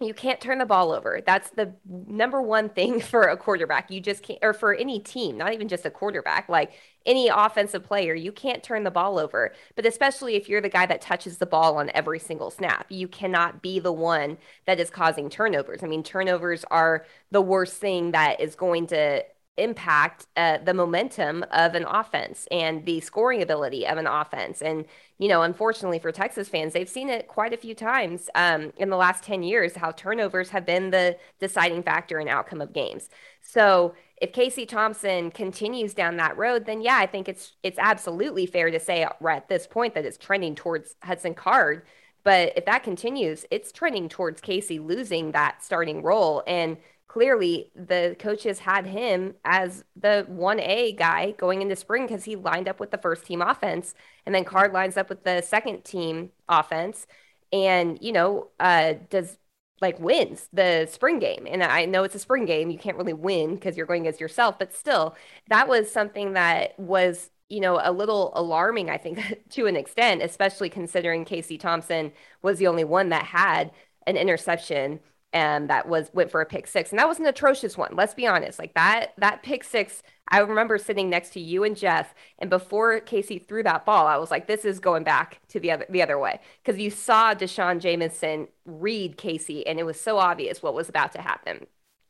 you 0.00 0.14
can't 0.14 0.40
turn 0.40 0.58
the 0.58 0.66
ball 0.66 0.92
over. 0.92 1.20
That's 1.24 1.50
the 1.50 1.74
number 1.86 2.40
one 2.40 2.70
thing 2.70 3.00
for 3.10 3.22
a 3.22 3.36
quarterback. 3.36 3.90
You 3.90 4.00
just 4.00 4.22
can't, 4.22 4.38
or 4.42 4.52
for 4.52 4.74
any 4.74 4.98
team, 4.98 5.36
not 5.36 5.52
even 5.52 5.68
just 5.68 5.84
a 5.86 5.90
quarterback, 5.90 6.48
like 6.48 6.72
any 7.06 7.28
offensive 7.28 7.84
player, 7.84 8.14
you 8.14 8.32
can't 8.32 8.62
turn 8.62 8.84
the 8.84 8.90
ball 8.90 9.18
over. 9.18 9.52
But 9.76 9.86
especially 9.86 10.36
if 10.36 10.48
you're 10.48 10.60
the 10.60 10.68
guy 10.68 10.86
that 10.86 11.00
touches 11.00 11.38
the 11.38 11.46
ball 11.46 11.76
on 11.76 11.90
every 11.94 12.18
single 12.18 12.50
snap, 12.50 12.86
you 12.88 13.08
cannot 13.08 13.62
be 13.62 13.78
the 13.78 13.92
one 13.92 14.38
that 14.66 14.80
is 14.80 14.90
causing 14.90 15.28
turnovers. 15.28 15.82
I 15.82 15.86
mean, 15.86 16.02
turnovers 16.02 16.64
are 16.70 17.04
the 17.30 17.42
worst 17.42 17.76
thing 17.76 18.12
that 18.12 18.40
is 18.40 18.54
going 18.54 18.86
to 18.88 19.24
impact 19.62 20.26
uh, 20.36 20.58
the 20.58 20.74
momentum 20.74 21.44
of 21.52 21.74
an 21.74 21.84
offense 21.84 22.46
and 22.50 22.84
the 22.86 23.00
scoring 23.00 23.42
ability 23.42 23.86
of 23.86 23.98
an 23.98 24.06
offense. 24.06 24.62
And, 24.62 24.84
you 25.18 25.28
know, 25.28 25.42
unfortunately 25.42 25.98
for 25.98 26.12
Texas 26.12 26.48
fans, 26.48 26.72
they've 26.72 26.88
seen 26.88 27.08
it 27.08 27.28
quite 27.28 27.52
a 27.52 27.56
few 27.56 27.74
times 27.74 28.30
um, 28.34 28.72
in 28.76 28.90
the 28.90 28.96
last 28.96 29.24
10 29.24 29.42
years 29.42 29.76
how 29.76 29.90
turnovers 29.92 30.50
have 30.50 30.66
been 30.66 30.90
the 30.90 31.16
deciding 31.38 31.82
factor 31.82 32.18
in 32.18 32.28
outcome 32.28 32.60
of 32.60 32.72
games. 32.72 33.08
So 33.42 33.94
if 34.20 34.32
Casey 34.32 34.66
Thompson 34.66 35.30
continues 35.30 35.94
down 35.94 36.16
that 36.18 36.36
road, 36.36 36.66
then 36.66 36.82
yeah, 36.82 36.98
I 36.98 37.06
think 37.06 37.28
it's 37.28 37.52
it's 37.62 37.78
absolutely 37.78 38.46
fair 38.46 38.70
to 38.70 38.78
say 38.78 39.06
right 39.20 39.38
at 39.38 39.48
this 39.48 39.66
point 39.66 39.94
that 39.94 40.04
it's 40.04 40.18
trending 40.18 40.54
towards 40.54 40.94
Hudson 41.02 41.34
Card. 41.34 41.86
But 42.22 42.52
if 42.56 42.66
that 42.66 42.82
continues, 42.82 43.46
it's 43.50 43.72
trending 43.72 44.08
towards 44.08 44.40
Casey 44.40 44.78
losing 44.78 45.32
that 45.32 45.64
starting 45.64 46.02
role. 46.02 46.42
And 46.46 46.76
clearly 47.12 47.72
the 47.74 48.14
coaches 48.20 48.60
had 48.60 48.86
him 48.86 49.34
as 49.44 49.84
the 49.96 50.24
1A 50.30 50.92
guy 50.92 51.32
going 51.32 51.60
into 51.60 51.74
spring 51.74 52.06
because 52.06 52.22
he 52.22 52.36
lined 52.36 52.68
up 52.68 52.78
with 52.78 52.92
the 52.92 52.98
first 52.98 53.26
team 53.26 53.42
offense. 53.42 53.94
And 54.26 54.32
then 54.32 54.44
Card 54.44 54.72
lines 54.72 54.96
up 54.96 55.08
with 55.08 55.24
the 55.24 55.40
second 55.42 55.82
team 55.84 56.30
offense 56.48 57.08
and, 57.52 57.98
you 58.00 58.12
know, 58.12 58.50
uh, 58.60 58.94
does 59.08 59.38
like 59.80 59.98
wins 59.98 60.48
the 60.52 60.86
spring 60.88 61.18
game. 61.18 61.48
And 61.50 61.64
I 61.64 61.84
know 61.84 62.04
it's 62.04 62.14
a 62.14 62.20
spring 62.20 62.44
game. 62.44 62.70
You 62.70 62.78
can't 62.78 62.96
really 62.96 63.12
win 63.12 63.56
because 63.56 63.76
you're 63.76 63.86
going 63.86 64.06
as 64.06 64.20
yourself, 64.20 64.56
but 64.60 64.72
still, 64.72 65.16
that 65.48 65.66
was 65.66 65.90
something 65.90 66.34
that 66.34 66.78
was, 66.78 67.30
you 67.48 67.58
know, 67.58 67.80
a 67.82 67.90
little 67.90 68.30
alarming, 68.36 68.88
I 68.88 68.98
think, 68.98 69.18
to 69.50 69.66
an 69.66 69.74
extent, 69.74 70.22
especially 70.22 70.70
considering 70.70 71.24
Casey 71.24 71.58
Thompson 71.58 72.12
was 72.40 72.58
the 72.58 72.68
only 72.68 72.84
one 72.84 73.08
that 73.08 73.24
had 73.24 73.72
an 74.06 74.16
interception 74.16 75.00
and 75.32 75.70
that 75.70 75.88
was 75.88 76.10
went 76.12 76.30
for 76.30 76.40
a 76.40 76.46
pick 76.46 76.66
six 76.66 76.90
and 76.90 76.98
that 76.98 77.08
was 77.08 77.20
an 77.20 77.26
atrocious 77.26 77.76
one 77.76 77.90
let's 77.92 78.14
be 78.14 78.26
honest 78.26 78.58
like 78.58 78.74
that 78.74 79.12
that 79.18 79.42
pick 79.42 79.62
six 79.62 80.02
i 80.28 80.38
remember 80.38 80.76
sitting 80.76 81.08
next 81.08 81.30
to 81.30 81.40
you 81.40 81.62
and 81.64 81.76
jeff 81.76 82.14
and 82.38 82.50
before 82.50 83.00
casey 83.00 83.38
threw 83.38 83.62
that 83.62 83.84
ball 83.84 84.06
i 84.06 84.16
was 84.16 84.30
like 84.30 84.46
this 84.46 84.64
is 84.64 84.80
going 84.80 85.04
back 85.04 85.40
to 85.48 85.60
the 85.60 85.70
other 85.70 85.86
the 85.88 86.02
other 86.02 86.18
way 86.18 86.40
because 86.62 86.80
you 86.80 86.90
saw 86.90 87.34
D'Shawn 87.34 87.80
Jamison 87.80 88.48
read 88.64 89.16
casey 89.16 89.66
and 89.66 89.78
it 89.78 89.84
was 89.84 90.00
so 90.00 90.18
obvious 90.18 90.62
what 90.62 90.74
was 90.74 90.88
about 90.88 91.12
to 91.12 91.20
happen. 91.20 91.66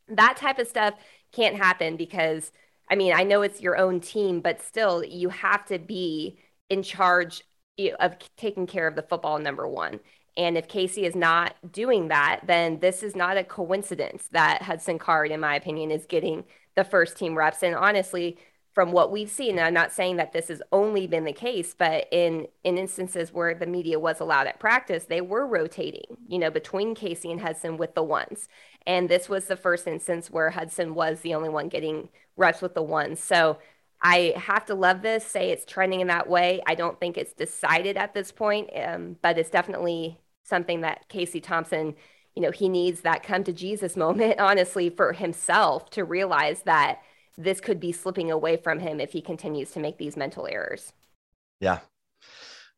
That 0.07 0.37
type 0.37 0.59
of 0.59 0.67
stuff 0.67 0.95
can't 1.31 1.55
happen 1.55 1.95
because 1.95 2.51
i 2.89 2.95
mean 2.95 3.13
i 3.13 3.23
know 3.23 3.41
it's 3.41 3.61
your 3.61 3.77
own 3.77 3.99
team 3.99 4.41
but 4.41 4.61
still 4.61 5.03
you 5.03 5.29
have 5.29 5.65
to 5.65 5.79
be 5.79 6.37
in 6.69 6.83
charge 6.83 7.43
of 7.99 8.15
taking 8.37 8.67
care 8.67 8.87
of 8.87 8.95
the 8.95 9.01
football 9.01 9.39
number 9.39 9.67
one 9.67 9.99
and 10.37 10.57
if 10.57 10.67
Casey 10.67 11.05
is 11.05 11.15
not 11.15 11.55
doing 11.71 12.07
that, 12.07 12.41
then 12.45 12.79
this 12.79 13.03
is 13.03 13.15
not 13.15 13.37
a 13.37 13.43
coincidence 13.43 14.27
that 14.31 14.61
Hudson 14.61 14.97
Card, 14.97 15.31
in 15.31 15.39
my 15.39 15.55
opinion, 15.55 15.91
is 15.91 16.05
getting 16.05 16.45
the 16.75 16.83
first 16.83 17.17
team 17.17 17.37
reps. 17.37 17.63
And 17.63 17.75
honestly, 17.75 18.37
from 18.73 18.93
what 18.93 19.11
we've 19.11 19.29
seen, 19.29 19.59
I'm 19.59 19.73
not 19.73 19.91
saying 19.91 20.15
that 20.15 20.31
this 20.31 20.47
has 20.47 20.61
only 20.71 21.05
been 21.05 21.25
the 21.25 21.33
case, 21.33 21.75
but 21.77 22.07
in 22.11 22.47
in 22.63 22.77
instances 22.77 23.33
where 23.33 23.53
the 23.53 23.65
media 23.65 23.99
was 23.99 24.21
allowed 24.21 24.47
at 24.47 24.59
practice, 24.59 25.05
they 25.05 25.19
were 25.19 25.45
rotating, 25.45 26.17
you 26.27 26.39
know, 26.39 26.49
between 26.49 26.95
Casey 26.95 27.31
and 27.31 27.41
Hudson 27.41 27.75
with 27.75 27.95
the 27.95 28.03
ones. 28.03 28.47
And 28.87 29.09
this 29.09 29.27
was 29.27 29.45
the 29.45 29.57
first 29.57 29.87
instance 29.87 30.31
where 30.31 30.51
Hudson 30.51 30.95
was 30.95 31.19
the 31.19 31.33
only 31.33 31.49
one 31.49 31.67
getting 31.67 32.09
reps 32.37 32.61
with 32.61 32.73
the 32.73 32.81
ones. 32.81 33.21
So 33.21 33.59
I 34.01 34.33
have 34.35 34.65
to 34.65 34.75
love 34.75 35.01
this, 35.01 35.25
say 35.25 35.51
it's 35.51 35.65
trending 35.65 36.01
in 36.01 36.07
that 36.07 36.27
way. 36.27 36.61
I 36.65 36.75
don't 36.75 36.99
think 36.99 37.17
it's 37.17 37.33
decided 37.33 37.97
at 37.97 38.13
this 38.13 38.31
point, 38.31 38.69
um, 38.75 39.17
but 39.21 39.37
it's 39.37 39.51
definitely 39.51 40.19
something 40.43 40.81
that 40.81 41.07
Casey 41.07 41.39
Thompson, 41.39 41.95
you 42.35 42.41
know, 42.41 42.51
he 42.51 42.67
needs 42.67 43.01
that 43.01 43.23
come 43.23 43.43
to 43.43 43.53
Jesus 43.53 43.95
moment, 44.05 44.39
honestly, 44.39 44.89
for 44.89 45.13
himself 45.13 45.89
to 45.91 46.03
realize 46.03 46.63
that 46.63 47.01
this 47.37 47.61
could 47.61 47.79
be 47.79 47.91
slipping 47.91 48.31
away 48.31 48.57
from 48.57 48.79
him 48.79 48.99
if 48.99 49.11
he 49.11 49.21
continues 49.21 49.71
to 49.71 49.79
make 49.79 49.97
these 49.97 50.17
mental 50.17 50.47
errors. 50.47 50.93
Yeah. 51.59 51.79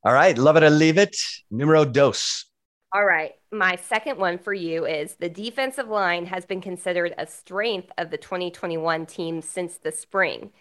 All 0.03 0.13
right. 0.13 0.37
Love 0.37 0.57
it 0.57 0.63
or 0.63 0.69
leave 0.69 0.97
it. 0.97 1.15
Numero 1.49 1.85
dos. 1.85 2.45
All 2.93 3.05
right. 3.05 3.31
My 3.51 3.77
second 3.77 4.19
one 4.19 4.37
for 4.37 4.53
you 4.53 4.85
is 4.85 5.15
the 5.15 5.29
defensive 5.29 5.87
line 5.87 6.25
has 6.27 6.45
been 6.45 6.61
considered 6.61 7.15
a 7.17 7.25
strength 7.25 7.91
of 7.97 8.11
the 8.11 8.17
2021 8.17 9.05
team 9.05 9.41
since 9.41 9.77
the 9.77 9.91
spring. 9.91 10.51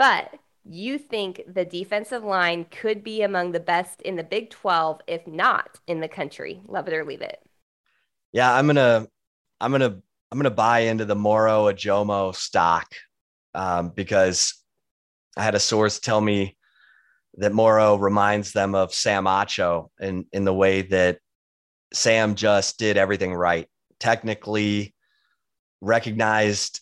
But 0.00 0.32
you 0.64 0.96
think 0.96 1.42
the 1.46 1.66
defensive 1.66 2.24
line 2.24 2.64
could 2.70 3.04
be 3.04 3.20
among 3.20 3.52
the 3.52 3.60
best 3.60 4.00
in 4.00 4.16
the 4.16 4.24
Big 4.24 4.48
12, 4.48 5.02
if 5.06 5.26
not 5.26 5.78
in 5.86 6.00
the 6.00 6.08
country. 6.08 6.62
Love 6.66 6.88
it 6.88 6.94
or 6.94 7.04
leave 7.04 7.20
it. 7.20 7.38
Yeah, 8.32 8.50
I'm 8.50 8.66
gonna, 8.66 9.06
I'm 9.60 9.70
gonna, 9.70 10.00
I'm 10.32 10.38
gonna 10.38 10.50
buy 10.50 10.80
into 10.80 11.04
the 11.04 11.14
Moro 11.14 11.70
Ojomo 11.70 12.34
stock 12.34 12.86
um, 13.54 13.90
because 13.90 14.54
I 15.36 15.44
had 15.44 15.54
a 15.54 15.60
source 15.60 16.00
tell 16.00 16.22
me 16.22 16.56
that 17.34 17.52
Moro 17.52 17.96
reminds 17.96 18.52
them 18.52 18.74
of 18.74 18.94
Sam 18.94 19.26
Acho 19.26 19.88
in 20.00 20.24
in 20.32 20.46
the 20.46 20.54
way 20.54 20.80
that 20.80 21.18
Sam 21.92 22.36
just 22.36 22.78
did 22.78 22.96
everything 22.96 23.34
right, 23.34 23.68
technically 23.98 24.94
recognized 25.82 26.80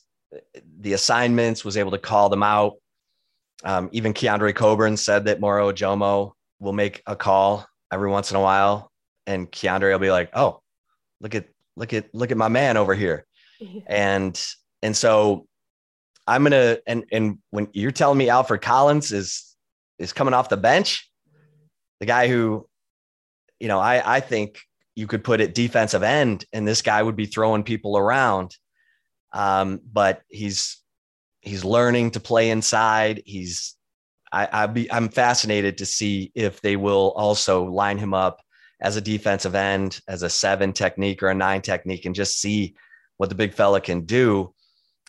the 0.78 0.92
assignments, 0.92 1.64
was 1.64 1.76
able 1.76 1.90
to 1.90 1.98
call 1.98 2.28
them 2.28 2.44
out 2.44 2.74
um, 3.64 3.88
even 3.92 4.14
Keondre 4.14 4.54
Coburn 4.54 4.96
said 4.96 5.24
that 5.26 5.40
Moro 5.40 5.72
Ojomo 5.72 6.32
will 6.60 6.72
make 6.72 7.02
a 7.06 7.16
call 7.16 7.66
every 7.92 8.10
once 8.10 8.30
in 8.30 8.36
a 8.36 8.40
while, 8.40 8.90
and 9.26 9.50
Keondre 9.50 9.92
will 9.92 9.98
be 9.98 10.10
like, 10.10 10.30
"Oh, 10.34 10.60
look 11.20 11.34
at 11.34 11.46
look 11.76 11.92
at 11.92 12.14
look 12.14 12.30
at 12.30 12.36
my 12.36 12.48
man 12.48 12.76
over 12.76 12.94
here," 12.94 13.26
and 13.86 14.40
and 14.82 14.96
so 14.96 15.46
I'm 16.26 16.44
gonna 16.44 16.78
and 16.86 17.04
and 17.10 17.38
when 17.50 17.68
you're 17.72 17.90
telling 17.90 18.18
me 18.18 18.28
Alfred 18.28 18.62
Collins 18.62 19.12
is 19.12 19.56
is 19.98 20.12
coming 20.12 20.34
off 20.34 20.48
the 20.48 20.56
bench, 20.56 21.10
the 21.98 22.06
guy 22.06 22.28
who, 22.28 22.68
you 23.58 23.68
know, 23.68 23.80
I 23.80 24.16
I 24.16 24.20
think 24.20 24.60
you 24.94 25.06
could 25.06 25.24
put 25.24 25.40
it 25.40 25.54
defensive 25.54 26.02
end, 26.02 26.44
and 26.52 26.66
this 26.66 26.82
guy 26.82 27.02
would 27.02 27.16
be 27.16 27.26
throwing 27.26 27.64
people 27.64 27.96
around, 27.96 28.56
um, 29.32 29.80
but 29.92 30.22
he's 30.28 30.78
he's 31.40 31.64
learning 31.64 32.12
to 32.12 32.20
play 32.20 32.50
inside. 32.50 33.22
He's 33.24 33.74
I, 34.32 34.48
I 34.52 34.66
be 34.66 34.90
I'm 34.92 35.08
fascinated 35.08 35.78
to 35.78 35.86
see 35.86 36.32
if 36.34 36.60
they 36.60 36.76
will 36.76 37.12
also 37.16 37.64
line 37.64 37.98
him 37.98 38.14
up 38.14 38.40
as 38.80 38.96
a 38.96 39.00
defensive 39.00 39.54
end, 39.54 40.00
as 40.06 40.22
a 40.22 40.30
seven 40.30 40.72
technique 40.72 41.22
or 41.22 41.28
a 41.28 41.34
nine 41.34 41.62
technique, 41.62 42.04
and 42.04 42.14
just 42.14 42.40
see 42.40 42.74
what 43.16 43.28
the 43.28 43.34
big 43.34 43.54
fella 43.54 43.80
can 43.80 44.02
do 44.02 44.54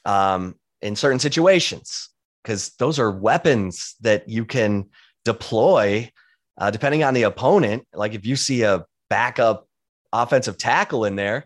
um, 0.06 0.56
in 0.82 0.96
certain 0.96 1.20
situations. 1.20 2.10
Because 2.44 2.70
those 2.80 3.00
are 3.00 3.12
weapons 3.12 3.96
that 4.02 4.28
you 4.30 4.46
can 4.46 4.90
deploy 5.26 6.10
uh, 6.58 6.72
depending 6.72 7.04
on 7.04 7.14
the 7.14 7.24
opponent. 7.24 7.86
Like 7.94 8.14
if 8.14 8.26
you 8.26 8.36
see 8.36 8.64
a 8.64 8.86
backup 9.10 9.68
offensive 10.14 10.58
tackle 10.58 11.06
in 11.06 11.16
there, 11.16 11.46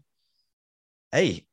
hey, 1.12 1.46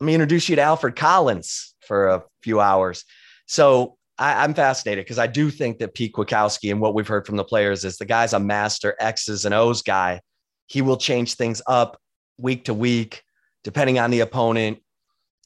let 0.00 0.06
me 0.06 0.14
introduce 0.14 0.48
you 0.48 0.56
to 0.56 0.62
Alfred 0.62 0.96
Collins 0.96 1.74
for 1.88 2.08
a 2.08 2.22
few 2.42 2.60
hours. 2.60 3.04
So 3.46 3.96
I, 4.18 4.44
am 4.44 4.54
fascinated 4.54 5.04
because 5.04 5.18
I 5.18 5.26
do 5.26 5.50
think 5.50 5.78
that 5.78 5.94
Pete 5.94 6.12
Kwiatkowski 6.12 6.70
and 6.70 6.80
what 6.80 6.94
we've 6.94 7.08
heard 7.08 7.26
from 7.26 7.36
the 7.36 7.44
players 7.44 7.84
is 7.84 7.96
the 7.96 8.04
guy's 8.04 8.32
a 8.32 8.40
master 8.40 8.94
X's 9.00 9.44
and 9.44 9.54
O's 9.54 9.82
guy. 9.82 10.20
He 10.66 10.82
will 10.82 10.96
change 10.96 11.34
things 11.34 11.62
up 11.66 11.98
week 12.36 12.66
to 12.66 12.74
week, 12.74 13.22
depending 13.64 13.98
on 13.98 14.10
the 14.10 14.20
opponent. 14.20 14.78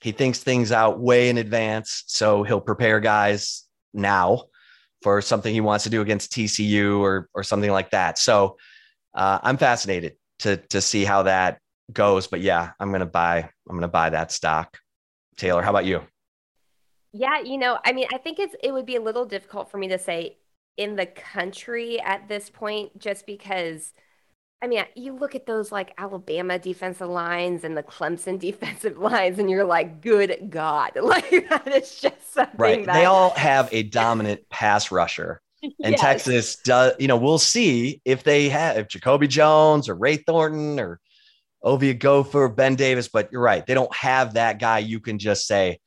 He 0.01 0.13
thinks 0.13 0.41
things 0.41 0.73
out 0.73 1.01
way 1.01 1.29
in 1.29 1.39
advance. 1.39 2.05
So 2.07 2.43
he'll 2.43 2.61
prepare 2.61 2.99
guys 2.99 3.65
now 3.95 4.45
for 5.03 5.21
something 5.21 5.53
he 5.53 5.61
wants 5.61 5.85
to 5.85 5.91
do 5.91 6.01
against 6.01 6.33
TCU 6.33 6.99
or 6.99 7.29
or 7.35 7.43
something 7.43 7.71
like 7.71 7.91
that. 7.91 8.19
So 8.19 8.57
uh, 9.15 9.39
I'm 9.43 9.59
fascinated 9.59 10.15
to 10.41 10.57
to 10.71 10.81
see 10.81 11.05
how 11.05 11.25
that 11.25 11.61
goes. 11.93 12.27
But 12.27 12.41
yeah, 12.41 12.73
I'm 12.81 12.91
gonna 12.91 13.07
buy 13.07 13.49
I'm 13.69 13.77
gonna 13.77 13.89
buy 13.89 14.11
that 14.11 14.33
stock. 14.33 14.79
Taylor, 15.37 15.63
how 15.63 15.71
about 15.71 15.85
you? 15.85 16.03
Yeah, 17.13 17.41
you 17.41 17.59
know, 17.59 17.79
I 17.85 17.93
mean, 17.93 18.07
I 18.13 18.19
think 18.19 18.39
it's 18.39 18.55
it 18.63 18.73
would 18.73 18.87
be 18.87 18.97
a 18.97 19.01
little 19.01 19.27
difficult 19.27 19.71
for 19.71 19.79
me 19.79 19.89
to 19.89 19.99
say 19.99 20.39
in 20.77 20.97
the 20.97 21.07
country 21.07 22.01
at 22.01 22.29
this 22.29 22.49
point, 22.49 22.99
just 22.99 23.27
because 23.27 23.93
I 24.63 24.69
mean, 24.69 24.85
you 24.95 25.17
look 25.17 25.35
at 25.35 25.45
those 25.45 25.73
like 25.73 25.93
Alabama 25.99 26.57
defensive 26.57 27.09
lines 27.09 27.65
and 27.65 27.77
the 27.77 27.83
Clemson 27.83 28.39
defensive 28.39 28.97
lines, 28.97 29.39
and 29.39 29.51
you're 29.51 29.65
like, 29.65 30.01
good 30.01 30.49
God. 30.49 30.93
Like, 31.03 31.49
that 31.51 31.67
is 31.67 32.01
just 32.01 32.33
something. 32.33 32.57
Right. 32.57 32.87
That... 32.87 32.95
They 32.95 33.05
all 33.05 33.31
have 33.31 33.69
a 33.73 33.83
dominant 33.83 34.49
pass 34.49 34.91
rusher. 34.91 35.41
And 35.85 35.93
yes. 35.93 36.01
Texas 36.01 36.57
does, 36.57 36.95
you 36.99 37.07
know, 37.07 37.17
we'll 37.17 37.39
see 37.39 38.01
if 38.05 38.25
they 38.25 38.49
have 38.49 38.79
if 38.79 38.89
Jacoby 38.89 39.29
Jones 39.29 39.89
or 39.89 39.95
Ray 39.95 40.17
Thornton 40.17 40.81
or 40.81 40.99
Ovie 41.63 41.95
Oghoufo, 41.95 42.53
Ben 42.53 42.75
Davis, 42.75 43.09
but 43.09 43.31
you're 43.31 43.43
right. 43.43 43.65
They 43.65 43.75
don't 43.75 43.95
have 43.95 44.35
that 44.35 44.59
guy 44.59 44.81
you 44.81 44.99
can 44.99 45.21
just 45.21 45.47
say, 45.47 45.79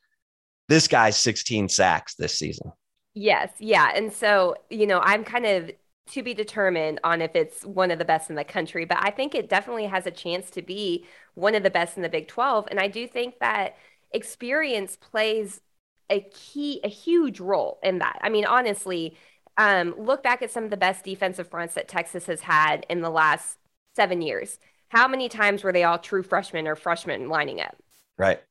this 0.68 0.88
guy's 0.88 1.18
16 1.18 1.70
sacks 1.70 2.16
this 2.16 2.38
season. 2.38 2.72
Yes. 3.14 3.52
Yeah. 3.60 3.92
And 3.96 4.12
so, 4.12 4.56
you 4.70 4.88
know, 4.88 5.00
I'm 5.00 5.24
kind 5.24 5.46
of 5.46 5.72
to 6.12 6.22
be 6.22 6.34
determined 6.34 7.00
on 7.04 7.22
if 7.22 7.36
it's 7.36 7.66
one 7.66 7.92
of 7.92 7.98
the 7.98 8.06
best 8.06 8.30
in 8.30 8.36
the 8.36 8.44
country, 8.44 8.86
but 8.86 9.00
I 9.02 9.10
think 9.10 9.34
it 9.34 9.50
definitely 9.50 9.86
has 9.86 10.06
a 10.06 10.12
chance 10.12 10.52
to 10.52 10.62
be 10.62 11.06
one 11.34 11.56
of 11.56 11.64
the 11.64 11.70
best 11.70 11.98
in 11.98 12.04
the 12.04 12.10
Big 12.10 12.28
12. 12.28 12.68
And 12.70 12.80
I 12.80 12.88
do 12.88 13.08
think 13.08 13.40
that 13.40 13.76
experience 14.12 14.98
plays 14.98 15.62
a 16.10 16.22
key, 16.22 16.80
a 16.84 16.88
huge 16.88 17.40
role 17.40 17.80
in 17.82 18.00
that. 18.00 18.20
I 18.22 18.30
mean, 18.30 18.46
honestly, 18.46 19.18
um, 19.58 19.96
look 19.98 20.22
back 20.22 20.42
at 20.42 20.52
some 20.52 20.64
of 20.64 20.70
the 20.70 20.78
best 20.78 21.04
defensive 21.04 21.50
fronts 21.50 21.74
that 21.76 21.88
Texas 21.88 22.26
has 22.28 22.42
had 22.42 22.86
in 22.90 23.02
the 23.02 23.10
last 23.10 23.58
seven 23.96 24.22
years. 24.22 24.60
How 24.90 25.08
many 25.08 25.30
times 25.30 25.64
were 25.64 25.72
they 25.72 25.84
all 25.84 25.98
true 25.98 26.22
freshmen 26.22 26.68
or 26.68 26.76
freshmen 26.76 27.30
lining 27.30 27.62
up? 27.62 27.76
Right. 28.18 28.42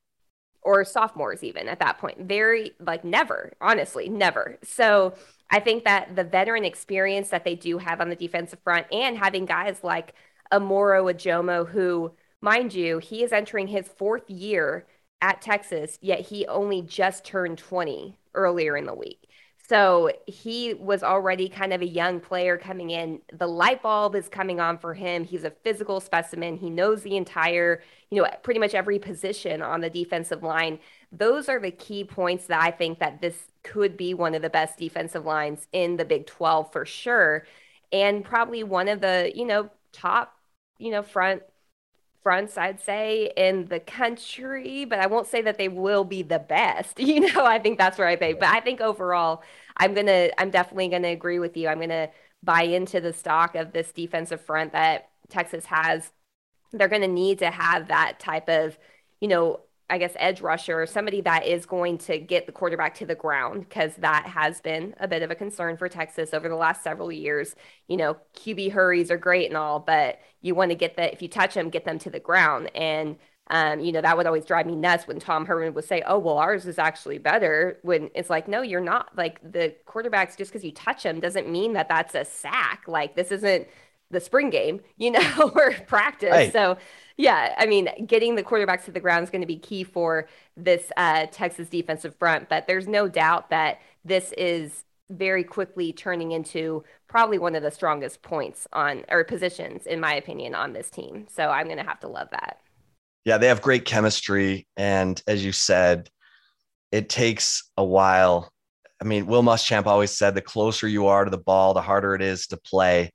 Or 0.65 0.85
sophomores, 0.85 1.45
even 1.45 1.69
at 1.69 1.79
that 1.81 1.99
point. 1.99 2.21
Very, 2.21 2.73
like, 2.81 3.05
never, 3.05 3.53
honestly, 3.61 4.09
never. 4.09 4.59
So, 4.63 5.15
I 5.51 5.61
think 5.61 5.85
that 5.85 6.17
the 6.17 6.25
veteran 6.25 6.65
experience 6.65 7.29
that 7.29 7.45
they 7.45 7.55
do 7.55 7.79
have 7.79 8.01
on 8.01 8.09
the 8.09 8.17
defensive 8.17 8.61
front 8.65 8.87
and 8.91 9.19
having 9.19 9.45
guys 9.45 9.85
like 9.85 10.15
Amoro 10.53 11.13
Ojomo, 11.13 11.69
who, 11.69 12.13
mind 12.41 12.73
you, 12.75 12.99
he 12.99 13.23
is 13.23 13.33
entering 13.33 13.69
his 13.69 13.87
fourth 13.89 14.29
year 14.29 14.87
at 15.21 15.43
Texas, 15.43 15.99
yet 16.01 16.21
he 16.21 16.47
only 16.47 16.83
just 16.83 17.25
turned 17.25 17.59
20 17.59 18.17
earlier 18.35 18.77
in 18.77 18.87
the 18.87 18.95
week. 18.95 19.29
So 19.67 20.11
he 20.27 20.75
was 20.75 21.03
already 21.03 21.49
kind 21.49 21.73
of 21.73 21.81
a 21.81 21.87
young 21.87 22.21
player 22.21 22.59
coming 22.59 22.91
in. 22.91 23.21
The 23.33 23.47
light 23.47 23.83
bulb 23.83 24.15
is 24.15 24.29
coming 24.29 24.61
on 24.61 24.77
for 24.77 24.93
him. 24.93 25.25
He's 25.25 25.45
a 25.45 25.51
physical 25.51 26.01
specimen. 26.01 26.59
He 26.59 26.69
knows 26.69 27.03
the 27.03 27.17
entire, 27.17 27.83
you 28.11 28.21
know, 28.21 28.29
pretty 28.43 28.61
much 28.61 28.75
every 28.75 28.99
position 28.99 29.63
on 29.63 29.81
the 29.81 29.89
defensive 29.89 30.43
line. 30.43 30.81
Those 31.11 31.49
are 31.49 31.59
the 31.59 31.71
key 31.71 32.05
points 32.05 32.47
that 32.47 32.63
I 32.63 32.73
think 32.73 32.99
that 32.99 33.23
this 33.23 33.53
could 33.63 33.97
be 33.97 34.13
one 34.13 34.35
of 34.35 34.43
the 34.43 34.51
best 34.51 34.79
defensive 34.79 35.25
lines 35.25 35.67
in 35.73 35.97
the 35.97 36.05
Big 36.05 36.27
12 36.27 36.71
for 36.71 36.85
sure. 36.85 37.47
And 37.91 38.23
probably 38.23 38.65
one 38.65 38.89
of 38.89 39.01
the, 39.01 39.33
you 39.35 39.47
know, 39.47 39.71
top, 39.93 40.37
you 40.79 40.91
know, 40.91 41.03
front 41.03 41.43
fronts, 42.25 42.59
I'd 42.59 42.81
say, 42.81 43.33
in 43.37 43.67
the 43.67 43.81
country, 43.81 44.85
but 44.87 44.99
I 45.01 45.07
won't 45.07 45.29
say 45.29 45.43
that 45.43 45.59
they 45.59 45.69
will 45.69 46.05
be 46.05 46.23
the 46.23 46.41
best. 46.41 47.01
You 47.01 47.33
know, 47.33 47.47
I 47.47 47.61
think 47.61 47.79
that's 47.79 47.99
where 47.99 48.09
I 48.09 48.17
think. 48.17 48.41
But 48.41 48.51
I 48.51 48.61
think 48.61 48.81
overall, 48.81 49.43
I'm 49.77 49.95
gonna, 49.95 50.31
I'm 50.39 50.51
definitely 50.51 50.89
gonna 50.89 51.09
agree 51.09 51.39
with 51.39 51.57
you. 51.57 51.69
I'm 51.69 51.81
gonna 51.81 52.11
buy 52.43 52.63
into 52.65 53.01
the 53.01 53.13
stock 53.13 53.55
of 53.57 53.73
this 53.73 53.93
defensive 53.93 54.41
front 54.43 54.73
that 54.73 55.11
Texas 55.31 55.67
has. 55.67 56.13
They're 56.73 56.89
gonna 56.89 57.09
need 57.09 57.39
to 57.41 57.51
have 57.51 57.89
that 57.89 58.21
type 58.21 58.49
of, 58.49 58.79
you 59.21 59.29
know, 59.29 59.61
I 59.91 59.99
guess, 59.99 60.15
edge 60.17 60.41
rusher 60.41 60.81
or 60.81 60.87
somebody 60.87 61.21
that 61.21 61.47
is 61.47 61.67
going 61.67 61.99
to 61.99 62.19
get 62.19 62.47
the 62.47 62.53
quarterback 62.53 62.95
to 62.97 63.07
the 63.07 63.15
ground 63.15 63.69
because 63.69 63.95
that 63.97 64.27
has 64.27 64.61
been 64.63 64.95
a 64.99 65.07
bit 65.07 65.23
of 65.23 65.31
a 65.31 65.35
concern 65.35 65.77
for 65.77 65.89
Texas 65.91 66.33
over 66.33 66.49
the 66.49 66.57
last 66.57 66.83
several 66.83 67.13
years. 67.13 67.55
You 67.87 67.99
know, 67.99 68.17
QB 68.35 68.73
hurries 68.73 69.11
are 69.11 69.19
great 69.19 69.49
and 69.49 69.57
all, 69.59 69.81
but 69.81 70.21
you 70.41 70.55
want 70.55 70.71
to 70.71 70.75
get 70.75 70.97
that 70.97 71.13
if 71.13 71.21
you 71.21 71.29
touch 71.29 71.55
them, 71.55 71.69
get 71.69 71.85
them 71.85 71.99
to 71.99 72.11
the 72.11 72.19
ground. 72.19 72.71
And, 72.75 73.17
um, 73.51 73.81
you 73.81 73.93
know, 73.93 74.01
that 74.01 74.17
would 74.17 74.27
always 74.27 74.47
drive 74.47 74.67
me 74.67 74.75
nuts 74.75 75.07
when 75.07 75.21
Tom 75.21 75.45
Herman 75.45 75.75
would 75.75 75.85
say, 75.85 76.03
oh, 76.07 76.19
well, 76.19 76.39
ours 76.39 76.67
is 76.67 76.79
actually 76.79 77.19
better. 77.19 77.79
When 77.83 78.11
it's 78.15 78.31
like, 78.31 78.49
no, 78.49 78.63
you're 78.63 78.81
not. 78.81 79.17
Like 79.19 79.39
the 79.43 79.75
quarterbacks, 79.87 80.37
just 80.37 80.51
because 80.51 80.65
you 80.65 80.73
touch 80.73 81.03
them 81.03 81.21
doesn't 81.21 81.51
mean 81.51 81.75
that 81.75 81.91
that's 81.91 82.15
a 82.15 82.25
sack. 82.25 82.85
Like 82.87 83.17
this 83.17 83.31
isn't 83.31 83.69
the 84.11 84.21
spring 84.21 84.49
game, 84.49 84.81
you 84.97 85.11
know, 85.11 85.53
or 85.55 85.73
practice. 85.87 86.31
Right. 86.31 86.53
So, 86.53 86.79
yeah, 87.17 87.55
I 87.59 87.67
mean, 87.67 87.89
getting 88.07 88.35
the 88.35 88.43
quarterbacks 88.43 88.85
to 88.87 88.91
the 88.91 89.01
ground 89.01 89.23
is 89.25 89.31
going 89.31 89.43
to 89.43 89.47
be 89.47 89.59
key 89.59 89.85
for 89.85 90.29
this 90.57 90.91
uh, 90.97 91.27
Texas 91.31 91.69
defensive 91.69 92.17
front. 92.17 92.49
But 92.49 92.67
there's 92.67 92.89
no 92.89 93.09
doubt 93.09 93.51
that 93.51 93.81
this 94.05 94.33
is 94.37 94.85
very 95.11 95.45
quickly 95.45 95.93
turning 95.93 96.33
into 96.33 96.83
probably 97.09 97.39
one 97.39 97.55
of 97.55 97.63
the 97.63 97.71
strongest 97.71 98.23
points 98.23 98.67
on 98.73 99.05
or 99.11 99.23
positions, 99.23 99.87
in 99.87 100.01
my 100.01 100.15
opinion, 100.15 100.55
on 100.55 100.73
this 100.73 100.91
team. 100.91 101.27
So 101.31 101.51
I'm 101.51 101.67
going 101.67 101.79
to 101.79 101.85
have 101.85 102.01
to 102.01 102.09
love 102.09 102.29
that. 102.33 102.59
Yeah, 103.25 103.39
they 103.39 103.47
have 103.47 103.63
great 103.63 103.85
chemistry. 103.85 104.67
And 104.77 105.23
as 105.27 105.45
you 105.45 105.53
said, 105.53 106.11
it 106.91 107.09
takes 107.09 107.71
a 107.77 107.85
while. 107.85 108.51
I 109.01 109.05
mean, 109.05 109.27
Will 109.27 109.43
Muschamp 109.43 109.87
always 109.87 110.11
said 110.11 110.35
the 110.35 110.41
closer 110.41 110.89
you 110.89 111.07
are 111.07 111.25
to 111.25 111.31
the 111.31 111.39
ball, 111.39 111.75
the 111.75 111.83
harder 111.83 112.15
it 112.15 112.23
is 112.23 112.47
to 112.49 112.57
play 112.57 113.11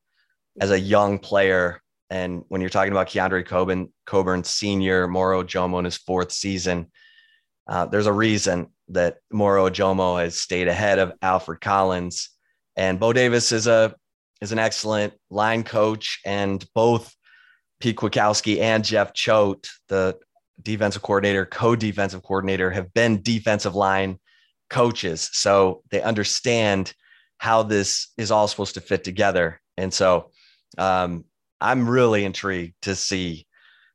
as 0.61 0.71
a 0.71 0.79
young 0.79 1.19
player. 1.19 1.81
And 2.09 2.43
when 2.47 2.61
you're 2.61 2.69
talking 2.69 2.91
about 2.91 3.07
Keondre 3.07 3.45
Coburn, 3.45 3.93
Coburn 4.05 4.43
senior, 4.43 5.07
Moro 5.07 5.43
Ojomo 5.43 5.79
in 5.79 5.85
his 5.85 5.97
fourth 5.97 6.31
season, 6.31 6.91
uh, 7.67 7.85
there's 7.85 8.07
a 8.07 8.13
reason 8.13 8.67
that 8.89 9.17
Moro 9.31 9.69
Ojomo 9.69 10.19
has 10.19 10.37
stayed 10.37 10.67
ahead 10.67 10.97
of 10.97 11.13
Alfred 11.21 11.61
Collins. 11.61 12.29
And 12.75 12.99
Bo 12.99 13.13
Davis 13.13 13.51
is 13.51 13.67
a 13.67 13.95
is 14.41 14.51
an 14.51 14.59
excellent 14.59 15.13
line 15.29 15.63
coach, 15.63 16.19
and 16.25 16.65
both 16.73 17.13
Pete 17.79 17.97
Kwiatkowski 17.97 18.59
and 18.59 18.85
Jeff 18.85 19.13
Choate, 19.13 19.69
the 19.89 20.17
defensive 20.61 21.01
coordinator, 21.01 21.45
co-defensive 21.45 22.23
coordinator, 22.23 22.71
have 22.71 22.93
been 22.93 23.21
defensive 23.21 23.75
line 23.75 24.17
coaches. 24.69 25.29
So 25.33 25.83
they 25.91 26.01
understand 26.01 26.93
how 27.37 27.63
this 27.63 28.09
is 28.17 28.31
all 28.31 28.47
supposed 28.47 28.75
to 28.75 28.81
fit 28.81 29.03
together. 29.03 29.61
And 29.77 29.93
so 29.93 30.31
um, 30.77 31.25
I'm 31.61 31.89
really 31.89 32.25
intrigued 32.25 32.75
to 32.83 32.95
see 32.95 33.45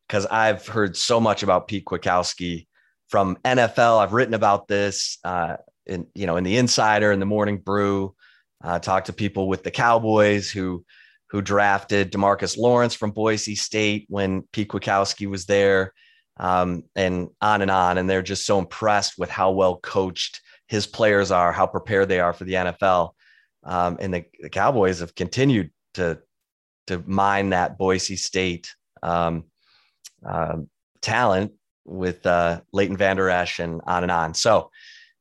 because 0.08 0.26
I've 0.26 0.66
heard 0.66 0.96
so 0.96 1.20
much 1.20 1.42
about 1.42 1.68
Pete 1.68 1.84
Kwiatkowski 1.84 2.66
from 3.08 3.36
NFL. 3.44 3.98
I've 3.98 4.12
written 4.12 4.34
about 4.34 4.68
this 4.68 5.18
uh, 5.24 5.56
in 5.86 6.06
you 6.14 6.26
know 6.26 6.36
in 6.36 6.44
the 6.44 6.56
Insider 6.56 7.12
in 7.12 7.20
the 7.20 7.26
Morning 7.26 7.58
Brew. 7.58 8.14
Uh, 8.62 8.78
talked 8.78 9.06
to 9.06 9.12
people 9.12 9.48
with 9.48 9.62
the 9.62 9.70
Cowboys 9.70 10.50
who 10.50 10.84
who 11.30 11.42
drafted 11.42 12.12
Demarcus 12.12 12.56
Lawrence 12.56 12.94
from 12.94 13.10
Boise 13.10 13.56
State 13.56 14.06
when 14.08 14.42
Pete 14.52 14.68
Kwiatkowski 14.68 15.28
was 15.28 15.46
there, 15.46 15.92
um, 16.38 16.84
and 16.94 17.28
on 17.40 17.62
and 17.62 17.70
on. 17.70 17.98
And 17.98 18.08
they're 18.08 18.22
just 18.22 18.46
so 18.46 18.58
impressed 18.58 19.18
with 19.18 19.30
how 19.30 19.50
well 19.50 19.78
coached 19.78 20.40
his 20.68 20.86
players 20.86 21.30
are, 21.30 21.52
how 21.52 21.66
prepared 21.66 22.08
they 22.08 22.20
are 22.20 22.32
for 22.32 22.44
the 22.44 22.54
NFL. 22.54 23.10
Um, 23.64 23.96
and 24.00 24.14
the, 24.14 24.24
the 24.40 24.50
Cowboys 24.50 25.00
have 25.00 25.14
continued 25.14 25.70
to 25.94 26.20
to 26.86 27.02
mine 27.06 27.50
that 27.50 27.78
Boise 27.78 28.16
State 28.16 28.74
um, 29.02 29.44
uh, 30.26 30.58
talent 31.00 31.52
with 31.84 32.24
uh, 32.26 32.60
Leighton 32.72 32.96
Vander 32.96 33.28
Esch 33.28 33.58
and 33.58 33.80
on 33.86 34.02
and 34.02 34.12
on. 34.12 34.34
So 34.34 34.70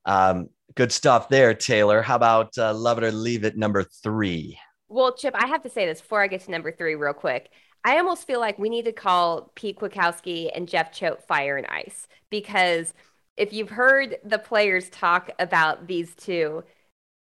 um, 0.05 0.49
good 0.76 0.91
stuff 0.91 1.30
there, 1.30 1.53
Taylor. 1.53 2.01
How 2.01 2.16
about 2.16 2.57
uh, 2.57 2.74
love 2.74 2.97
it 2.97 3.03
or 3.03 3.11
leave 3.11 3.43
it 3.43 3.57
number 3.57 3.84
three? 3.84 4.57
Well, 4.88 5.14
Chip, 5.14 5.36
I 5.38 5.47
have 5.47 5.64
to 5.64 5.70
say 5.70 5.86
this 5.86 6.01
before 6.01 6.22
I 6.22 6.28
get 6.28 6.41
to 6.41 6.51
number 6.51 6.72
three, 6.72 6.95
real 6.95 7.14
quick. 7.14 7.49
I 7.84 7.97
almost 7.97 8.28
feel 8.28 8.39
like 8.39 8.57
we 8.57 8.70
need 8.70 8.86
to 8.86 8.93
call 8.93 9.51
Pete 9.55 9.78
Kwiatkowski 9.78 10.49
and 10.55 10.70
Jeff 10.70 10.91
Choate 10.93 11.28
fire 11.28 11.57
and 11.57 11.68
ice 11.68 12.07
because 12.30 12.93
if 13.36 13.51
you've 13.51 13.70
heard 13.70 14.18
the 14.24 14.39
players 14.39 14.89
talk 14.89 15.32
about 15.39 15.88
these 15.88 16.16
two, 16.16 16.64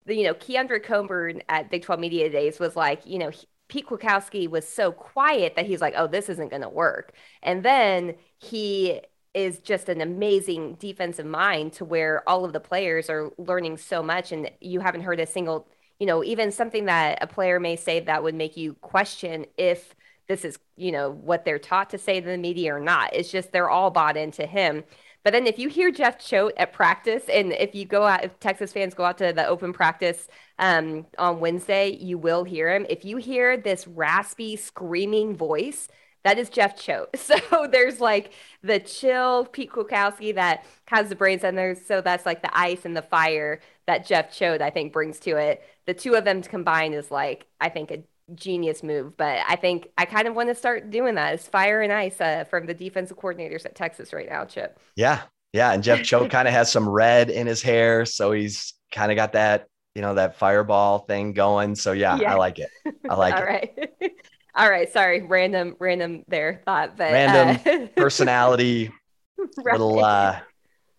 you 0.07 0.23
know, 0.23 0.35
Keondre 0.35 0.83
Coburn 0.83 1.43
at 1.49 1.71
Big 1.71 1.83
12 1.83 2.01
Media 2.01 2.31
Days 2.31 2.61
was 2.61 2.77
like, 2.77 3.05
you 3.07 3.19
know, 3.19 3.31
Pete 3.75 3.89
Kwiatkowski 3.89 4.49
was 4.49 4.69
so 4.69 4.93
quiet 4.93 5.57
that 5.57 5.67
he's 5.67 5.81
like, 5.81 5.95
oh, 5.97 6.07
this 6.07 6.29
isn't 6.29 6.51
going 6.51 6.63
to 6.63 6.69
work. 6.69 7.13
And 7.43 7.65
then 7.65 8.15
he 8.39 9.01
is 9.35 9.59
just 9.59 9.89
an 9.89 10.01
amazing 10.01 10.75
defensive 10.75 11.27
mind 11.27 11.73
to 11.73 11.85
where 11.85 12.23
all 12.29 12.45
of 12.45 12.53
the 12.53 12.61
players 12.61 13.11
are 13.11 13.33
learning 13.37 13.79
so 13.79 14.01
much 14.01 14.31
and 14.31 14.49
you 14.61 14.79
haven't 14.79 15.01
heard 15.01 15.19
a 15.19 15.27
single, 15.27 15.67
you 15.99 16.07
know, 16.07 16.23
even 16.23 16.53
something 16.53 16.85
that 16.85 17.19
a 17.21 17.27
player 17.27 17.59
may 17.59 17.75
say 17.75 17.99
that 17.99 18.23
would 18.23 18.37
make 18.37 18.57
you 18.57 18.75
question 18.75 19.45
if 19.59 19.97
this 20.29 20.45
is, 20.45 20.57
you 20.77 20.93
know, 20.93 21.11
what 21.11 21.45
they're 21.45 21.59
taught 21.59 21.91
to 21.91 21.99
say 21.99 22.21
to 22.21 22.27
the 22.29 22.39
media 22.39 22.73
or 22.77 22.79
not. 22.79 23.13
It's 23.13 23.33
just 23.33 23.51
they're 23.51 23.71
all 23.71 23.91
bought 23.91 24.17
into 24.17 24.47
him. 24.47 24.85
But 25.25 25.33
then 25.33 25.47
if 25.47 25.59
you 25.59 25.69
hear 25.71 25.91
Jeff 25.91 26.19
Choate 26.19 26.55
at 26.59 26.73
practice, 26.75 27.25
and 27.31 27.53
if 27.55 27.75
you 27.75 27.87
go 27.87 28.05
out, 28.05 28.25
if 28.25 28.39
Texas 28.41 28.73
fans 28.73 28.95
go 28.95 29.05
out 29.05 29.19
to 29.19 29.33
the 29.33 29.47
open 29.47 29.73
practice 29.73 30.29
um, 30.59 31.07
on 31.19 31.41
Wednesday, 31.41 31.97
you 31.97 32.19
will 32.19 32.45
hear 32.45 32.75
him. 32.75 32.87
If 32.91 33.05
you 33.05 33.17
hear 33.17 33.57
this 33.57 33.89
raspy, 33.89 34.57
screaming 34.57 35.35
voice, 35.35 35.89
that 36.25 36.39
is 36.39 36.51
Jeff 36.51 36.77
Choate. 36.77 37.09
So 37.17 37.67
there's 37.71 38.01
like 38.01 38.33
the 38.63 38.81
chill 38.81 39.47
Pete 39.47 39.71
Kwiatkowski 39.71 40.35
that 40.35 40.65
has 40.87 41.09
the 41.09 41.17
brains, 41.17 41.43
and 41.45 41.57
there's 41.57 41.85
so 41.85 42.01
that's 42.01 42.27
like 42.27 42.43
the 42.43 42.57
ice 42.57 42.85
and 42.85 42.97
the 42.97 43.03
fire 43.03 43.61
that 43.87 44.07
Jeff 44.07 44.31
Choate 44.33 44.61
I 44.63 44.71
think 44.71 44.93
brings 44.93 45.19
to 45.21 45.37
it. 45.37 45.63
The 45.87 45.95
two 45.95 46.15
of 46.15 46.25
them 46.25 46.43
combined 46.43 46.95
is 46.95 47.11
like 47.11 47.47
I 47.61 47.69
think 47.71 47.91
a 47.91 48.03
genius 48.35 48.83
move. 48.83 49.17
But 49.17 49.39
I 49.47 49.57
think 49.57 49.89
I 49.99 50.05
kind 50.05 50.29
of 50.29 50.35
want 50.35 50.49
to 50.49 50.55
start 50.55 50.91
doing 50.91 51.15
that. 51.17 51.35
Is 51.35 51.47
fire 51.47 51.83
and 51.83 51.93
ice 51.93 52.21
uh, 52.21 52.45
from 52.45 52.67
the 52.67 52.75
defensive 52.75 53.19
coordinators 53.19 53.65
at 53.65 53.75
Texas 53.75 54.13
right 54.13 54.29
now, 54.29 54.45
Chip. 54.45 54.79
Yeah, 54.97 55.23
yeah, 55.53 55.73
and 55.73 55.83
Jeff 55.83 56.03
Choate 56.03 56.31
kind 56.31 56.49
of 56.49 56.55
has 56.55 56.71
some 56.71 56.89
red 56.89 57.31
in 57.31 57.47
his 57.47 57.63
hair, 57.63 58.07
so 58.07 58.33
he's 58.33 58.75
kind 58.93 59.11
of 59.13 59.17
got 59.17 59.33
that 59.33 59.67
you 59.95 60.03
know 60.03 60.15
that 60.15 60.37
fireball 60.37 61.01
thing 61.01 61.33
going. 61.33 61.75
So 61.75 61.93
yeah, 61.93 62.19
yeah. 62.19 62.33
I 62.33 62.37
like 62.37 62.59
it. 62.59 62.71
I 63.09 63.15
like 63.15 63.35
All 63.37 63.41
it. 63.41 63.43
All 63.43 63.47
right. 63.47 63.91
All 64.57 64.71
right. 64.71 64.93
Sorry, 64.93 65.23
random, 65.23 65.77
random 65.79 66.25
there 66.29 66.63
thought, 66.65 66.97
but 66.97 67.13
random 67.13 67.61
uh... 67.67 67.87
personality, 67.97 68.91
right. 69.39 69.73
little 69.73 70.05
uh, 70.05 70.39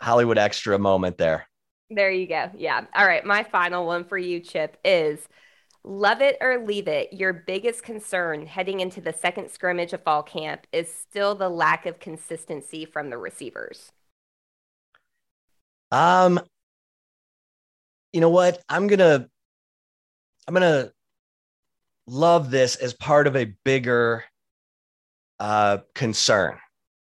Hollywood 0.02 0.38
extra 0.38 0.78
moment 0.78 1.18
there. 1.18 1.48
There 1.90 2.12
you 2.12 2.28
go. 2.28 2.50
Yeah. 2.58 2.86
All 2.96 3.06
right. 3.06 3.24
My 3.24 3.44
final 3.44 3.86
one 3.86 4.04
for 4.04 4.18
you, 4.18 4.40
Chip, 4.40 4.78
is 4.84 5.20
Love 5.88 6.20
it 6.20 6.36
or 6.42 6.66
leave 6.66 6.88
it, 6.88 7.14
your 7.14 7.32
biggest 7.32 7.84
concern 7.84 8.48
heading 8.48 8.80
into 8.80 9.00
the 9.00 9.14
second 9.14 9.52
scrimmage 9.52 9.94
of 9.94 10.02
fall 10.02 10.24
camp 10.24 10.66
is 10.72 10.92
still 10.92 11.36
the 11.36 11.48
lack 11.48 11.86
of 11.86 12.00
consistency 12.00 12.86
from 12.86 13.12
the 13.12 13.18
receivers. 13.20 13.92
Um 15.92 16.40
you 18.12 18.20
know 18.20 18.32
what? 18.32 18.64
I'm 18.68 18.88
to 18.98 19.30
I'm 20.48 20.54
to 20.64 20.92
love 22.08 22.50
this 22.50 22.78
as 22.78 22.96
part 22.96 23.28
of 23.28 23.36
a 23.36 23.54
bigger 23.64 24.24
uh 25.40 25.80
concern. 25.94 26.58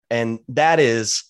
And 0.10 0.40
that 0.48 0.80
is 0.80 1.26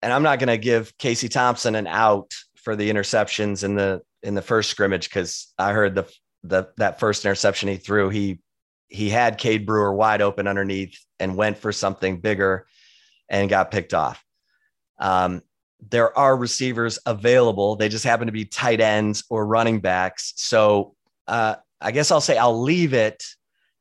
and 0.00 0.12
I'm 0.12 0.22
not 0.22 0.38
to 0.46 0.58
give 0.58 0.96
Casey 0.96 1.28
Thompson 1.28 1.74
an 1.74 1.88
out 1.88 2.30
for 2.54 2.76
the 2.76 2.88
interceptions 2.88 3.64
and 3.64 3.76
the 3.76 4.02
in 4.22 4.34
the 4.34 4.42
first 4.42 4.70
scrimmage 4.70 5.08
because 5.08 5.52
I 5.58 5.72
heard 5.72 5.94
the 5.94 6.10
the 6.42 6.68
that 6.78 7.00
first 7.00 7.24
interception 7.24 7.68
he 7.68 7.76
threw, 7.76 8.08
he 8.08 8.40
he 8.88 9.08
had 9.08 9.38
Cade 9.38 9.66
Brewer 9.66 9.94
wide 9.94 10.22
open 10.22 10.46
underneath 10.46 10.98
and 11.18 11.36
went 11.36 11.58
for 11.58 11.72
something 11.72 12.20
bigger 12.20 12.66
and 13.28 13.48
got 13.48 13.70
picked 13.70 13.94
off. 13.94 14.22
Um, 14.98 15.42
there 15.88 16.16
are 16.18 16.36
receivers 16.36 16.98
available. 17.06 17.76
They 17.76 17.88
just 17.88 18.04
happen 18.04 18.26
to 18.26 18.32
be 18.32 18.44
tight 18.44 18.80
ends 18.80 19.24
or 19.30 19.46
running 19.46 19.80
backs. 19.80 20.32
So 20.36 20.94
uh, 21.26 21.56
I 21.80 21.92
guess 21.92 22.10
I'll 22.10 22.20
say 22.20 22.36
I'll 22.36 22.60
leave 22.60 22.92
it 22.92 23.24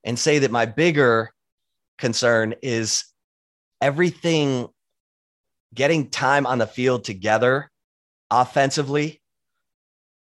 and 0.03 0.17
say 0.17 0.39
that 0.39 0.51
my 0.51 0.65
bigger 0.65 1.31
concern 1.97 2.55
is 2.61 3.03
everything 3.81 4.67
getting 5.73 6.09
time 6.09 6.45
on 6.45 6.57
the 6.57 6.67
field 6.67 7.03
together 7.03 7.69
offensively 8.31 9.18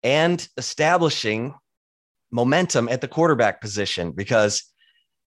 and 0.02 0.46
establishing 0.56 1.54
momentum 2.30 2.88
at 2.88 3.00
the 3.00 3.08
quarterback 3.08 3.60
position 3.60 4.12
because 4.12 4.64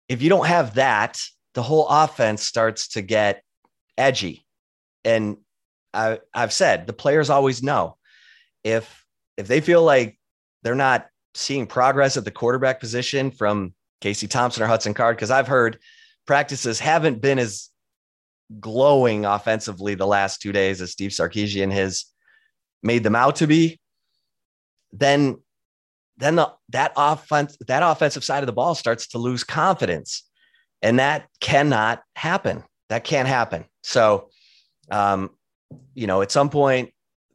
if 0.09 0.23
you 0.23 0.29
don't 0.29 0.47
have 0.47 0.75
that, 0.75 1.21
the 1.55 1.63
whole 1.63 1.87
offense 1.89 2.43
starts 2.43 2.89
to 2.89 3.03
get 3.03 3.43
edgy. 3.97 4.45
And 5.05 5.39
I, 5.95 6.21
I've 6.35 6.53
said 6.53 6.87
the 6.87 6.93
players 6.93 7.31
always 7.31 7.63
know 7.63 7.97
if 8.65 9.05
if 9.37 9.47
they 9.47 9.61
feel 9.61 9.83
like 9.83 10.19
they're 10.63 10.75
not 10.75 11.07
seeing 11.35 11.67
progress 11.67 12.17
at 12.17 12.25
the 12.25 12.31
quarterback 12.31 12.81
position 12.81 13.31
from 13.31 13.75
Casey 14.01 14.27
Thompson 14.27 14.63
or 14.63 14.67
Hudson 14.67 14.95
Card, 14.95 15.17
because 15.17 15.31
I've 15.31 15.49
heard 15.49 15.79
practices 16.27 16.81
haven't 16.81 17.21
been 17.21 17.39
as 17.39 17.71
glowing 18.61 19.25
offensively 19.25 19.95
the 19.95 20.07
last 20.07 20.43
two 20.43 20.53
days 20.53 20.81
as 20.81 20.91
Steve 20.91 21.11
Sarkisian 21.11 21.73
has 21.73 22.07
made 22.83 23.03
them 23.03 23.15
out 23.15 23.37
to 23.37 23.47
be, 23.47 23.81
then 24.93 25.39
then 26.19 26.35
the, 26.35 26.53
that 26.71 26.93
offense, 26.97 27.57
that 27.69 27.83
offensive 27.83 28.25
side 28.25 28.43
of 28.43 28.49
the 28.49 28.53
ball 28.53 28.75
starts 28.75 29.07
to 29.09 29.19
lose 29.19 29.45
confidence, 29.45 30.25
and 30.83 30.99
that 30.99 31.29
cannot 31.41 32.03
happen. 32.17 32.65
That 32.89 33.05
can't 33.05 33.29
happen. 33.29 33.65
So, 33.83 34.31
um, 34.91 35.31
you 35.95 36.07
know, 36.07 36.23
at 36.23 36.33
some 36.33 36.51
point, 36.51 36.91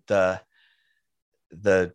the 0.07 0.41
the 1.51 1.93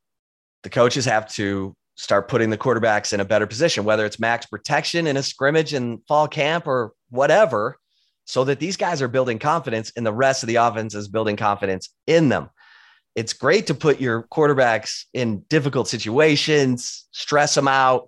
the 0.62 0.70
coaches 0.70 1.04
have 1.04 1.30
to 1.34 1.76
start 1.96 2.28
putting 2.28 2.48
the 2.48 2.58
quarterbacks 2.58 3.12
in 3.12 3.20
a 3.20 3.24
better 3.24 3.46
position, 3.46 3.84
whether 3.84 4.06
it's 4.06 4.20
max 4.20 4.46
protection 4.46 5.06
in 5.06 5.16
a 5.16 5.22
scrimmage 5.22 5.74
in 5.74 5.98
fall 6.08 6.28
camp 6.28 6.66
or 6.66 6.92
whatever, 7.10 7.76
so 8.24 8.44
that 8.44 8.60
these 8.60 8.76
guys 8.76 9.02
are 9.02 9.08
building 9.08 9.38
confidence 9.38 9.92
and 9.96 10.06
the 10.06 10.12
rest 10.12 10.42
of 10.42 10.46
the 10.46 10.56
offense 10.56 10.94
is 10.94 11.08
building 11.08 11.36
confidence 11.36 11.90
in 12.06 12.28
them 12.28 12.48
it's 13.18 13.32
great 13.32 13.66
to 13.66 13.74
put 13.74 14.00
your 14.00 14.22
quarterbacks 14.22 15.06
in 15.12 15.40
difficult 15.48 15.88
situations, 15.88 17.08
stress 17.10 17.52
them 17.52 17.66
out. 17.66 18.06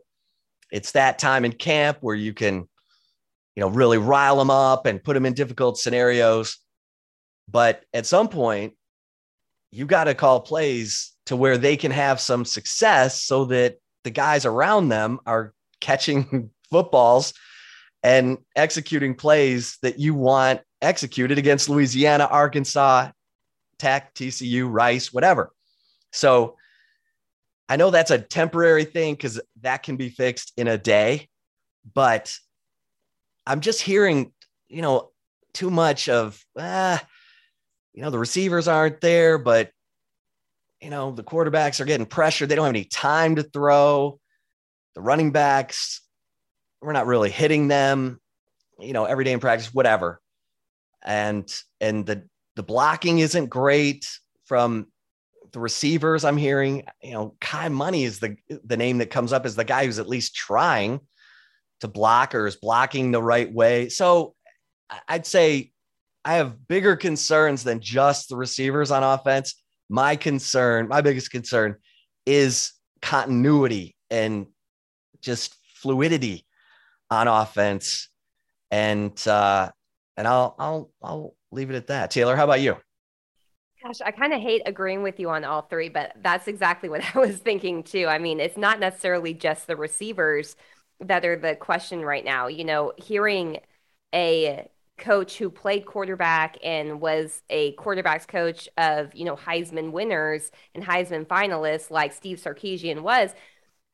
It's 0.71 0.93
that 0.93 1.19
time 1.19 1.45
in 1.45 1.51
camp 1.51 1.99
where 2.01 2.15
you 2.15 2.33
can, 2.33 2.69
you 3.57 3.61
know, 3.61 3.67
really 3.67 3.99
rile 3.99 4.37
them 4.37 4.53
up 4.53 4.87
and 4.87 5.03
put 5.03 5.15
them 5.15 5.27
in 5.27 5.35
difficult 5.35 5.79
scenarios. 5.79 6.59
But 7.49 7.83
at 7.93 8.07
some 8.07 8.29
point, 8.29 8.75
you 9.73 9.85
got 9.85 10.05
to 10.05 10.15
call 10.15 10.43
plays 10.43 11.11
to 11.27 11.35
where 11.35 11.59
they 11.59 11.77
can 11.77 11.91
have 11.91 12.21
some 12.21 12.45
success 12.45 13.21
so 13.21 13.47
that 13.47 13.79
the 14.05 14.11
guys 14.11 14.47
around 14.47 14.91
them 14.91 15.19
are 15.27 15.53
catching 15.81 16.51
footballs 16.71 17.35
and 18.05 18.39
executing 18.55 19.17
plays 19.17 19.77
that 19.83 19.99
you 19.99 20.15
want 20.15 20.61
executed 20.81 21.37
against 21.37 21.69
Louisiana, 21.69 22.29
Arkansas, 22.31 23.11
Tech, 23.81 24.14
TCU, 24.14 24.70
Rice, 24.70 25.12
whatever. 25.12 25.53
So 26.12 26.57
I 27.68 27.76
know 27.76 27.91
that's 27.91 28.11
a 28.11 28.18
temporary 28.18 28.85
thing 28.85 29.14
because 29.14 29.41
that 29.62 29.83
can 29.83 29.97
be 29.97 30.11
fixed 30.11 30.53
in 30.57 30.68
a 30.68 30.76
day, 30.76 31.28
but 31.95 32.37
I'm 33.47 33.61
just 33.61 33.81
hearing, 33.81 34.33
you 34.68 34.83
know, 34.83 35.11
too 35.53 35.70
much 35.70 36.09
of, 36.09 36.45
ah, 36.59 37.03
you 37.93 38.03
know, 38.03 38.11
the 38.11 38.18
receivers 38.18 38.68
aren't 38.68 39.01
there, 39.01 39.39
but, 39.39 39.70
you 40.81 40.91
know, 40.91 41.12
the 41.12 41.24
quarterbacks 41.24 41.81
are 41.81 41.85
getting 41.85 42.07
pressured. 42.07 42.49
They 42.49 42.55
don't 42.55 42.66
have 42.66 42.74
any 42.74 42.85
time 42.85 43.37
to 43.37 43.43
throw. 43.43 44.20
The 44.95 45.01
running 45.01 45.31
backs, 45.31 46.01
we're 46.83 46.93
not 46.93 47.07
really 47.07 47.31
hitting 47.31 47.68
them, 47.68 48.20
you 48.78 48.93
know, 48.93 49.05
every 49.05 49.24
day 49.24 49.33
in 49.33 49.41
practice, 49.41 49.72
whatever. 49.72 50.20
And, 51.03 51.53
and 51.81 52.05
the, 52.05 52.28
the 52.61 52.65
blocking 52.65 53.21
isn't 53.21 53.47
great 53.47 54.07
from 54.45 54.87
the 55.53 55.61
receivers. 55.61 56.27
I'm 56.27 56.37
hearing, 56.37 56.85
you 57.03 57.13
know, 57.13 57.35
Kai 57.41 57.71
Money 57.71 58.05
is 58.05 58.19
the 58.19 58.37
the 58.67 58.77
name 58.77 58.99
that 58.99 59.09
comes 59.09 59.33
up 59.33 59.47
as 59.47 59.57
the 59.57 59.65
guy 59.65 59.87
who's 59.87 59.99
at 59.99 60.11
least 60.11 60.35
trying 60.35 61.01
to 61.81 61.89
block 61.89 62.35
or 62.35 62.47
is 62.47 62.57
blocking 62.57 63.13
the 63.13 63.23
right 63.23 63.51
way. 63.51 63.89
So 63.89 64.35
I'd 65.09 65.25
say 65.25 65.73
I 66.23 66.35
have 66.35 66.69
bigger 66.69 66.97
concerns 66.97 67.65
than 67.65 67.81
just 67.81 68.29
the 68.29 68.37
receivers 68.37 68.91
on 68.91 69.03
offense. 69.03 69.55
My 69.89 70.15
concern, 70.15 70.87
my 70.87 71.01
biggest 71.01 71.31
concern 71.31 71.77
is 72.27 72.73
continuity 73.01 73.97
and 74.11 74.49
just 75.23 75.57
fluidity 75.77 76.45
on 77.11 77.27
offense. 77.27 78.11
And 78.71 79.17
uh 79.27 79.71
and 80.19 80.29
I'll 80.29 80.55
I'll 80.59 80.91
I'll 81.03 81.35
leave 81.53 81.70
it 81.70 81.76
at 81.76 81.88
that. 81.88 82.11
Taylor, 82.11 82.36
how 82.36 82.44
about 82.44 82.61
you? 82.61 82.76
Gosh, 83.82 84.01
I 84.05 84.11
kind 84.11 84.34
of 84.34 84.40
hate 84.40 84.62
agreeing 84.66 85.03
with 85.03 85.18
you 85.18 85.30
on 85.30 85.44
all 85.44 85.62
three, 85.62 85.88
but 85.88 86.12
that's 86.22 86.48
exactly 86.48 86.88
what 86.90 87.03
I 87.14 87.18
was 87.18 87.38
thinking 87.38 87.82
too. 87.82 88.07
I 88.07 88.18
mean, 88.18 88.40
it's 88.40 88.57
not 88.57 88.78
necessarily 88.80 89.34
just 89.34 89.66
the 89.66 89.76
receivers 89.76 90.57
that 91.01 91.24
are 91.24 91.36
the 91.36 91.57
question 91.57 92.03
right 92.05 92.24
now. 92.24 92.46
You 92.46 92.64
know, 92.64 92.92
hearing 92.98 93.59
a 94.14 94.68
coach 94.98 95.38
who 95.38 95.48
played 95.51 95.86
quarterback 95.86 96.59
and 96.62 97.01
was 97.01 97.42
a 97.48 97.72
quarterback's 97.72 98.26
coach 98.26 98.68
of, 98.76 99.14
you 99.14 99.24
know, 99.24 99.36
Heisman 99.36 99.92
winners 99.92 100.51
and 100.74 100.84
Heisman 100.84 101.26
finalists 101.26 101.90
like 101.90 102.12
Steve 102.12 102.38
Sarkisian 102.38 103.01
was, 103.01 103.30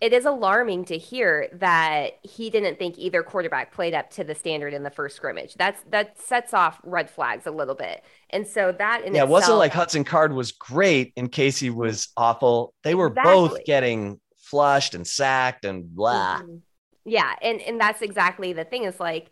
it 0.00 0.12
is 0.12 0.26
alarming 0.26 0.84
to 0.84 0.98
hear 0.98 1.48
that 1.54 2.18
he 2.22 2.50
didn't 2.50 2.78
think 2.78 2.98
either 2.98 3.22
quarterback 3.22 3.72
played 3.72 3.94
up 3.94 4.10
to 4.10 4.24
the 4.24 4.34
standard 4.34 4.74
in 4.74 4.82
the 4.82 4.90
first 4.90 5.16
scrimmage. 5.16 5.54
That's 5.54 5.82
that 5.90 6.20
sets 6.20 6.52
off 6.52 6.80
red 6.84 7.08
flags 7.08 7.46
a 7.46 7.50
little 7.50 7.74
bit. 7.74 8.04
And 8.28 8.46
so 8.46 8.72
that 8.72 9.04
in 9.04 9.14
yeah, 9.14 9.22
itself, 9.22 9.28
it 9.28 9.32
wasn't 9.32 9.58
like 9.58 9.72
Hudson 9.72 10.04
Card 10.04 10.34
was 10.34 10.52
great 10.52 11.14
and 11.16 11.32
Casey 11.32 11.70
was 11.70 12.08
awful. 12.16 12.74
They 12.84 12.94
were 12.94 13.06
exactly. 13.06 13.32
both 13.32 13.64
getting 13.64 14.20
flushed 14.36 14.94
and 14.94 15.06
sacked 15.06 15.64
and 15.64 15.94
blah. 15.94 16.40
Mm-hmm. 16.40 16.56
Yeah, 17.06 17.32
and 17.40 17.62
and 17.62 17.80
that's 17.80 18.02
exactly 18.02 18.52
the 18.52 18.64
thing 18.64 18.84
is 18.84 19.00
like 19.00 19.30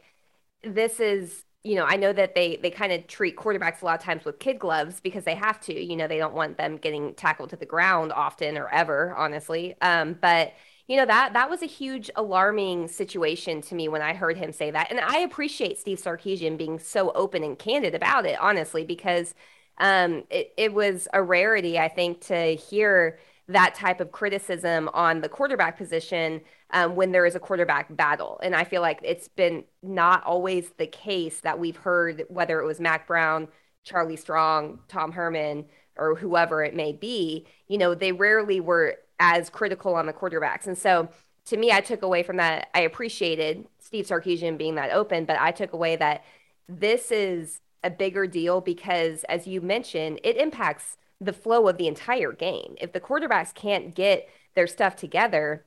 this 0.63 0.99
is 0.99 1.44
you 1.65 1.77
know, 1.77 1.85
I 1.85 1.97
know 1.97 2.13
that 2.13 2.35
they 2.35 2.57
they 2.57 2.71
kind 2.71 2.93
of 2.93 3.07
treat 3.07 3.37
quarterbacks 3.37 3.83
a 3.83 3.87
lot 3.87 3.99
of 3.99 4.05
times 4.05 4.25
with 4.25 4.39
kid 4.39 4.59
gloves 4.59 5.01
because 5.01 5.25
they 5.25 5.35
have 5.35 5.61
to. 5.63 5.75
You 5.75 5.97
know, 5.97 6.07
they 6.07 6.19
don't 6.19 6.35
want 6.35 6.59
them 6.59 6.77
getting 6.77 7.15
tackled 7.15 7.51
to 7.51 7.57
the 7.57 7.67
ground 7.67 8.13
often 8.13 8.59
or 8.59 8.69
ever, 8.69 9.15
honestly. 9.17 9.75
Um, 9.81 10.19
but 10.21 10.53
you 10.87 10.97
know 10.99 11.07
that 11.07 11.33
that 11.33 11.49
was 11.49 11.63
a 11.63 11.67
huge 11.67 12.11
alarming 12.17 12.89
situation 12.89 13.63
to 13.63 13.75
me 13.75 13.89
when 13.89 14.03
I 14.03 14.13
heard 14.15 14.37
him 14.37 14.53
say 14.53 14.71
that, 14.71 14.91
and 14.91 15.01
I 15.01 15.21
appreciate 15.21 15.79
Steve 15.79 15.99
Sarkisian 16.03 16.59
being 16.59 16.79
so 16.79 17.11
open 17.13 17.43
and 17.43 17.59
candid 17.59 17.95
about 17.95 18.27
it, 18.27 18.39
honestly, 18.41 18.85
because 18.85 19.35
um, 19.79 20.25
it 20.31 20.53
it 20.59 20.73
was 20.75 21.09
a 21.15 21.23
rarity, 21.23 21.79
I 21.79 21.89
think, 21.89 22.21
to 22.27 22.55
hear 22.57 23.19
that 23.49 23.75
type 23.75 24.01
of 24.01 24.11
criticism 24.11 24.89
on 24.95 25.21
the 25.21 25.29
quarterback 25.29 25.77
position 25.77 26.41
um, 26.71 26.97
when 26.97 27.13
there 27.13 27.27
is 27.27 27.35
a 27.35 27.41
quarterback 27.41 27.95
battle. 27.95 28.41
And 28.43 28.55
I 28.55 28.65
feel 28.65 28.81
like 28.81 29.01
it's 29.03 29.29
been 29.29 29.65
not 29.83 30.25
always 30.25 30.71
the 30.79 30.87
case 30.87 31.41
that 31.41 31.59
we've 31.59 31.77
heard, 31.77 32.25
whether 32.29 32.61
it 32.61 32.67
was 32.67 32.81
Mack 32.81 33.07
Brown, 33.07 33.49
Charlie 33.83 34.17
Strong, 34.17 34.81
Tom 34.89 35.13
Herman, 35.13 35.67
or 35.97 36.17
whoever 36.17 36.65
it 36.65 36.75
may 36.75 36.93
be, 36.93 37.47
you 37.69 37.79
know, 37.79 37.95
they 37.95 38.13
rarely 38.13 38.61
were 38.61 38.97
as 39.21 39.51
critical 39.51 39.95
on 39.95 40.07
the 40.07 40.13
quarterbacks. 40.13 40.67
And 40.67 40.77
so 40.77 41.09
to 41.47 41.57
me, 41.57 41.71
I 41.71 41.81
took 41.81 42.03
away 42.03 42.23
from 42.23 42.39
that, 42.39 42.69
I 42.75 42.81
appreciated 42.81 43.67
Steve 43.79 44.07
Sarkisian 44.07 44.57
being 44.57 44.75
that 44.77 44.93
open, 44.93 45.25
but 45.25 45.39
I 45.39 45.51
took 45.51 45.73
away 45.73 45.97
that 45.97 46.25
this 46.69 47.13
is 47.13 47.61
a 47.83 47.91
bigger 47.91 48.27
deal 48.27 48.63
because, 48.63 49.25
as 49.25 49.47
you 49.47 49.61
mentioned, 49.61 50.19
it 50.25 50.39
impacts 50.39 50.97
the 51.25 51.33
flow 51.33 51.69
of 51.69 51.77
the 51.79 51.89
entire 51.89 52.33
game. 52.33 52.77
If 52.81 52.93
the 52.93 53.01
quarterbacks 53.01 53.55
can't 53.55 53.95
get 53.95 54.29
their 54.55 54.67
stuff 54.67 54.97
together, 54.97 55.65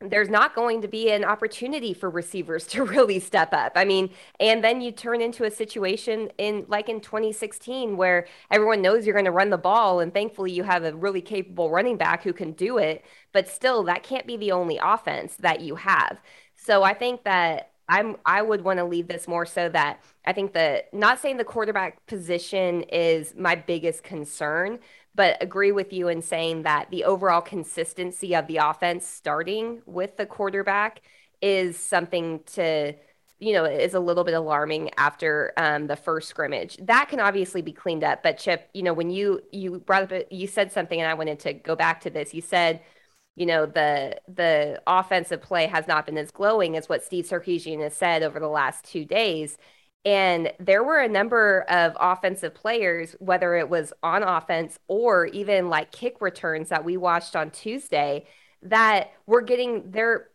there's 0.00 0.28
not 0.28 0.54
going 0.54 0.82
to 0.82 0.88
be 0.88 1.10
an 1.10 1.24
opportunity 1.24 1.94
for 1.94 2.10
receivers 2.10 2.66
to 2.68 2.84
really 2.84 3.20
step 3.20 3.52
up. 3.52 3.72
I 3.76 3.84
mean, 3.84 4.10
and 4.40 4.62
then 4.64 4.80
you 4.80 4.92
turn 4.92 5.20
into 5.20 5.44
a 5.44 5.50
situation 5.50 6.30
in 6.38 6.64
like 6.68 6.88
in 6.88 7.00
2016 7.00 7.96
where 7.96 8.26
everyone 8.50 8.82
knows 8.82 9.06
you're 9.06 9.14
going 9.14 9.24
to 9.26 9.30
run 9.30 9.50
the 9.50 9.58
ball 9.58 10.00
and 10.00 10.12
thankfully 10.12 10.52
you 10.52 10.64
have 10.64 10.84
a 10.84 10.94
really 10.94 11.22
capable 11.22 11.70
running 11.70 11.96
back 11.96 12.22
who 12.22 12.32
can 12.32 12.52
do 12.52 12.78
it, 12.78 13.04
but 13.32 13.48
still 13.48 13.84
that 13.84 14.02
can't 14.02 14.26
be 14.26 14.36
the 14.36 14.52
only 14.52 14.78
offense 14.82 15.36
that 15.36 15.60
you 15.60 15.76
have. 15.76 16.20
So 16.56 16.82
I 16.82 16.94
think 16.94 17.24
that 17.24 17.71
I'm 17.92 18.16
I 18.24 18.40
would 18.40 18.64
want 18.64 18.78
to 18.78 18.84
leave 18.84 19.06
this 19.06 19.28
more 19.28 19.44
so 19.44 19.68
that 19.68 20.00
I 20.24 20.32
think 20.32 20.54
that 20.54 20.92
not 20.94 21.20
saying 21.20 21.36
the 21.36 21.44
quarterback 21.44 22.06
position 22.06 22.82
is 22.84 23.34
my 23.36 23.54
biggest 23.54 24.02
concern, 24.02 24.78
but 25.14 25.36
agree 25.42 25.72
with 25.72 25.92
you 25.92 26.08
in 26.08 26.22
saying 26.22 26.62
that 26.62 26.90
the 26.90 27.04
overall 27.04 27.42
consistency 27.42 28.34
of 28.34 28.46
the 28.46 28.56
offense 28.56 29.06
starting 29.06 29.82
with 29.84 30.16
the 30.16 30.24
quarterback 30.24 31.02
is 31.42 31.78
something 31.78 32.40
to 32.54 32.94
you 33.38 33.52
know 33.52 33.66
is 33.66 33.92
a 33.92 34.00
little 34.00 34.24
bit 34.24 34.34
alarming 34.34 34.88
after 34.96 35.52
um, 35.58 35.86
the 35.86 35.96
first 35.96 36.30
scrimmage. 36.30 36.78
That 36.78 37.10
can 37.10 37.20
obviously 37.20 37.60
be 37.60 37.72
cleaned 37.72 38.04
up 38.04 38.22
but 38.22 38.38
chip 38.38 38.70
you 38.72 38.82
know 38.82 38.94
when 38.94 39.10
you 39.10 39.42
you 39.52 39.80
brought 39.80 40.10
up 40.10 40.22
you 40.30 40.46
said 40.46 40.72
something 40.72 40.98
and 40.98 41.10
i 41.10 41.14
wanted 41.14 41.40
to 41.40 41.52
go 41.52 41.76
back 41.76 42.00
to 42.02 42.10
this. 42.10 42.32
You 42.32 42.40
said 42.40 42.80
you 43.36 43.46
know 43.46 43.66
the 43.66 44.20
the 44.28 44.80
offensive 44.86 45.40
play 45.42 45.66
has 45.66 45.86
not 45.88 46.06
been 46.06 46.18
as 46.18 46.30
glowing 46.30 46.76
as 46.76 46.88
what 46.88 47.02
steve 47.04 47.24
sarkisian 47.26 47.80
has 47.82 47.94
said 47.94 48.22
over 48.22 48.38
the 48.40 48.48
last 48.48 48.84
two 48.84 49.04
days. 49.04 49.56
And 50.04 50.52
there 50.58 50.82
were 50.82 50.98
a 50.98 51.08
number 51.08 51.60
of 51.68 51.96
offensive 52.00 52.54
players, 52.54 53.14
whether 53.20 53.54
it 53.54 53.68
was 53.68 53.92
on 54.02 54.24
offense 54.24 54.78
or 54.88 55.26
even 55.26 55.68
like 55.68 55.92
kick 55.92 56.16
returns 56.20 56.70
that 56.70 56.84
we 56.84 56.96
watched 56.96 57.36
on 57.36 57.50
Tuesday, 57.50 58.26
that 58.62 59.12
were 59.26 59.42
getting 59.42 59.90
their 59.92 60.28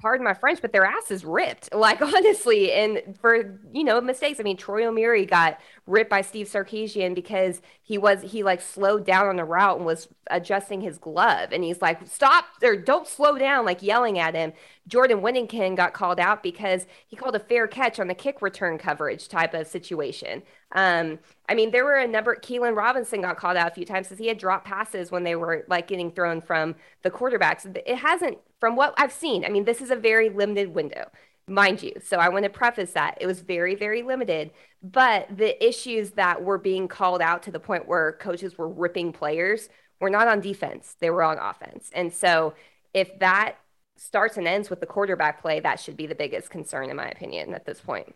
pardon 0.00 0.24
my 0.24 0.34
French, 0.34 0.60
but 0.60 0.72
their 0.72 0.84
ass 0.84 1.10
is 1.10 1.24
ripped. 1.24 1.68
Like 1.84 2.00
honestly, 2.00 2.72
and 2.72 3.02
for 3.20 3.58
you 3.72 3.84
know 3.84 4.00
mistakes. 4.00 4.40
I 4.40 4.42
mean, 4.42 4.56
Troy 4.56 4.82
Omeire 4.84 5.28
got 5.28 5.60
ripped 5.86 6.08
by 6.08 6.22
Steve 6.22 6.46
Sarkisian 6.48 7.14
because 7.14 7.60
he 7.82 7.98
was 7.98 8.22
he 8.22 8.42
like 8.42 8.62
slowed 8.62 9.04
down 9.04 9.26
on 9.26 9.36
the 9.36 9.44
route 9.44 9.76
and 9.76 9.84
was 9.84 10.08
adjusting 10.30 10.80
his 10.80 10.96
glove, 10.98 11.50
and 11.52 11.62
he's 11.62 11.82
like, 11.82 12.06
"Stop 12.06 12.46
or 12.62 12.76
don't 12.76 13.06
slow 13.06 13.36
down!" 13.36 13.66
Like 13.66 13.82
yelling 13.82 14.18
at 14.18 14.34
him. 14.34 14.54
Jordan 14.86 15.22
Whittington 15.22 15.74
got 15.74 15.94
called 15.94 16.20
out 16.20 16.42
because 16.42 16.86
he 17.06 17.16
called 17.16 17.34
a 17.34 17.40
fair 17.40 17.66
catch 17.66 17.98
on 17.98 18.06
the 18.06 18.14
kick 18.14 18.42
return 18.42 18.76
coverage 18.76 19.28
type 19.28 19.54
of 19.54 19.66
situation. 19.66 20.42
Um, 20.72 21.18
I 21.48 21.54
mean, 21.54 21.70
there 21.70 21.84
were 21.84 21.96
a 21.96 22.06
number. 22.06 22.36
Keilan 22.36 22.76
Robinson 22.76 23.22
got 23.22 23.38
called 23.38 23.56
out 23.56 23.72
a 23.72 23.74
few 23.74 23.86
times 23.86 24.08
because 24.08 24.18
he 24.18 24.28
had 24.28 24.38
dropped 24.38 24.66
passes 24.66 25.10
when 25.10 25.24
they 25.24 25.36
were 25.36 25.64
like 25.68 25.88
getting 25.88 26.10
thrown 26.10 26.40
from 26.40 26.74
the 27.02 27.10
quarterbacks. 27.10 27.64
It 27.86 27.96
hasn't, 27.96 28.38
from 28.60 28.76
what 28.76 28.94
I've 28.98 29.12
seen. 29.12 29.44
I 29.44 29.48
mean, 29.48 29.64
this 29.64 29.80
is 29.80 29.90
a 29.90 29.96
very 29.96 30.28
limited 30.28 30.74
window, 30.74 31.10
mind 31.48 31.82
you. 31.82 31.94
So 32.04 32.18
I 32.18 32.28
want 32.28 32.44
to 32.44 32.50
preface 32.50 32.92
that 32.92 33.16
it 33.20 33.26
was 33.26 33.40
very, 33.40 33.74
very 33.74 34.02
limited. 34.02 34.50
But 34.82 35.28
the 35.34 35.66
issues 35.66 36.10
that 36.12 36.42
were 36.42 36.58
being 36.58 36.88
called 36.88 37.22
out 37.22 37.42
to 37.44 37.50
the 37.50 37.60
point 37.60 37.88
where 37.88 38.12
coaches 38.20 38.58
were 38.58 38.68
ripping 38.68 39.12
players 39.12 39.70
were 39.98 40.10
not 40.10 40.28
on 40.28 40.40
defense; 40.40 40.96
they 41.00 41.08
were 41.08 41.22
on 41.22 41.38
offense. 41.38 41.90
And 41.94 42.12
so 42.12 42.52
if 42.92 43.18
that 43.20 43.56
starts 43.96 44.36
and 44.36 44.46
ends 44.46 44.70
with 44.70 44.80
the 44.80 44.86
quarterback 44.86 45.40
play, 45.40 45.60
that 45.60 45.80
should 45.80 45.96
be 45.96 46.06
the 46.06 46.14
biggest 46.14 46.50
concern, 46.50 46.90
in 46.90 46.96
my 46.96 47.08
opinion, 47.08 47.54
at 47.54 47.64
this 47.64 47.80
point. 47.80 48.14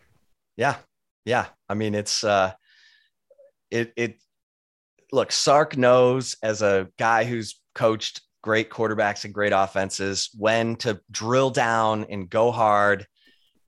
Yeah, 0.57 0.75
yeah. 1.25 1.47
I 1.67 1.73
mean, 1.73 1.95
it's 1.95 2.23
uh, 2.23 2.53
it 3.71 3.93
it. 3.95 4.21
Look, 5.11 5.31
Sark 5.31 5.77
knows 5.77 6.35
as 6.43 6.61
a 6.61 6.87
guy 6.97 7.23
who's 7.23 7.59
coached 7.73 8.21
great 8.41 8.69
quarterbacks 8.69 9.25
and 9.25 9.33
great 9.33 9.53
offenses 9.53 10.29
when 10.37 10.75
to 10.77 10.99
drill 11.11 11.49
down 11.49 12.05
and 12.09 12.29
go 12.29 12.51
hard 12.51 13.05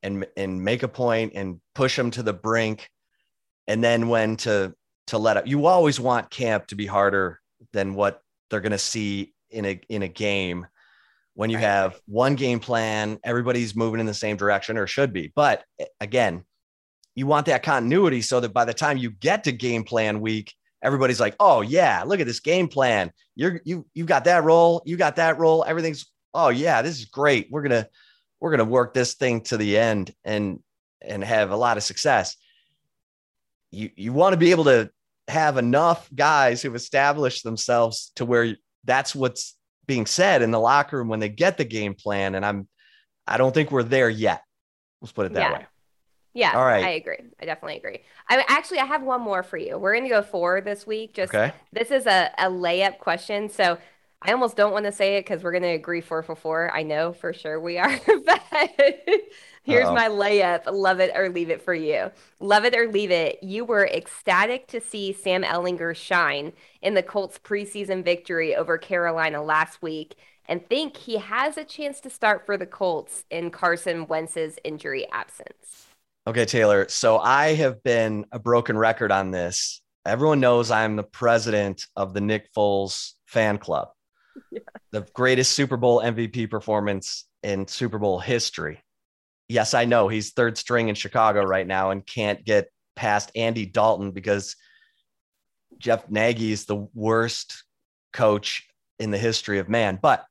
and 0.03 0.26
and 0.38 0.64
make 0.64 0.84
a 0.84 0.88
point 0.88 1.34
and 1.36 1.59
push 1.76 1.95
them 1.95 2.12
to 2.12 2.24
the 2.24 2.34
brink 2.34 2.89
and 3.68 3.84
then 3.84 4.07
when 4.07 4.36
to 4.36 4.74
to 5.07 5.18
let 5.18 5.38
up 5.38 5.47
you 5.47 5.66
always 5.66 5.99
want 5.99 6.30
camp 6.30 6.68
to 6.68 6.76
be 6.76 6.86
harder 6.86 7.39
than 7.74 7.93
what 7.93 8.22
they're 8.49 8.62
going 8.62 8.72
to 8.72 8.78
see 8.78 9.34
in 9.49 9.66
a 9.66 9.80
in 9.89 10.03
a 10.03 10.07
game 10.07 10.66
when 11.34 11.50
you 11.50 11.58
have 11.58 12.00
one 12.06 12.36
game 12.36 12.60
plan, 12.60 13.20
everybody's 13.24 13.76
moving 13.76 14.00
in 14.00 14.06
the 14.06 14.14
same 14.14 14.38
direction 14.38 14.78
or 14.78 14.88
should 14.88 15.14
be. 15.14 15.32
But 15.36 15.64
eh, 15.80 15.86
again, 16.00 16.44
you 17.16 17.28
want 17.28 17.46
that 17.48 17.64
continuity 17.64 18.22
so 18.22 18.40
that 18.40 18.54
by 18.54 18.66
the 18.66 18.74
time 18.74 18.98
you 18.98 19.12
get 19.12 19.46
to 19.46 19.52
game 19.52 19.84
plan 19.84 20.22
week, 20.22 20.54
everybody's 20.82 21.20
like, 21.20 21.36
"Oh 21.40 21.62
yeah, 21.62 22.04
look 22.06 22.20
at 22.20 22.28
this 22.28 22.40
game 22.40 22.68
plan. 22.68 23.12
You're 23.36 23.62
you 23.64 23.86
you 23.94 24.06
got 24.06 24.26
that 24.26 24.44
role, 24.44 24.82
you 24.86 24.98
got 24.98 25.18
that 25.18 25.40
role. 25.40 25.64
Everything's 25.66 26.06
oh 26.34 26.50
yeah, 26.50 26.82
this 26.82 27.00
is 27.00 27.06
great. 27.06 27.48
We're 27.50 27.64
gonna 27.64 27.88
we're 28.40 28.52
gonna 28.52 28.66
work 28.66 28.94
this 28.94 29.14
thing 29.14 29.42
to 29.42 29.58
the 29.58 29.78
end 29.78 30.14
and 30.24 30.60
and 31.02 31.24
have 31.24 31.52
a 31.52 31.58
lot 31.58 31.78
of 31.78 31.84
success." 31.84 32.36
You 33.72 33.90
you 33.96 34.14
want 34.14 34.34
to 34.34 34.38
be 34.38 34.52
able 34.52 34.66
to 34.66 34.92
have 35.28 35.58
enough 35.58 36.10
guys 36.14 36.62
who've 36.62 36.76
established 36.76 37.44
themselves 37.44 38.12
to 38.16 38.26
where 38.26 38.58
that's 38.84 39.16
what's 39.16 39.56
being 39.88 40.06
said 40.06 40.42
in 40.42 40.52
the 40.52 40.60
locker 40.60 40.98
room 40.98 41.08
when 41.08 41.20
they 41.20 41.30
get 41.30 41.58
the 41.58 41.66
game 41.66 41.94
plan. 41.94 42.36
And 42.36 42.46
I'm, 42.46 42.68
I 43.28 43.38
don't 43.38 43.54
think 43.54 43.72
we're 43.72 43.84
there 43.84 44.10
yet. 44.10 44.44
Let's 45.02 45.12
put 45.12 45.26
it 45.26 45.34
that 45.34 45.52
yeah. 45.52 45.58
way. 45.58 45.66
Yeah. 46.34 46.54
All 46.56 46.66
right. 46.66 46.84
I 46.84 46.90
agree. 46.92 47.18
I 47.42 47.46
definitely 47.46 47.78
agree. 47.78 48.00
I 48.30 48.46
actually, 48.48 48.80
I 48.80 48.86
have 48.86 49.04
one 49.04 49.22
more 49.22 49.44
for 49.44 49.58
you. 49.58 49.78
We're 49.78 49.94
going 49.94 50.06
to 50.06 50.10
go 50.10 50.22
four 50.22 50.62
this 50.62 50.88
week. 50.88 51.14
Just 51.14 51.34
okay. 51.34 51.54
this 51.74 51.92
is 51.92 52.06
a, 52.06 52.32
a 52.38 52.46
layup 52.46 53.00
question. 53.00 53.50
So 53.50 53.78
I 54.22 54.32
almost 54.34 54.55
don't 54.55 54.72
want 54.72 54.86
to 54.86 54.91
say 54.91 55.17
it 55.17 55.22
because 55.22 55.43
we're 55.43 55.51
going 55.51 55.63
to 55.63 55.69
agree 55.69 56.01
four 56.01 56.22
for 56.22 56.36
four. 56.36 56.72
I 56.74 56.84
know 56.84 57.11
for 57.13 57.34
sure 57.34 57.59
we 57.59 57.78
are, 57.80 57.99
but 58.26 58.41
Here's 59.63 59.88
Uh-oh. 59.88 59.93
my 59.93 60.09
layup. 60.09 60.63
Love 60.72 60.99
it 60.99 61.11
or 61.15 61.30
leave 61.30 61.49
it 61.51 61.61
for 61.61 61.74
you. 61.74 62.11
Love 62.39 62.65
it 62.65 62.76
or 62.76 62.88
leave 62.88 63.11
it. 63.11 63.41
You 63.43 63.63
were 63.63 63.86
ecstatic 63.86 64.67
to 64.67 64.82
see 64.82 65.13
Sam 65.13 65.43
Ehlinger 65.43 65.95
shine 65.95 66.53
in 66.82 66.95
the 66.95 67.03
Colts 67.03 67.39
preseason 67.39 68.03
victory 68.03 68.55
over 68.55 68.78
Carolina 68.78 69.43
last 69.43 69.82
week 69.82 70.15
and 70.47 70.67
think 70.67 70.97
he 70.97 71.17
has 71.17 71.57
a 71.57 71.63
chance 71.63 71.99
to 72.01 72.09
start 72.09 72.45
for 72.45 72.57
the 72.57 72.65
Colts 72.65 73.24
in 73.30 73.51
Carson 73.51 74.07
Wentz's 74.07 74.57
injury 74.63 75.07
absence. 75.11 75.88
Okay, 76.28 76.45
Taylor. 76.45 76.88
So 76.89 77.19
I 77.19 77.53
have 77.55 77.84
been 77.84 78.26
a 78.32 78.39
broken 78.39 78.78
record 78.78 79.11
on 79.11 79.32
this. 79.32 79.82
Everyone 80.05 80.39
knows 80.39 80.72
I'm 80.72 80.95
the 80.95 81.03
president 81.03 81.86
of 81.95 82.13
the 82.13 82.22
Nick 82.22 82.51
Foles 82.53 83.13
fan 83.28 83.59
club, 83.59 83.89
the 84.92 85.08
greatest 85.14 85.54
Super 85.54 85.78
Bowl 85.78 86.02
MVP 86.02 86.50
performance 86.50 87.26
in 87.44 87.68
Super 87.68 88.00
Bowl 88.00 88.20
history 88.20 88.84
yes, 89.52 89.74
I 89.74 89.86
know 89.86 90.08
he's 90.08 90.32
third 90.32 90.58
string 90.58 90.88
in 90.88 90.96
Chicago 90.96 91.44
right 91.44 91.68
now 91.68 91.92
and 91.92 92.06
can't 92.06 92.44
get 92.46 92.72
past 92.96 93.32
Andy 93.36 93.66
Dalton 93.66 94.12
because 94.12 94.56
Jeff 95.78 96.10
Nagy 96.10 96.52
is 96.52 96.66
the 96.66 96.88
worst 96.94 97.64
coach 98.14 98.68
in 98.98 99.12
the 99.12 99.18
history 99.18 99.60
of 99.60 99.68
man. 99.68 100.00
But 100.02 100.26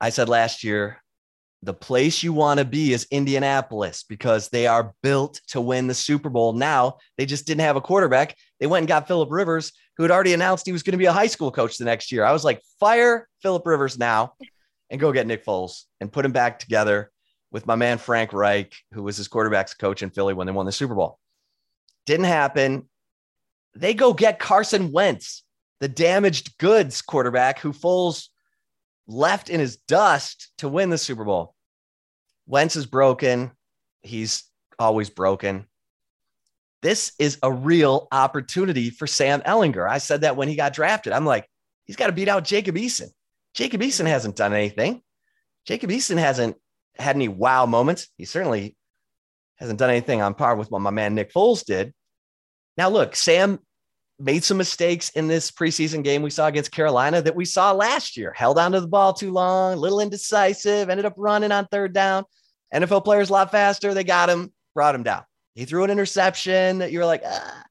I 0.00 0.10
said 0.10 0.28
last 0.28 0.64
year, 0.64 0.98
the 1.62 1.72
place 1.72 2.22
you 2.22 2.34
want 2.34 2.58
to 2.58 2.66
be 2.66 2.92
is 2.92 3.06
Indianapolis 3.10 4.04
because 4.06 4.50
they 4.50 4.66
are 4.66 4.92
built 5.02 5.40
to 5.48 5.62
win 5.62 5.86
the 5.86 5.94
Super 5.94 6.28
Bowl. 6.28 6.52
Now 6.52 6.98
they 7.16 7.24
just 7.24 7.46
didn't 7.46 7.62
have 7.62 7.76
a 7.76 7.80
quarterback. 7.80 8.36
They 8.60 8.66
went 8.66 8.82
and 8.82 8.88
got 8.88 9.08
Philip 9.08 9.30
Rivers, 9.30 9.72
who 9.96 10.02
had 10.02 10.10
already 10.10 10.32
announced 10.32 10.66
he 10.66 10.72
was 10.72 10.82
going 10.82 10.92
to 10.92 10.98
be 10.98 11.06
a 11.06 11.12
high 11.12 11.26
school 11.26 11.50
coach 11.50 11.78
the 11.78 11.84
next 11.84 12.10
year. 12.10 12.24
I 12.24 12.32
was 12.32 12.44
like, 12.44 12.60
fire 12.80 13.28
Philip 13.42 13.66
Rivers 13.66 13.98
now 13.98 14.34
and 14.90 15.00
go 15.00 15.12
get 15.12 15.26
Nick 15.26 15.44
Foles 15.44 15.84
and 16.00 16.12
put 16.12 16.24
him 16.24 16.32
back 16.32 16.58
together 16.58 17.10
with 17.50 17.66
my 17.66 17.76
man 17.76 17.98
Frank 17.98 18.32
Reich, 18.32 18.74
who 18.92 19.02
was 19.02 19.16
his 19.16 19.28
quarterback's 19.28 19.74
coach 19.74 20.02
in 20.02 20.10
Philly 20.10 20.34
when 20.34 20.46
they 20.46 20.52
won 20.52 20.66
the 20.66 20.72
Super 20.72 20.94
Bowl. 20.94 21.18
Didn't 22.06 22.26
happen. 22.26 22.88
They 23.74 23.94
go 23.94 24.12
get 24.12 24.38
Carson 24.38 24.92
Wentz, 24.92 25.44
the 25.80 25.88
damaged 25.88 26.58
goods 26.58 27.00
quarterback 27.00 27.60
who 27.60 27.72
Foles 27.72 28.28
left 29.06 29.50
in 29.50 29.60
his 29.60 29.76
dust 29.76 30.52
to 30.58 30.68
win 30.68 30.90
the 30.90 30.98
Super 30.98 31.24
Bowl. 31.24 31.54
Wentz 32.46 32.76
is 32.76 32.86
broken. 32.86 33.52
He's 34.02 34.44
always 34.78 35.10
broken. 35.10 35.66
This 36.84 37.12
is 37.18 37.38
a 37.42 37.50
real 37.50 38.08
opportunity 38.12 38.90
for 38.90 39.06
Sam 39.06 39.40
Ehlinger. 39.40 39.88
I 39.88 39.96
said 39.96 40.20
that 40.20 40.36
when 40.36 40.48
he 40.48 40.54
got 40.54 40.74
drafted. 40.74 41.14
I'm 41.14 41.24
like, 41.24 41.48
he's 41.86 41.96
got 41.96 42.08
to 42.08 42.12
beat 42.12 42.28
out 42.28 42.44
Jacob 42.44 42.74
Eason. 42.74 43.08
Jacob 43.54 43.80
Eason 43.80 44.06
hasn't 44.06 44.36
done 44.36 44.52
anything. 44.52 45.00
Jacob 45.64 45.88
Eason 45.88 46.18
hasn't 46.18 46.56
had 46.98 47.16
any 47.16 47.26
wow 47.26 47.64
moments. 47.64 48.08
He 48.18 48.26
certainly 48.26 48.76
hasn't 49.56 49.78
done 49.78 49.88
anything 49.88 50.20
on 50.20 50.34
par 50.34 50.56
with 50.56 50.70
what 50.70 50.82
my 50.82 50.90
man 50.90 51.14
Nick 51.14 51.32
Foles 51.32 51.64
did. 51.64 51.94
Now, 52.76 52.90
look, 52.90 53.16
Sam 53.16 53.60
made 54.18 54.44
some 54.44 54.58
mistakes 54.58 55.08
in 55.08 55.26
this 55.26 55.50
preseason 55.50 56.04
game 56.04 56.20
we 56.20 56.28
saw 56.28 56.48
against 56.48 56.70
Carolina 56.70 57.22
that 57.22 57.34
we 57.34 57.46
saw 57.46 57.72
last 57.72 58.14
year. 58.14 58.34
Held 58.36 58.58
onto 58.58 58.78
the 58.80 58.88
ball 58.88 59.14
too 59.14 59.32
long, 59.32 59.72
a 59.72 59.76
little 59.76 60.00
indecisive, 60.00 60.90
ended 60.90 61.06
up 61.06 61.14
running 61.16 61.50
on 61.50 61.66
third 61.68 61.94
down. 61.94 62.24
NFL 62.74 63.06
players 63.06 63.30
a 63.30 63.32
lot 63.32 63.50
faster. 63.50 63.94
They 63.94 64.04
got 64.04 64.28
him, 64.28 64.52
brought 64.74 64.94
him 64.94 65.02
down. 65.02 65.22
He 65.54 65.64
threw 65.64 65.84
an 65.84 65.90
interception 65.90 66.78
that 66.78 66.92
you 66.92 66.98
were 66.98 67.04
like, 67.04 67.22
ah. 67.24 67.64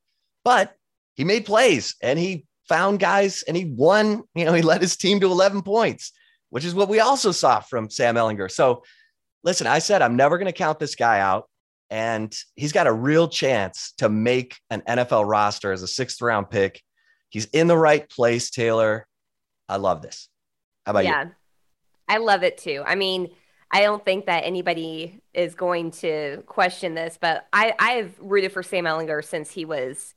but 0.44 0.76
he 1.16 1.24
made 1.24 1.46
plays 1.46 1.96
and 2.02 2.18
he 2.18 2.46
found 2.68 3.00
guys 3.00 3.44
and 3.44 3.56
he 3.58 3.66
won. 3.66 4.24
You 4.36 4.46
know, 4.46 4.54
he 4.54 4.62
led 4.62 4.82
his 4.82 4.96
team 4.98 5.20
to 5.20 5.28
11 5.28 5.62
points, 5.64 6.12
which 6.50 6.66
is 6.66 6.74
what 6.74 6.90
we 6.90 7.00
also 7.00 7.32
saw 7.32 7.60
from 7.60 7.90
Sam 7.90 8.16
Ehlinger. 8.16 8.50
So, 8.50 8.84
listen, 9.44 9.68
I 9.68 9.80
said 9.80 10.02
I'm 10.02 10.16
never 10.16 10.38
going 10.38 10.46
to 10.46 10.54
count 10.54 10.80
this 10.80 10.96
guy 10.96 11.20
out 11.20 11.50
and 11.94 12.36
he's 12.56 12.72
got 12.72 12.88
a 12.88 12.92
real 12.92 13.28
chance 13.28 13.94
to 14.00 14.10
make 14.10 14.58
an 14.72 14.82
NFL 14.82 15.30
roster 15.30 15.72
as 15.72 15.84
a 15.84 15.88
sixth 15.88 16.22
round 16.22 16.50
pick. 16.50 16.82
He's 17.30 17.46
in 17.46 17.68
the 17.68 17.78
right 17.78 18.10
place, 18.10 18.50
Taylor. 18.50 19.08
I 19.70 19.78
love 19.78 20.02
this. 20.02 20.30
How 20.86 20.92
about 20.92 21.04
yeah, 21.04 21.24
you? 21.24 21.28
Yeah, 21.28 22.16
I 22.16 22.18
love 22.18 22.44
it 22.44 22.58
too. 22.58 22.84
I 22.86 22.96
mean, 22.96 23.30
I 23.74 23.82
don't 23.82 24.06
think 24.06 24.28
that 24.28 24.46
anybody 24.46 25.20
is 25.34 25.56
going 25.56 25.90
to 25.92 26.44
question 26.46 26.94
this, 26.94 27.18
but 27.20 27.48
I, 27.52 27.74
I've 27.80 28.16
rooted 28.20 28.52
for 28.52 28.62
Sam 28.62 28.86
Ehlinger 28.86 29.26
since 29.26 29.50
he 29.50 29.66
was, 29.66 30.14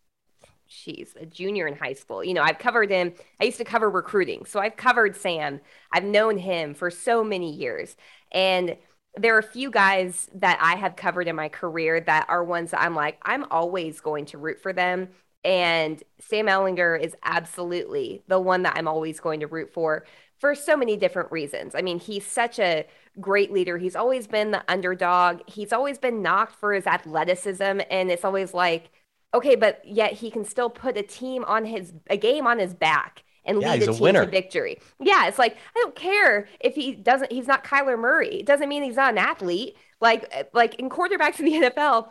she's 0.66 1.14
a 1.18 1.24
junior 1.24 1.66
in 1.66 1.74
high 1.74 1.94
school. 1.94 2.22
You 2.22 2.34
know, 2.34 2.42
I've 2.42 2.58
covered 2.58 2.90
him. 2.90 3.14
I 3.40 3.44
used 3.44 3.56
to 3.56 3.64
cover 3.64 3.88
recruiting. 3.88 4.44
So 4.44 4.60
I've 4.60 4.76
covered 4.76 5.16
Sam. 5.16 5.62
I've 5.90 6.04
known 6.04 6.36
him 6.36 6.74
for 6.74 6.90
so 6.90 7.24
many 7.24 7.50
years. 7.50 7.96
And 8.30 8.76
there 9.16 9.34
are 9.34 9.38
a 9.38 9.42
few 9.42 9.70
guys 9.70 10.28
that 10.34 10.58
I 10.60 10.76
have 10.76 10.94
covered 10.94 11.26
in 11.26 11.34
my 11.34 11.48
career 11.48 12.00
that 12.00 12.26
are 12.28 12.44
ones 12.44 12.72
that 12.72 12.82
I'm 12.82 12.94
like, 12.94 13.18
I'm 13.22 13.44
always 13.50 14.00
going 14.00 14.26
to 14.26 14.38
root 14.38 14.60
for 14.60 14.74
them. 14.74 15.08
And 15.44 16.02
Sam 16.20 16.46
Ehlinger 16.46 17.00
is 17.00 17.16
absolutely 17.22 18.22
the 18.28 18.40
one 18.40 18.64
that 18.64 18.76
I'm 18.76 18.88
always 18.88 19.20
going 19.20 19.40
to 19.40 19.46
root 19.46 19.72
for 19.72 20.04
for 20.38 20.54
so 20.54 20.76
many 20.76 20.96
different 20.96 21.32
reasons. 21.32 21.74
I 21.74 21.82
mean, 21.82 21.98
he's 21.98 22.26
such 22.26 22.58
a 22.58 22.86
great 23.20 23.52
leader. 23.52 23.78
He's 23.78 23.96
always 23.96 24.26
been 24.26 24.50
the 24.50 24.64
underdog. 24.68 25.40
He's 25.46 25.72
always 25.72 25.98
been 25.98 26.22
knocked 26.22 26.54
for 26.54 26.72
his 26.72 26.86
athleticism. 26.86 27.80
And 27.90 28.10
it's 28.10 28.24
always 28.24 28.52
like, 28.52 28.90
okay, 29.32 29.54
but 29.54 29.80
yet 29.84 30.12
he 30.12 30.30
can 30.30 30.44
still 30.44 30.70
put 30.70 30.96
a 30.96 31.02
team 31.02 31.44
on 31.44 31.64
his, 31.64 31.92
a 32.10 32.16
game 32.16 32.46
on 32.46 32.58
his 32.58 32.74
back 32.74 33.24
and 33.46 33.62
yeah, 33.62 33.72
lead 33.72 33.82
the 33.82 33.92
team 33.92 34.00
winner. 34.00 34.24
to 34.24 34.30
victory. 34.30 34.78
Yeah, 35.00 35.28
it's 35.28 35.38
like 35.38 35.56
I 35.74 35.80
don't 35.82 35.94
care 35.94 36.48
if 36.60 36.74
he 36.74 36.94
doesn't. 36.94 37.32
He's 37.32 37.46
not 37.46 37.64
Kyler 37.64 37.98
Murray. 37.98 38.40
It 38.40 38.46
doesn't 38.46 38.68
mean 38.68 38.82
he's 38.82 38.96
not 38.96 39.12
an 39.12 39.18
athlete. 39.18 39.76
Like 40.00 40.50
like 40.52 40.74
in 40.74 40.90
quarterbacks 40.90 41.38
in 41.38 41.46
the 41.46 41.52
NFL, 41.70 42.08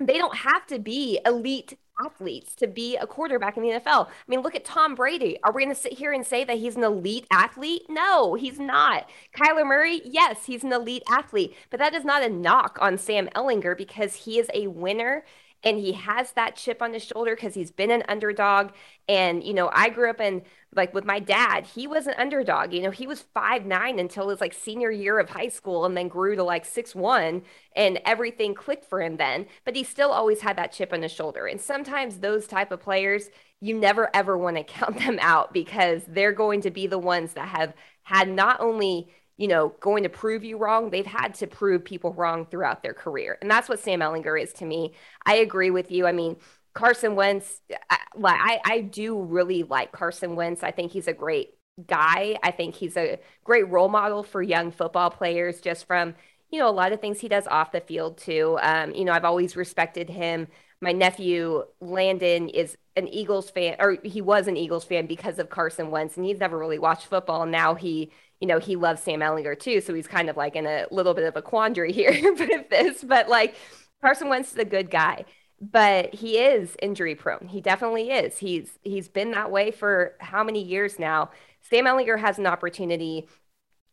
they 0.00 0.18
don't 0.18 0.36
have 0.36 0.66
to 0.68 0.78
be 0.78 1.18
elite 1.26 1.76
athletes 2.04 2.54
to 2.56 2.66
be 2.66 2.96
a 2.96 3.06
quarterback 3.06 3.56
in 3.56 3.62
the 3.62 3.70
NFL. 3.70 4.06
I 4.06 4.10
mean, 4.26 4.40
look 4.40 4.54
at 4.54 4.64
Tom 4.64 4.94
Brady. 4.94 5.38
Are 5.42 5.52
we 5.52 5.64
going 5.64 5.74
to 5.74 5.80
sit 5.80 5.94
here 5.94 6.12
and 6.12 6.26
say 6.26 6.44
that 6.44 6.58
he's 6.58 6.76
an 6.76 6.84
elite 6.84 7.26
athlete? 7.30 7.82
No, 7.88 8.34
he's 8.34 8.58
not. 8.58 9.08
Kyler 9.34 9.66
Murray, 9.66 10.00
yes, 10.04 10.46
he's 10.46 10.64
an 10.64 10.72
elite 10.72 11.02
athlete, 11.08 11.54
but 11.70 11.78
that 11.80 11.94
is 11.94 12.04
not 12.04 12.22
a 12.22 12.28
knock 12.28 12.78
on 12.80 12.98
Sam 12.98 13.28
Ehlinger 13.34 13.76
because 13.76 14.14
he 14.14 14.38
is 14.38 14.48
a 14.54 14.68
winner 14.68 15.24
and 15.64 15.78
he 15.78 15.92
has 15.92 16.32
that 16.32 16.56
chip 16.56 16.80
on 16.80 16.92
his 16.92 17.04
shoulder 17.04 17.34
because 17.34 17.54
he's 17.54 17.72
been 17.72 17.90
an 17.90 18.04
underdog. 18.08 18.70
And, 19.08 19.42
you 19.42 19.52
know, 19.52 19.70
I 19.72 19.88
grew 19.88 20.08
up 20.08 20.20
in 20.20 20.42
like 20.74 20.94
with 20.94 21.04
my 21.04 21.18
dad, 21.18 21.66
he 21.66 21.86
was 21.86 22.06
an 22.06 22.14
underdog. 22.18 22.72
You 22.72 22.82
know, 22.82 22.90
he 22.90 23.06
was 23.06 23.22
five 23.34 23.66
nine 23.66 23.98
until 23.98 24.28
his 24.28 24.40
like 24.40 24.52
senior 24.52 24.90
year 24.90 25.18
of 25.18 25.30
high 25.30 25.48
school 25.48 25.84
and 25.84 25.96
then 25.96 26.08
grew 26.08 26.36
to 26.36 26.42
like 26.44 26.64
six 26.64 26.94
one 26.94 27.42
and 27.74 28.00
everything 28.04 28.54
clicked 28.54 28.84
for 28.84 29.02
him 29.02 29.16
then. 29.16 29.46
But 29.64 29.74
he 29.74 29.82
still 29.82 30.10
always 30.10 30.40
had 30.40 30.56
that 30.56 30.72
chip 30.72 30.92
on 30.92 31.02
his 31.02 31.12
shoulder. 31.12 31.46
And 31.46 31.60
sometimes 31.60 32.18
those 32.18 32.46
type 32.46 32.70
of 32.70 32.80
players, 32.80 33.30
you 33.60 33.74
never 33.74 34.14
ever 34.14 34.38
want 34.38 34.56
to 34.56 34.62
count 34.64 34.98
them 34.98 35.18
out 35.20 35.52
because 35.52 36.02
they're 36.06 36.32
going 36.32 36.60
to 36.62 36.70
be 36.70 36.86
the 36.86 36.98
ones 36.98 37.32
that 37.32 37.48
have 37.48 37.74
had 38.02 38.28
not 38.28 38.60
only 38.60 39.08
you 39.38 39.48
know, 39.48 39.72
going 39.80 40.02
to 40.02 40.08
prove 40.08 40.44
you 40.44 40.58
wrong. 40.58 40.90
They've 40.90 41.06
had 41.06 41.34
to 41.34 41.46
prove 41.46 41.84
people 41.84 42.12
wrong 42.12 42.44
throughout 42.44 42.82
their 42.82 42.92
career. 42.92 43.38
And 43.40 43.50
that's 43.50 43.68
what 43.68 43.78
Sam 43.78 44.00
Ehlinger 44.00 44.40
is 44.40 44.52
to 44.54 44.66
me. 44.66 44.92
I 45.24 45.36
agree 45.36 45.70
with 45.70 45.90
you. 45.90 46.06
I 46.06 46.12
mean, 46.12 46.36
Carson 46.74 47.14
Wentz, 47.14 47.60
I, 47.88 47.98
I, 48.22 48.60
I 48.64 48.80
do 48.80 49.22
really 49.22 49.62
like 49.62 49.92
Carson 49.92 50.36
Wentz. 50.36 50.62
I 50.62 50.72
think 50.72 50.92
he's 50.92 51.08
a 51.08 51.12
great 51.12 51.54
guy. 51.86 52.36
I 52.42 52.50
think 52.50 52.74
he's 52.74 52.96
a 52.96 53.20
great 53.44 53.68
role 53.68 53.88
model 53.88 54.24
for 54.24 54.42
young 54.42 54.72
football 54.72 55.10
players 55.10 55.60
just 55.60 55.86
from, 55.86 56.14
you 56.50 56.58
know, 56.58 56.68
a 56.68 56.72
lot 56.72 56.92
of 56.92 57.00
things 57.00 57.20
he 57.20 57.28
does 57.28 57.46
off 57.46 57.72
the 57.72 57.80
field 57.80 58.18
too. 58.18 58.58
Um, 58.60 58.92
you 58.92 59.04
know, 59.04 59.12
I've 59.12 59.24
always 59.24 59.56
respected 59.56 60.10
him. 60.10 60.48
My 60.80 60.92
nephew 60.92 61.64
Landon 61.80 62.48
is 62.48 62.76
an 62.96 63.08
Eagles 63.08 63.50
fan, 63.50 63.76
or 63.78 63.98
he 64.02 64.20
was 64.20 64.48
an 64.48 64.56
Eagles 64.56 64.84
fan 64.84 65.06
because 65.06 65.38
of 65.38 65.50
Carson 65.50 65.90
Wentz, 65.90 66.16
and 66.16 66.26
he's 66.26 66.38
never 66.38 66.58
really 66.58 66.78
watched 66.78 67.06
football. 67.06 67.46
Now 67.46 67.74
he 67.74 68.10
you 68.40 68.46
know, 68.46 68.58
he 68.58 68.76
loves 68.76 69.02
Sam 69.02 69.20
Ehlinger 69.20 69.58
too. 69.58 69.80
So 69.80 69.94
he's 69.94 70.06
kind 70.06 70.30
of 70.30 70.36
like 70.36 70.56
in 70.56 70.66
a 70.66 70.86
little 70.90 71.14
bit 71.14 71.24
of 71.24 71.36
a 71.36 71.42
quandary 71.42 71.92
here 71.92 72.12
with 72.34 72.68
this. 72.70 73.02
But 73.04 73.28
like 73.28 73.56
Carson 74.00 74.28
Wentz 74.28 74.52
is 74.52 74.58
a 74.58 74.64
good 74.64 74.90
guy, 74.90 75.24
but 75.60 76.14
he 76.14 76.38
is 76.38 76.76
injury 76.80 77.14
prone. 77.14 77.48
He 77.48 77.60
definitely 77.60 78.10
is. 78.10 78.38
He's 78.38 78.78
he's 78.82 79.08
been 79.08 79.32
that 79.32 79.50
way 79.50 79.70
for 79.70 80.14
how 80.20 80.44
many 80.44 80.62
years 80.62 80.98
now? 80.98 81.30
Sam 81.62 81.84
Ehlinger 81.84 82.18
has 82.18 82.38
an 82.38 82.46
opportunity 82.46 83.28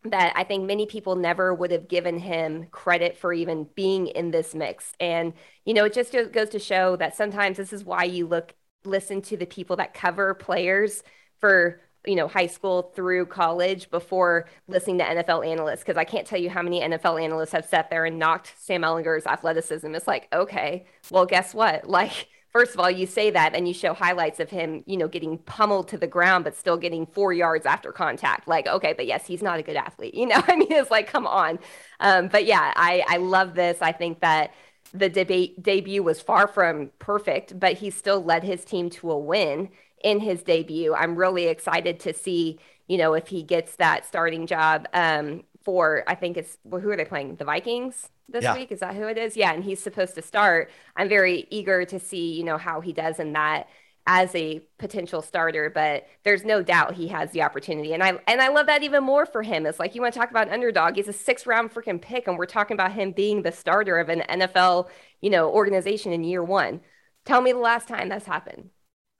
that 0.06 0.34
I 0.36 0.44
think 0.44 0.66
many 0.66 0.86
people 0.86 1.16
never 1.16 1.54
would 1.54 1.72
have 1.72 1.88
given 1.88 2.20
him 2.20 2.68
credit 2.72 3.18
for 3.18 3.34
even 3.34 3.68
being 3.76 4.08
in 4.08 4.32
this 4.32 4.54
mix. 4.54 4.94
And, 5.00 5.34
you 5.66 5.74
know, 5.74 5.86
it 5.86 5.94
just 5.94 6.16
goes 6.32 6.50
to 6.50 6.60
show 6.60 6.96
that 6.98 7.16
sometimes 7.16 7.58
this 7.58 7.74
is 7.74 7.84
why 7.84 8.04
you 8.04 8.28
look, 8.28 8.54
listen 8.84 9.22
to 9.24 9.38
the 9.38 9.48
people 9.48 9.78
that 9.78 9.94
cover 9.94 10.34
players 10.36 11.04
for 11.40 11.82
you 12.08 12.16
know 12.16 12.28
high 12.28 12.48
school 12.48 12.92
through 12.96 13.26
college 13.28 13.90
before 13.90 14.48
listening 14.68 14.98
to 15.00 15.04
NFL 15.04 15.46
analysts 15.46 15.80
because 15.80 15.98
I 15.98 16.04
can't 16.04 16.26
tell 16.28 16.40
you 16.40 16.50
how 16.50 16.62
many 16.62 16.82
NFL 16.82 17.22
analysts 17.22 17.52
have 17.52 17.66
sat 17.66 17.90
there 17.90 18.06
and 18.06 18.20
knocked 18.20 18.54
Sam 18.58 18.82
Ehlinger's 18.84 19.26
athleticism. 19.26 19.94
It's 19.96 20.08
like, 20.08 20.28
okay, 20.34 20.86
well, 21.12 21.26
guess 21.26 21.54
what? 21.54 21.90
Like, 21.96 22.28
first 22.52 22.74
of 22.74 22.80
all, 22.82 22.92
you 22.92 23.06
say 23.08 23.32
that 23.32 23.56
and 23.56 23.68
you 23.68 23.74
show 23.74 23.94
highlights 23.94 24.42
of 24.42 24.50
him, 24.50 24.84
you 24.86 24.98
know, 24.98 25.08
getting 25.08 25.38
pummeled 25.38 25.88
to 25.90 25.98
the 25.98 26.08
ground 26.08 26.44
but 26.44 26.56
still 26.58 26.76
getting 26.78 27.06
four 27.06 27.32
yards 27.32 27.66
after 27.66 27.92
contact. 27.94 28.48
Like, 28.50 28.68
okay, 28.68 28.94
but 28.94 29.06
yes, 29.06 29.26
he's 29.26 29.42
not 29.42 29.60
a 29.60 29.64
good 29.64 29.78
athlete. 29.78 30.14
You 30.26 30.26
know, 30.28 30.42
I 30.46 30.56
mean, 30.58 30.72
it's 30.72 30.92
like, 30.92 31.08
come 31.08 31.26
on. 31.26 31.60
Um, 32.02 32.28
but 32.28 32.46
yeah, 32.46 32.74
I 32.76 33.04
I 33.08 33.18
love 33.18 33.56
this. 33.56 33.78
I 33.82 33.92
think 33.94 34.20
that 34.22 34.54
the 34.94 35.10
debate 35.10 35.62
debut 35.62 36.04
was 36.04 36.22
far 36.22 36.48
from 36.48 36.92
perfect, 37.00 37.60
but 37.60 37.74
he 37.74 37.90
still 37.90 38.24
led 38.24 38.44
his 38.44 38.64
team 38.66 38.90
to 38.92 39.12
a 39.12 39.18
win 39.18 39.70
in 40.06 40.20
his 40.20 40.44
debut. 40.44 40.94
I'm 40.94 41.16
really 41.16 41.48
excited 41.48 42.00
to 42.02 42.14
see, 42.14 42.60
you 42.88 42.98
know, 42.98 43.16
if 43.16 43.28
he 43.28 43.42
gets 43.42 43.76
that 43.78 44.06
starting 44.06 44.46
job 44.46 44.88
um, 44.94 45.44
for, 45.64 46.04
I 46.08 46.14
think 46.14 46.38
it's, 46.38 46.60
well, 46.64 46.80
who 46.80 46.92
are 46.92 46.96
they 46.96 47.06
playing? 47.06 47.38
The 47.38 47.44
Vikings 47.44 48.10
this 48.30 48.44
yeah. 48.44 48.54
week? 48.54 48.72
Is 48.72 48.82
that 48.82 48.96
who 48.96 49.08
it 49.08 49.18
is? 49.18 49.36
Yeah. 49.36 49.52
And 49.52 49.64
he's 49.64 49.82
supposed 49.82 50.14
to 50.14 50.22
start. 50.22 50.70
I'm 50.96 51.10
very 51.10 51.48
eager 51.50 51.86
to 51.86 52.00
see, 52.00 52.34
you 52.34 52.44
know, 52.44 52.60
how 52.60 52.82
he 52.82 52.94
does 52.94 53.20
in 53.20 53.34
that 53.34 53.68
as 54.06 54.36
a 54.36 54.60
potential 54.78 55.24
starter, 55.24 55.72
but 55.74 56.08
there's 56.24 56.46
no 56.46 56.62
doubt 56.62 56.94
he 56.94 57.08
has 57.08 57.32
the 57.32 57.42
opportunity. 57.42 57.92
And 57.92 58.04
I 58.04 58.20
and 58.28 58.40
I 58.40 58.50
love 58.50 58.68
that 58.68 58.84
even 58.84 59.04
more 59.04 59.26
for 59.26 59.42
him. 59.42 59.66
It's 59.66 59.80
like 59.80 59.96
you 59.96 60.02
want 60.02 60.14
to 60.14 60.20
talk 60.20 60.30
about 60.30 60.46
an 60.46 60.54
underdog. 60.54 60.96
He's 60.96 61.08
a 61.08 61.14
six 61.14 61.48
round 61.48 61.74
freaking 61.74 62.00
pick, 62.00 62.28
and 62.28 62.38
we're 62.38 62.46
talking 62.46 62.76
about 62.76 62.92
him 62.92 63.14
being 63.14 63.42
the 63.42 63.52
starter 63.52 63.98
of 63.98 64.10
an 64.10 64.22
NFL, 64.30 64.90
you 65.22 65.32
know, 65.32 65.50
organization 65.50 66.14
in 66.14 66.24
year 66.24 66.44
one. 66.44 66.82
Tell 67.26 67.42
me 67.42 67.52
the 67.52 67.58
last 67.58 67.88
time 67.88 68.10
that's 68.10 68.28
happened 68.28 68.70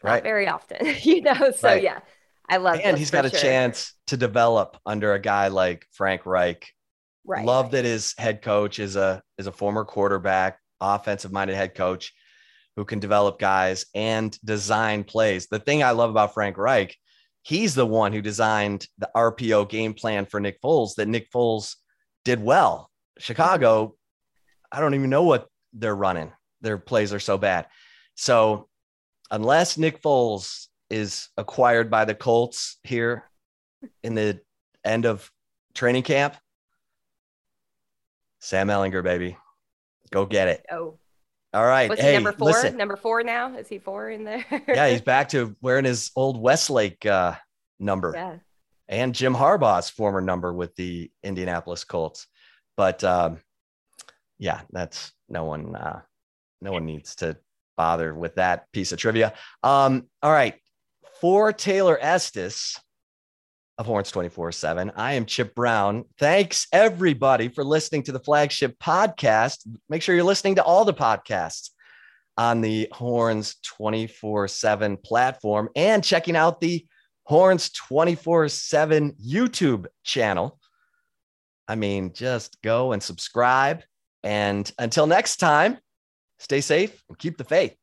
right. 0.06 0.24
very 0.24 0.48
often, 0.48 0.96
you 1.02 1.22
know. 1.22 1.52
So 1.56 1.70
right. 1.70 1.84
yeah, 1.84 2.00
I 2.50 2.58
love. 2.58 2.78
It. 2.78 2.86
And 2.86 2.98
he's 2.98 3.12
got 3.12 3.26
a 3.26 3.30
chance 3.30 3.94
to 4.08 4.18
develop 4.18 4.78
under 4.86 5.14
a 5.14 5.20
guy 5.20 5.50
like 5.50 5.86
Frank 5.92 6.26
Reich. 6.26 6.68
Right. 7.24 7.46
Love 7.46 7.72
that 7.72 7.86
his 7.86 8.14
head 8.18 8.42
coach 8.42 8.80
is 8.80 8.96
a 8.96 9.22
is 9.38 9.48
a 9.48 9.52
former 9.52 9.84
quarterback, 9.84 10.60
offensive 10.80 11.32
minded 11.32 11.56
head 11.56 11.76
coach 11.76 12.14
who 12.76 12.86
can 12.86 13.00
develop 13.00 13.40
guys 13.40 13.86
and 13.96 14.38
design 14.44 15.04
plays. 15.04 15.48
The 15.48 15.60
thing 15.60 15.82
I 15.82 15.92
love 15.92 16.10
about 16.10 16.34
Frank 16.34 16.58
Reich, 16.58 16.96
he's 17.42 17.74
the 17.74 17.86
one 17.86 18.12
who 18.12 18.22
designed 18.22 18.88
the 18.98 19.10
RPO 19.16 19.70
game 19.70 19.94
plan 19.94 20.26
for 20.26 20.40
Nick 20.40 20.62
Foles 20.62 20.96
that 20.96 21.08
Nick 21.08 21.32
Foles 21.32 21.76
did 22.26 22.44
well 22.44 22.92
Chicago, 23.18 23.96
I 24.72 24.80
don't 24.80 24.94
even 24.94 25.10
know 25.10 25.24
what 25.24 25.48
they're 25.74 25.96
running. 25.96 26.32
Their 26.62 26.78
plays 26.78 27.14
are 27.14 27.20
so 27.20 27.38
bad. 27.38 27.68
So 28.16 28.68
unless 29.32 29.78
Nick 29.78 30.02
Foles 30.02 30.68
is 30.90 31.30
acquired 31.38 31.90
by 31.90 32.06
the 32.06 32.16
Colts 32.16 32.78
here 32.84 33.24
in 34.04 34.16
the 34.16 34.40
end 34.84 35.06
of 35.06 35.32
training 35.74 36.04
camp, 36.04 36.36
Sam 38.40 38.68
Ehlinger, 38.68 39.04
baby, 39.04 39.38
go 40.12 40.26
get 40.26 40.48
it. 40.48 40.66
Oh. 40.72 41.00
All 41.54 41.66
right. 41.66 41.90
What's 41.90 42.02
hey, 42.02 42.16
number 42.16 42.34
four? 42.34 42.50
Listen. 42.50 42.78
Number 42.78 42.98
four 42.98 43.24
now? 43.24 43.56
Is 43.58 43.70
he 43.70 43.80
four 43.80 44.10
in 44.10 44.26
there? 44.26 44.46
yeah, 44.68 44.90
he's 44.90 45.02
back 45.02 45.30
to 45.30 45.56
wearing 45.62 45.86
his 45.86 46.12
old 46.16 46.40
Westlake 46.40 47.06
uh, 47.06 47.36
number. 47.80 48.12
Yeah. 48.14 48.36
And 48.88 49.16
Jim 49.16 49.34
Harbaugh's 49.34 49.90
former 49.90 50.22
number 50.22 50.54
with 50.54 50.76
the 50.76 51.10
Indianapolis 51.24 51.86
Colts. 51.86 52.28
But 52.76 53.04
um, 53.04 53.40
yeah, 54.38 54.62
that's 54.72 55.14
no 55.30 55.46
one 55.46 55.76
uh, 55.76 56.02
no 56.62 56.72
one 56.74 56.86
needs 56.86 57.16
to 57.18 57.38
bother 57.76 58.14
with 58.14 58.36
that 58.36 58.72
piece 58.72 58.92
of 58.92 59.00
trivia. 59.00 59.34
Um, 59.64 60.08
all 60.22 60.32
right. 60.32 60.56
For 61.22 61.54
Taylor 61.54 61.98
Estes 62.00 62.80
of 63.78 63.86
Horns 63.86 64.12
24 64.12 64.52
7, 64.52 64.92
I 64.96 65.14
am 65.14 65.26
Chip 65.26 65.56
Brown. 65.56 66.06
Thanks 66.18 66.68
everybody 66.72 67.48
for 67.50 67.64
listening 67.64 68.04
to 68.04 68.12
the 68.12 68.20
flagship 68.20 68.78
podcast. 68.80 69.68
Make 69.90 70.02
sure 70.02 70.16
you're 70.16 70.24
listening 70.24 70.56
to 70.56 70.64
all 70.64 70.86
the 70.86 70.94
podcasts 70.94 71.70
on 72.38 72.62
the 72.62 72.88
Horns 72.92 73.56
24 73.64 74.48
7 74.48 74.98
platform 74.98 75.70
and 75.76 76.04
checking 76.04 76.36
out 76.36 76.62
the 76.62 76.86
Horns 77.24 77.72
24 77.72 78.50
7 78.50 79.14
YouTube 79.14 79.88
channel. 80.04 80.60
I 81.68 81.76
mean, 81.76 82.14
just 82.14 82.62
go 82.62 82.92
and 82.92 83.02
subscribe. 83.02 83.82
And 84.24 84.72
until 84.78 85.08
next 85.08 85.38
time, 85.38 85.78
stay 86.40 86.62
safe 86.62 87.04
and 87.10 87.18
keep 87.18 87.38
the 87.38 87.44
faith. 87.44 87.76